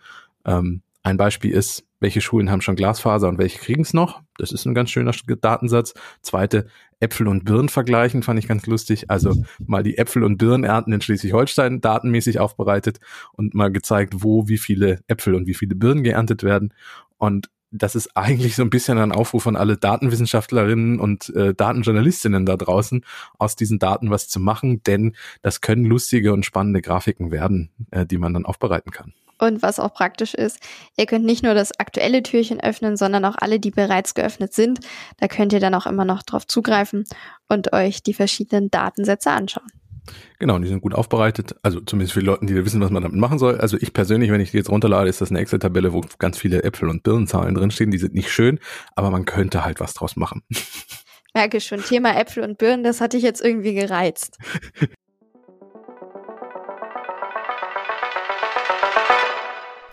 Ähm, 0.44 0.82
ein 1.02 1.16
Beispiel 1.16 1.52
ist, 1.52 1.84
welche 2.00 2.20
Schulen 2.20 2.50
haben 2.50 2.62
schon 2.62 2.76
Glasfaser 2.76 3.28
und 3.28 3.38
welche 3.38 3.58
kriegen 3.58 3.82
es 3.82 3.94
noch? 3.94 4.22
Das 4.38 4.52
ist 4.52 4.64
ein 4.64 4.74
ganz 4.74 4.90
schöner 4.90 5.12
Datensatz. 5.40 5.94
Zweite, 6.22 6.66
Äpfel 6.98 7.28
und 7.28 7.44
Birnen 7.44 7.68
vergleichen, 7.68 8.22
fand 8.22 8.38
ich 8.38 8.48
ganz 8.48 8.66
lustig. 8.66 9.10
Also 9.10 9.34
mal 9.66 9.82
die 9.82 9.98
Äpfel 9.98 10.24
und 10.24 10.38
Birnenernten 10.38 10.92
in 10.92 11.00
Schleswig-Holstein 11.00 11.80
datenmäßig 11.80 12.40
aufbereitet 12.40 13.00
und 13.32 13.54
mal 13.54 13.70
gezeigt, 13.70 14.14
wo 14.18 14.48
wie 14.48 14.58
viele 14.58 15.00
Äpfel 15.08 15.34
und 15.34 15.46
wie 15.46 15.54
viele 15.54 15.74
Birnen 15.74 16.02
geerntet 16.02 16.42
werden. 16.42 16.72
Und 17.18 17.50
das 17.70 17.94
ist 17.94 18.16
eigentlich 18.16 18.56
so 18.56 18.62
ein 18.62 18.70
bisschen 18.70 18.98
ein 18.98 19.12
Aufruf 19.12 19.46
an 19.46 19.56
alle 19.56 19.76
Datenwissenschaftlerinnen 19.76 20.98
und 20.98 21.34
äh, 21.34 21.54
Datenjournalistinnen 21.54 22.46
da 22.46 22.56
draußen, 22.56 23.04
aus 23.38 23.56
diesen 23.56 23.78
Daten 23.78 24.10
was 24.10 24.28
zu 24.28 24.40
machen, 24.40 24.82
denn 24.82 25.14
das 25.42 25.60
können 25.60 25.84
lustige 25.84 26.32
und 26.32 26.44
spannende 26.44 26.82
Grafiken 26.82 27.30
werden, 27.30 27.70
äh, 27.90 28.06
die 28.06 28.18
man 28.18 28.34
dann 28.34 28.44
aufbereiten 28.44 28.90
kann. 28.90 29.14
Und 29.38 29.62
was 29.62 29.80
auch 29.80 29.94
praktisch 29.94 30.34
ist, 30.34 30.58
ihr 30.98 31.06
könnt 31.06 31.24
nicht 31.24 31.42
nur 31.42 31.54
das 31.54 31.78
aktuelle 31.78 32.22
Türchen 32.22 32.60
öffnen, 32.60 32.98
sondern 32.98 33.24
auch 33.24 33.36
alle, 33.38 33.58
die 33.58 33.70
bereits 33.70 34.14
geöffnet 34.14 34.52
sind. 34.52 34.80
Da 35.16 35.28
könnt 35.28 35.54
ihr 35.54 35.60
dann 35.60 35.74
auch 35.74 35.86
immer 35.86 36.04
noch 36.04 36.22
drauf 36.22 36.46
zugreifen 36.46 37.04
und 37.48 37.72
euch 37.72 38.02
die 38.02 38.12
verschiedenen 38.12 38.70
Datensätze 38.70 39.30
anschauen. 39.30 39.70
Genau, 40.38 40.58
die 40.58 40.68
sind 40.68 40.80
gut 40.80 40.94
aufbereitet. 40.94 41.56
Also 41.62 41.80
zumindest 41.80 42.14
für 42.14 42.20
die 42.20 42.26
Leute, 42.26 42.46
die 42.46 42.64
wissen, 42.64 42.80
was 42.80 42.90
man 42.90 43.02
damit 43.02 43.18
machen 43.18 43.38
soll. 43.38 43.58
Also 43.58 43.76
ich 43.78 43.92
persönlich, 43.92 44.30
wenn 44.30 44.40
ich 44.40 44.50
die 44.50 44.56
jetzt 44.56 44.70
runterlade, 44.70 45.08
ist 45.08 45.20
das 45.20 45.30
eine 45.30 45.40
Excel-Tabelle, 45.40 45.92
wo 45.92 46.02
ganz 46.18 46.38
viele 46.38 46.62
Äpfel 46.62 46.88
und 46.88 47.02
Birnenzahlen 47.02 47.54
drinstehen. 47.54 47.90
Die 47.90 47.98
sind 47.98 48.14
nicht 48.14 48.30
schön, 48.30 48.58
aber 48.94 49.10
man 49.10 49.24
könnte 49.24 49.64
halt 49.64 49.80
was 49.80 49.94
draus 49.94 50.16
machen. 50.16 50.42
Merke 51.34 51.60
schon, 51.60 51.82
Thema 51.82 52.18
Äpfel 52.18 52.42
und 52.42 52.58
Birnen, 52.58 52.82
das 52.82 53.00
hatte 53.00 53.16
ich 53.16 53.22
jetzt 53.22 53.40
irgendwie 53.40 53.74
gereizt. 53.74 54.38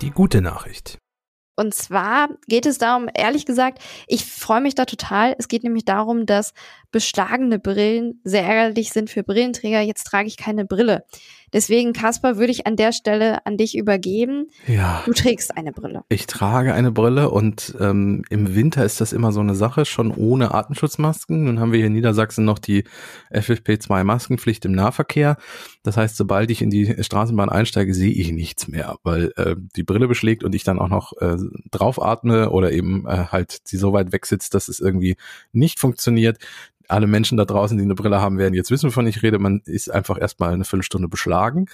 Die 0.01 0.11
gute 0.11 0.41
Nachricht. 0.41 0.99
Und 1.59 1.73
zwar 1.73 2.29
geht 2.47 2.67
es 2.67 2.77
darum, 2.77 3.09
ehrlich 3.15 3.47
gesagt, 3.47 3.79
ich 4.05 4.25
freue 4.25 4.61
mich 4.61 4.75
da 4.75 4.85
total. 4.85 5.35
Es 5.39 5.47
geht 5.47 5.63
nämlich 5.63 5.85
darum, 5.85 6.27
dass 6.27 6.53
beschlagene 6.91 7.57
Brillen 7.57 8.21
sehr 8.23 8.43
ärgerlich 8.43 8.91
sind 8.91 9.09
für 9.09 9.23
Brillenträger. 9.23 9.81
Jetzt 9.81 10.03
trage 10.03 10.27
ich 10.27 10.37
keine 10.37 10.65
Brille. 10.65 11.03
Deswegen, 11.53 11.93
Kasper, 11.93 12.37
würde 12.37 12.51
ich 12.51 12.67
an 12.67 12.75
der 12.75 12.91
Stelle 12.91 13.45
an 13.45 13.57
dich 13.57 13.77
übergeben. 13.77 14.49
Ja. 14.67 15.01
Du 15.05 15.13
trägst 15.13 15.55
eine 15.55 15.71
Brille. 15.71 16.03
Ich 16.09 16.27
trage 16.27 16.73
eine 16.73 16.91
Brille 16.91 17.29
und 17.29 17.75
ähm, 17.79 18.23
im 18.29 18.53
Winter 18.53 18.83
ist 18.83 18.99
das 18.99 19.13
immer 19.13 19.31
so 19.31 19.39
eine 19.39 19.55
Sache, 19.55 19.85
schon 19.85 20.11
ohne 20.11 20.53
Atemschutzmasken. 20.53 21.45
Nun 21.45 21.59
haben 21.59 21.71
wir 21.71 21.77
hier 21.77 21.87
in 21.87 21.93
Niedersachsen 21.93 22.43
noch 22.43 22.59
die 22.59 22.83
FFP2 23.31 24.03
Maskenpflicht 24.03 24.65
im 24.65 24.73
Nahverkehr. 24.73 25.37
Das 25.83 25.95
heißt, 25.95 26.17
sobald 26.17 26.51
ich 26.51 26.61
in 26.61 26.69
die 26.69 27.01
Straßenbahn 27.01 27.49
einsteige, 27.49 27.93
sehe 27.93 28.11
ich 28.11 28.31
nichts 28.33 28.67
mehr, 28.67 28.97
weil 29.03 29.31
äh, 29.37 29.55
die 29.75 29.83
Brille 29.83 30.09
beschlägt 30.09 30.43
und 30.43 30.53
ich 30.53 30.65
dann 30.65 30.79
auch 30.79 30.89
noch 30.89 31.13
äh, 31.21 31.37
drauf 31.71 32.01
atme 32.01 32.49
oder 32.49 32.73
eben 32.73 33.07
äh, 33.07 33.27
halt 33.31 33.61
sie 33.63 33.77
so 33.77 33.93
weit 33.93 34.11
weg 34.11 34.25
sitzt, 34.25 34.53
dass 34.53 34.67
es 34.67 34.79
irgendwie 34.79 35.15
nicht 35.53 35.79
funktioniert 35.79 36.39
alle 36.87 37.07
Menschen 37.07 37.37
da 37.37 37.45
draußen, 37.45 37.77
die 37.77 37.83
eine 37.83 37.95
Brille 37.95 38.21
haben, 38.21 38.37
werden 38.37 38.53
jetzt 38.53 38.71
wissen, 38.71 38.87
wovon 38.87 39.07
ich 39.07 39.23
rede. 39.23 39.39
Man 39.39 39.61
ist 39.65 39.91
einfach 39.91 40.19
erstmal 40.19 40.53
eine 40.53 40.63
Viertelstunde 40.63 41.07
beschlagen. 41.07 41.67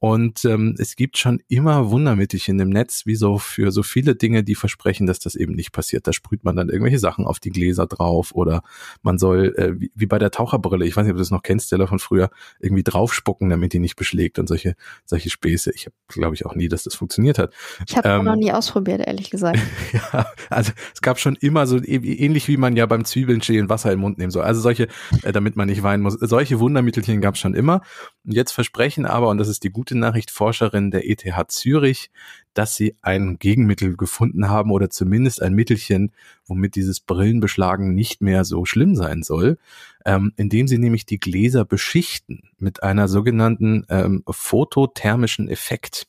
Und 0.00 0.46
ähm, 0.46 0.74
es 0.78 0.96
gibt 0.96 1.18
schon 1.18 1.42
immer 1.48 1.90
Wundermittelchen 1.90 2.58
im 2.58 2.70
Netz, 2.70 3.04
wie 3.04 3.16
so 3.16 3.36
für 3.36 3.70
so 3.70 3.82
viele 3.82 4.14
Dinge, 4.14 4.42
die 4.42 4.54
versprechen, 4.54 5.06
dass 5.06 5.18
das 5.18 5.34
eben 5.34 5.54
nicht 5.54 5.72
passiert. 5.72 6.06
Da 6.06 6.14
sprüht 6.14 6.42
man 6.42 6.56
dann 6.56 6.70
irgendwelche 6.70 6.98
Sachen 6.98 7.26
auf 7.26 7.38
die 7.38 7.50
Gläser 7.50 7.86
drauf 7.86 8.32
oder 8.34 8.62
man 9.02 9.18
soll, 9.18 9.54
äh, 9.58 9.78
wie, 9.78 9.92
wie 9.94 10.06
bei 10.06 10.18
der 10.18 10.30
Taucherbrille, 10.30 10.86
ich 10.86 10.96
weiß 10.96 11.04
nicht, 11.04 11.10
ob 11.10 11.18
du 11.18 11.22
das 11.22 11.30
noch 11.30 11.42
kennst, 11.42 11.66
Stella 11.66 11.86
von 11.86 11.98
früher, 11.98 12.30
irgendwie 12.60 12.82
draufspucken, 12.82 13.50
damit 13.50 13.74
die 13.74 13.78
nicht 13.78 13.96
beschlägt 13.96 14.38
und 14.38 14.46
solche, 14.46 14.74
solche 15.04 15.28
Späße. 15.28 15.70
Ich 15.74 15.84
habe, 15.84 15.94
glaube 16.08 16.34
ich, 16.34 16.46
auch 16.46 16.54
nie, 16.54 16.68
dass 16.68 16.84
das 16.84 16.94
funktioniert 16.94 17.38
hat. 17.38 17.52
Ich 17.86 17.94
habe 17.94 18.08
ähm, 18.08 18.24
noch 18.24 18.36
nie 18.36 18.52
ausprobiert, 18.52 19.06
ehrlich 19.06 19.28
gesagt. 19.28 19.58
ja, 19.92 20.24
also 20.48 20.72
es 20.94 21.02
gab 21.02 21.18
schon 21.18 21.36
immer 21.36 21.66
so, 21.66 21.76
e, 21.76 21.96
ähnlich 21.96 22.48
wie 22.48 22.56
man 22.56 22.74
ja 22.74 22.86
beim 22.86 23.04
Zwiebeln 23.04 23.42
schälen 23.42 23.68
Wasser 23.68 23.92
im 23.92 24.00
Mund 24.00 24.16
nehmen 24.16 24.30
soll. 24.30 24.44
Also 24.44 24.62
solche, 24.62 24.88
äh, 25.24 25.32
damit 25.32 25.56
man 25.56 25.68
nicht 25.68 25.82
weinen 25.82 26.02
muss. 26.02 26.14
Solche 26.14 26.58
Wundermittelchen 26.58 27.20
gab 27.20 27.34
es 27.34 27.40
schon 27.40 27.52
immer. 27.52 27.82
Und 28.24 28.32
jetzt 28.32 28.52
versprechen 28.52 29.04
aber, 29.04 29.28
und 29.28 29.36
das 29.36 29.48
ist 29.48 29.62
die 29.62 29.70
gute 29.70 29.89
Nachricht, 29.94 30.30
Forscherin 30.30 30.90
der 30.90 31.08
ETH 31.08 31.24
Zürich, 31.48 32.10
dass 32.54 32.74
sie 32.74 32.96
ein 33.02 33.38
Gegenmittel 33.38 33.96
gefunden 33.96 34.48
haben 34.48 34.70
oder 34.70 34.90
zumindest 34.90 35.42
ein 35.42 35.54
Mittelchen, 35.54 36.12
womit 36.46 36.74
dieses 36.74 37.00
Brillenbeschlagen 37.00 37.94
nicht 37.94 38.20
mehr 38.20 38.44
so 38.44 38.64
schlimm 38.64 38.96
sein 38.96 39.22
soll, 39.22 39.58
ähm, 40.04 40.32
indem 40.36 40.68
sie 40.68 40.78
nämlich 40.78 41.06
die 41.06 41.20
Gläser 41.20 41.64
beschichten 41.64 42.50
mit 42.58 42.82
einer 42.82 43.08
sogenannten 43.08 43.84
ähm, 43.88 44.22
photothermischen 44.28 45.48
Effekt. 45.48 46.06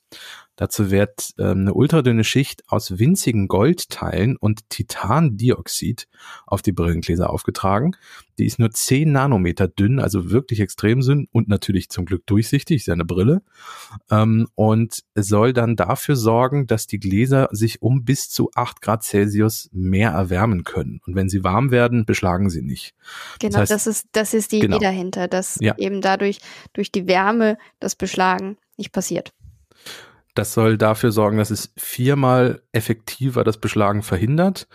Dazu 0.61 0.91
wird 0.91 1.31
ähm, 1.39 1.61
eine 1.61 1.73
ultradünne 1.73 2.23
Schicht 2.23 2.61
aus 2.67 2.99
winzigen 2.99 3.47
Goldteilen 3.47 4.37
und 4.37 4.69
Titandioxid 4.69 6.07
auf 6.45 6.61
die 6.61 6.71
Brillengläser 6.71 7.31
aufgetragen. 7.31 7.95
Die 8.37 8.45
ist 8.45 8.59
nur 8.59 8.69
10 8.69 9.11
Nanometer 9.11 9.67
dünn, 9.67 9.99
also 9.99 10.29
wirklich 10.29 10.59
extrem 10.59 11.01
dünn 11.01 11.27
und 11.31 11.47
natürlich 11.47 11.89
zum 11.89 12.05
Glück 12.05 12.27
durchsichtig, 12.27 12.81
ist 12.81 12.85
ja 12.85 12.93
eine 12.93 13.05
Brille. 13.05 13.41
Ähm, 14.11 14.49
und 14.53 15.01
soll 15.15 15.53
dann 15.53 15.75
dafür 15.75 16.15
sorgen, 16.15 16.67
dass 16.67 16.85
die 16.85 16.99
Gläser 16.99 17.49
sich 17.49 17.81
um 17.81 18.05
bis 18.05 18.29
zu 18.29 18.51
8 18.53 18.81
Grad 18.81 19.03
Celsius 19.03 19.67
mehr 19.73 20.11
erwärmen 20.11 20.63
können. 20.63 21.01
Und 21.07 21.15
wenn 21.15 21.27
sie 21.27 21.43
warm 21.43 21.71
werden, 21.71 22.05
beschlagen 22.05 22.51
sie 22.51 22.61
nicht. 22.61 22.93
Genau, 23.39 23.53
das, 23.53 23.61
heißt, 23.61 23.71
das 23.71 23.87
ist, 23.87 24.07
das 24.11 24.35
ist 24.35 24.51
die 24.51 24.59
genau. 24.59 24.77
Idee 24.77 24.85
dahinter, 24.85 25.27
dass 25.27 25.57
ja. 25.59 25.75
eben 25.79 26.01
dadurch, 26.01 26.37
durch 26.73 26.91
die 26.91 27.07
Wärme, 27.07 27.57
das 27.79 27.95
Beschlagen 27.95 28.57
nicht 28.77 28.91
passiert. 28.91 29.33
Das 30.35 30.53
soll 30.53 30.77
dafür 30.77 31.11
sorgen, 31.11 31.37
dass 31.37 31.51
es 31.51 31.73
viermal 31.77 32.61
effektiver 32.71 33.43
das 33.43 33.57
Beschlagen 33.57 34.01
verhindert. 34.03 34.67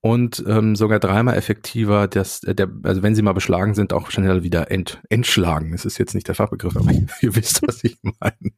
und 0.00 0.44
ähm, 0.46 0.76
sogar 0.76 0.98
dreimal 1.00 1.34
effektiver, 1.34 2.08
dass 2.08 2.42
äh, 2.44 2.54
der, 2.54 2.68
also 2.82 3.02
wenn 3.02 3.14
sie 3.14 3.22
mal 3.22 3.32
beschlagen 3.32 3.74
sind, 3.74 3.94
auch 3.94 4.10
schnell 4.10 4.42
wieder 4.42 4.70
ent, 4.70 5.00
entschlagen. 5.08 5.72
Das 5.72 5.86
ist 5.86 5.96
jetzt 5.96 6.14
nicht 6.14 6.28
der 6.28 6.34
Fachbegriff, 6.34 6.76
aber 6.76 6.92
ihr 7.22 7.34
wisst, 7.36 7.66
was 7.66 7.82
ich 7.84 7.96
meine. 8.02 8.52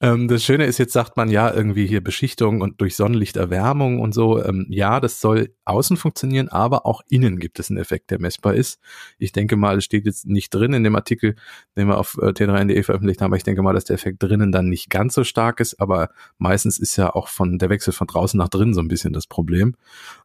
Ähm, 0.00 0.28
das 0.28 0.44
Schöne 0.44 0.66
ist, 0.66 0.78
jetzt 0.78 0.92
sagt 0.92 1.16
man 1.16 1.28
ja 1.28 1.52
irgendwie 1.52 1.86
hier 1.86 2.02
Beschichtung 2.02 2.60
und 2.60 2.80
durch 2.80 2.96
Sonnenlichterwärmung 2.96 4.00
und 4.00 4.12
so. 4.12 4.42
Ähm, 4.42 4.66
ja, 4.68 5.00
das 5.00 5.20
soll 5.20 5.54
außen 5.64 5.96
funktionieren, 5.96 6.48
aber 6.48 6.86
auch 6.86 7.02
innen 7.08 7.38
gibt 7.38 7.58
es 7.58 7.70
einen 7.70 7.78
Effekt, 7.78 8.10
der 8.10 8.20
messbar 8.20 8.54
ist. 8.54 8.80
Ich 9.18 9.32
denke 9.32 9.56
mal, 9.56 9.78
es 9.78 9.84
steht 9.84 10.06
jetzt 10.06 10.26
nicht 10.26 10.50
drin 10.54 10.72
in 10.72 10.84
dem 10.84 10.96
Artikel, 10.96 11.36
den 11.76 11.88
wir 11.88 11.98
auf 11.98 12.18
äh, 12.20 12.26
t3n.de 12.26 12.82
veröffentlicht 12.82 13.20
haben, 13.20 13.30
aber 13.30 13.36
ich 13.36 13.44
denke 13.44 13.62
mal, 13.62 13.72
dass 13.72 13.84
der 13.84 13.94
Effekt 13.94 14.22
drinnen 14.22 14.52
dann 14.52 14.68
nicht 14.68 14.90
ganz 14.90 15.14
so 15.14 15.24
stark 15.24 15.60
ist, 15.60 15.80
aber 15.80 16.10
meistens 16.38 16.78
ist 16.78 16.96
ja 16.96 17.14
auch 17.14 17.28
von 17.28 17.58
der 17.58 17.70
Wechsel 17.70 17.92
von 17.92 18.06
draußen 18.06 18.38
nach 18.38 18.48
drinnen 18.48 18.74
so 18.74 18.80
ein 18.80 18.88
bisschen 18.88 19.12
das 19.12 19.26
Problem. 19.26 19.76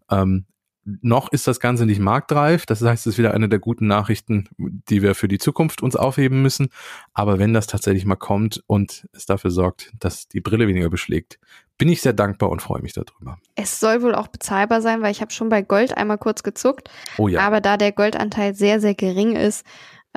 Ähm, 0.09 0.45
noch 0.83 1.31
ist 1.31 1.47
das 1.47 1.59
Ganze 1.59 1.85
nicht 1.85 1.99
marktreif. 1.99 2.65
Das 2.65 2.81
heißt, 2.81 3.05
es 3.05 3.13
ist 3.13 3.17
wieder 3.17 3.33
eine 3.33 3.47
der 3.47 3.59
guten 3.59 3.87
Nachrichten, 3.87 4.49
die 4.57 5.01
wir 5.01 5.15
für 5.15 5.27
die 5.27 5.37
Zukunft 5.37 5.83
uns 5.83 5.95
aufheben 5.95 6.41
müssen. 6.41 6.69
Aber 7.13 7.39
wenn 7.39 7.53
das 7.53 7.67
tatsächlich 7.67 8.05
mal 8.05 8.15
kommt 8.15 8.63
und 8.67 9.07
es 9.13 9.25
dafür 9.25 9.51
sorgt, 9.51 9.91
dass 9.99 10.27
die 10.27 10.41
Brille 10.41 10.67
weniger 10.67 10.89
beschlägt, 10.89 11.39
bin 11.77 11.89
ich 11.89 12.01
sehr 12.01 12.13
dankbar 12.13 12.49
und 12.49 12.61
freue 12.61 12.81
mich 12.81 12.93
darüber. 12.93 13.39
Es 13.55 13.79
soll 13.79 14.01
wohl 14.01 14.15
auch 14.15 14.27
bezahlbar 14.27 14.81
sein, 14.81 15.01
weil 15.01 15.11
ich 15.11 15.21
habe 15.21 15.31
schon 15.31 15.49
bei 15.49 15.61
Gold 15.61 15.97
einmal 15.97 16.17
kurz 16.17 16.43
gezuckt. 16.43 16.89
Oh 17.17 17.27
ja. 17.27 17.41
Aber 17.41 17.61
da 17.61 17.77
der 17.77 17.91
Goldanteil 17.91 18.55
sehr, 18.55 18.79
sehr 18.79 18.95
gering 18.95 19.35
ist, 19.35 19.65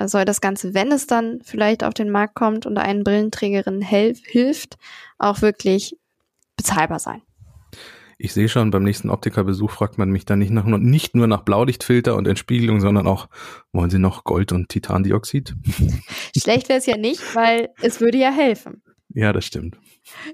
soll 0.02 0.24
das 0.24 0.40
Ganze, 0.40 0.74
wenn 0.74 0.90
es 0.92 1.06
dann 1.06 1.40
vielleicht 1.42 1.84
auf 1.84 1.94
den 1.94 2.10
Markt 2.10 2.34
kommt 2.34 2.66
und 2.66 2.78
einen 2.78 3.04
Brillenträgerin 3.04 3.80
hilft, 3.80 4.76
auch 5.18 5.40
wirklich 5.40 5.96
bezahlbar 6.56 6.98
sein. 6.98 7.22
Ich 8.18 8.32
sehe 8.32 8.48
schon, 8.48 8.70
beim 8.70 8.84
nächsten 8.84 9.10
Optikerbesuch 9.10 9.70
fragt 9.70 9.98
man 9.98 10.10
mich 10.10 10.24
dann 10.24 10.38
nicht, 10.38 10.50
nach, 10.50 10.64
nicht 10.64 11.14
nur 11.14 11.26
nach 11.26 11.42
Blaulichtfilter 11.42 12.16
und 12.16 12.26
Entspiegelung, 12.26 12.80
sondern 12.80 13.06
auch, 13.06 13.28
wollen 13.72 13.90
Sie 13.90 13.98
noch 13.98 14.24
Gold 14.24 14.52
und 14.52 14.68
Titandioxid? 14.68 15.54
Schlecht 16.36 16.68
wäre 16.68 16.78
es 16.78 16.86
ja 16.86 16.96
nicht, 16.96 17.34
weil 17.34 17.70
es 17.82 18.00
würde 18.00 18.18
ja 18.18 18.30
helfen. 18.30 18.82
Ja, 19.14 19.32
das 19.32 19.44
stimmt. 19.44 19.78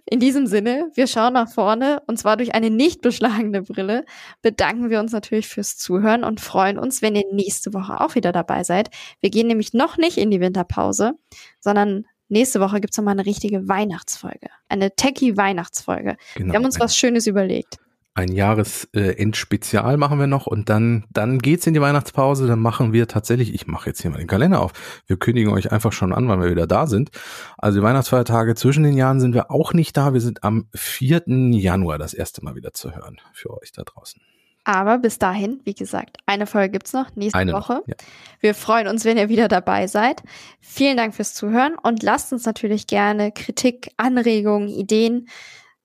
In 0.04 0.20
diesem 0.20 0.46
Sinne, 0.46 0.90
wir 0.94 1.06
schauen 1.06 1.34
nach 1.34 1.52
vorne 1.52 2.02
und 2.06 2.18
zwar 2.18 2.36
durch 2.36 2.54
eine 2.54 2.70
nicht 2.70 3.02
beschlagene 3.02 3.62
Brille. 3.62 4.04
Bedanken 4.42 4.90
wir 4.90 5.00
uns 5.00 5.12
natürlich 5.12 5.48
fürs 5.48 5.76
Zuhören 5.76 6.24
und 6.24 6.40
freuen 6.40 6.78
uns, 6.78 7.02
wenn 7.02 7.14
ihr 7.14 7.24
nächste 7.32 7.72
Woche 7.72 8.00
auch 8.00 8.14
wieder 8.14 8.32
dabei 8.32 8.64
seid. 8.64 8.90
Wir 9.20 9.30
gehen 9.30 9.46
nämlich 9.46 9.74
noch 9.74 9.96
nicht 9.96 10.16
in 10.16 10.30
die 10.30 10.40
Winterpause, 10.40 11.12
sondern 11.60 12.06
nächste 12.30 12.60
Woche 12.60 12.80
gibt's 12.80 12.96
nochmal 12.96 13.12
eine 13.12 13.26
richtige 13.26 13.68
Weihnachtsfolge. 13.68 14.48
Eine 14.68 14.94
Techie-Weihnachtsfolge. 14.94 16.16
Genau. 16.34 16.52
Wir 16.52 16.58
haben 16.58 16.64
uns 16.64 16.80
was 16.80 16.96
Schönes 16.96 17.26
überlegt. 17.26 17.78
Ein 18.14 18.32
Jahresendspezial 18.32 19.96
machen 19.96 20.18
wir 20.18 20.26
noch 20.26 20.46
und 20.46 20.68
dann, 20.68 21.06
dann 21.10 21.38
geht's 21.38 21.66
in 21.66 21.74
die 21.74 21.80
Weihnachtspause. 21.80 22.48
Dann 22.48 22.58
machen 22.58 22.92
wir 22.92 23.06
tatsächlich, 23.06 23.54
ich 23.54 23.68
mache 23.68 23.88
jetzt 23.88 24.02
hier 24.02 24.10
mal 24.10 24.18
den 24.18 24.26
Kalender 24.26 24.60
auf. 24.60 24.72
Wir 25.06 25.16
kündigen 25.16 25.52
euch 25.52 25.70
einfach 25.70 25.92
schon 25.92 26.12
an, 26.12 26.26
wann 26.26 26.42
wir 26.42 26.50
wieder 26.50 26.66
da 26.66 26.86
sind. 26.86 27.10
Also 27.56 27.78
die 27.78 27.84
Weihnachtsfeiertage 27.84 28.56
zwischen 28.56 28.82
den 28.82 28.96
Jahren 28.96 29.20
sind 29.20 29.32
wir 29.32 29.50
auch 29.50 29.72
nicht 29.74 29.96
da. 29.96 30.12
Wir 30.12 30.20
sind 30.20 30.42
am 30.42 30.66
4. 30.74 31.22
Januar 31.52 31.98
das 31.98 32.12
erste 32.12 32.44
Mal 32.44 32.56
wieder 32.56 32.72
zu 32.72 32.94
hören 32.94 33.18
für 33.32 33.56
euch 33.56 33.70
da 33.70 33.84
draußen. 33.84 34.20
Aber 34.64 34.98
bis 34.98 35.18
dahin, 35.18 35.60
wie 35.64 35.74
gesagt, 35.74 36.18
eine 36.26 36.46
Folge 36.46 36.70
gibt's 36.70 36.92
noch 36.92 37.14
nächste 37.16 37.38
eine 37.38 37.52
Woche. 37.52 37.74
Noch, 37.74 37.88
ja. 37.88 37.94
Wir 38.40 38.54
freuen 38.54 38.88
uns, 38.88 39.04
wenn 39.04 39.16
ihr 39.16 39.28
wieder 39.28 39.48
dabei 39.48 39.86
seid. 39.86 40.22
Vielen 40.60 40.96
Dank 40.96 41.14
fürs 41.14 41.34
Zuhören 41.34 41.74
und 41.82 42.02
lasst 42.02 42.32
uns 42.32 42.44
natürlich 42.44 42.86
gerne 42.86 43.32
Kritik, 43.32 43.90
Anregungen, 43.96 44.68
Ideen. 44.68 45.28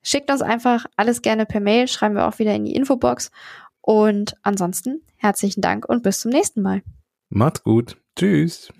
Schickt 0.02 0.30
uns 0.30 0.42
einfach 0.42 0.86
alles 0.96 1.22
gerne 1.22 1.46
per 1.46 1.60
Mail, 1.60 1.88
schreiben 1.88 2.14
wir 2.14 2.28
auch 2.28 2.38
wieder 2.38 2.54
in 2.54 2.64
die 2.64 2.74
Infobox. 2.74 3.30
Und 3.80 4.36
ansonsten 4.42 5.02
herzlichen 5.16 5.62
Dank 5.62 5.88
und 5.88 6.02
bis 6.02 6.20
zum 6.20 6.30
nächsten 6.30 6.62
Mal. 6.62 6.82
Macht's 7.28 7.62
gut. 7.62 7.96
Tschüss. 8.16 8.72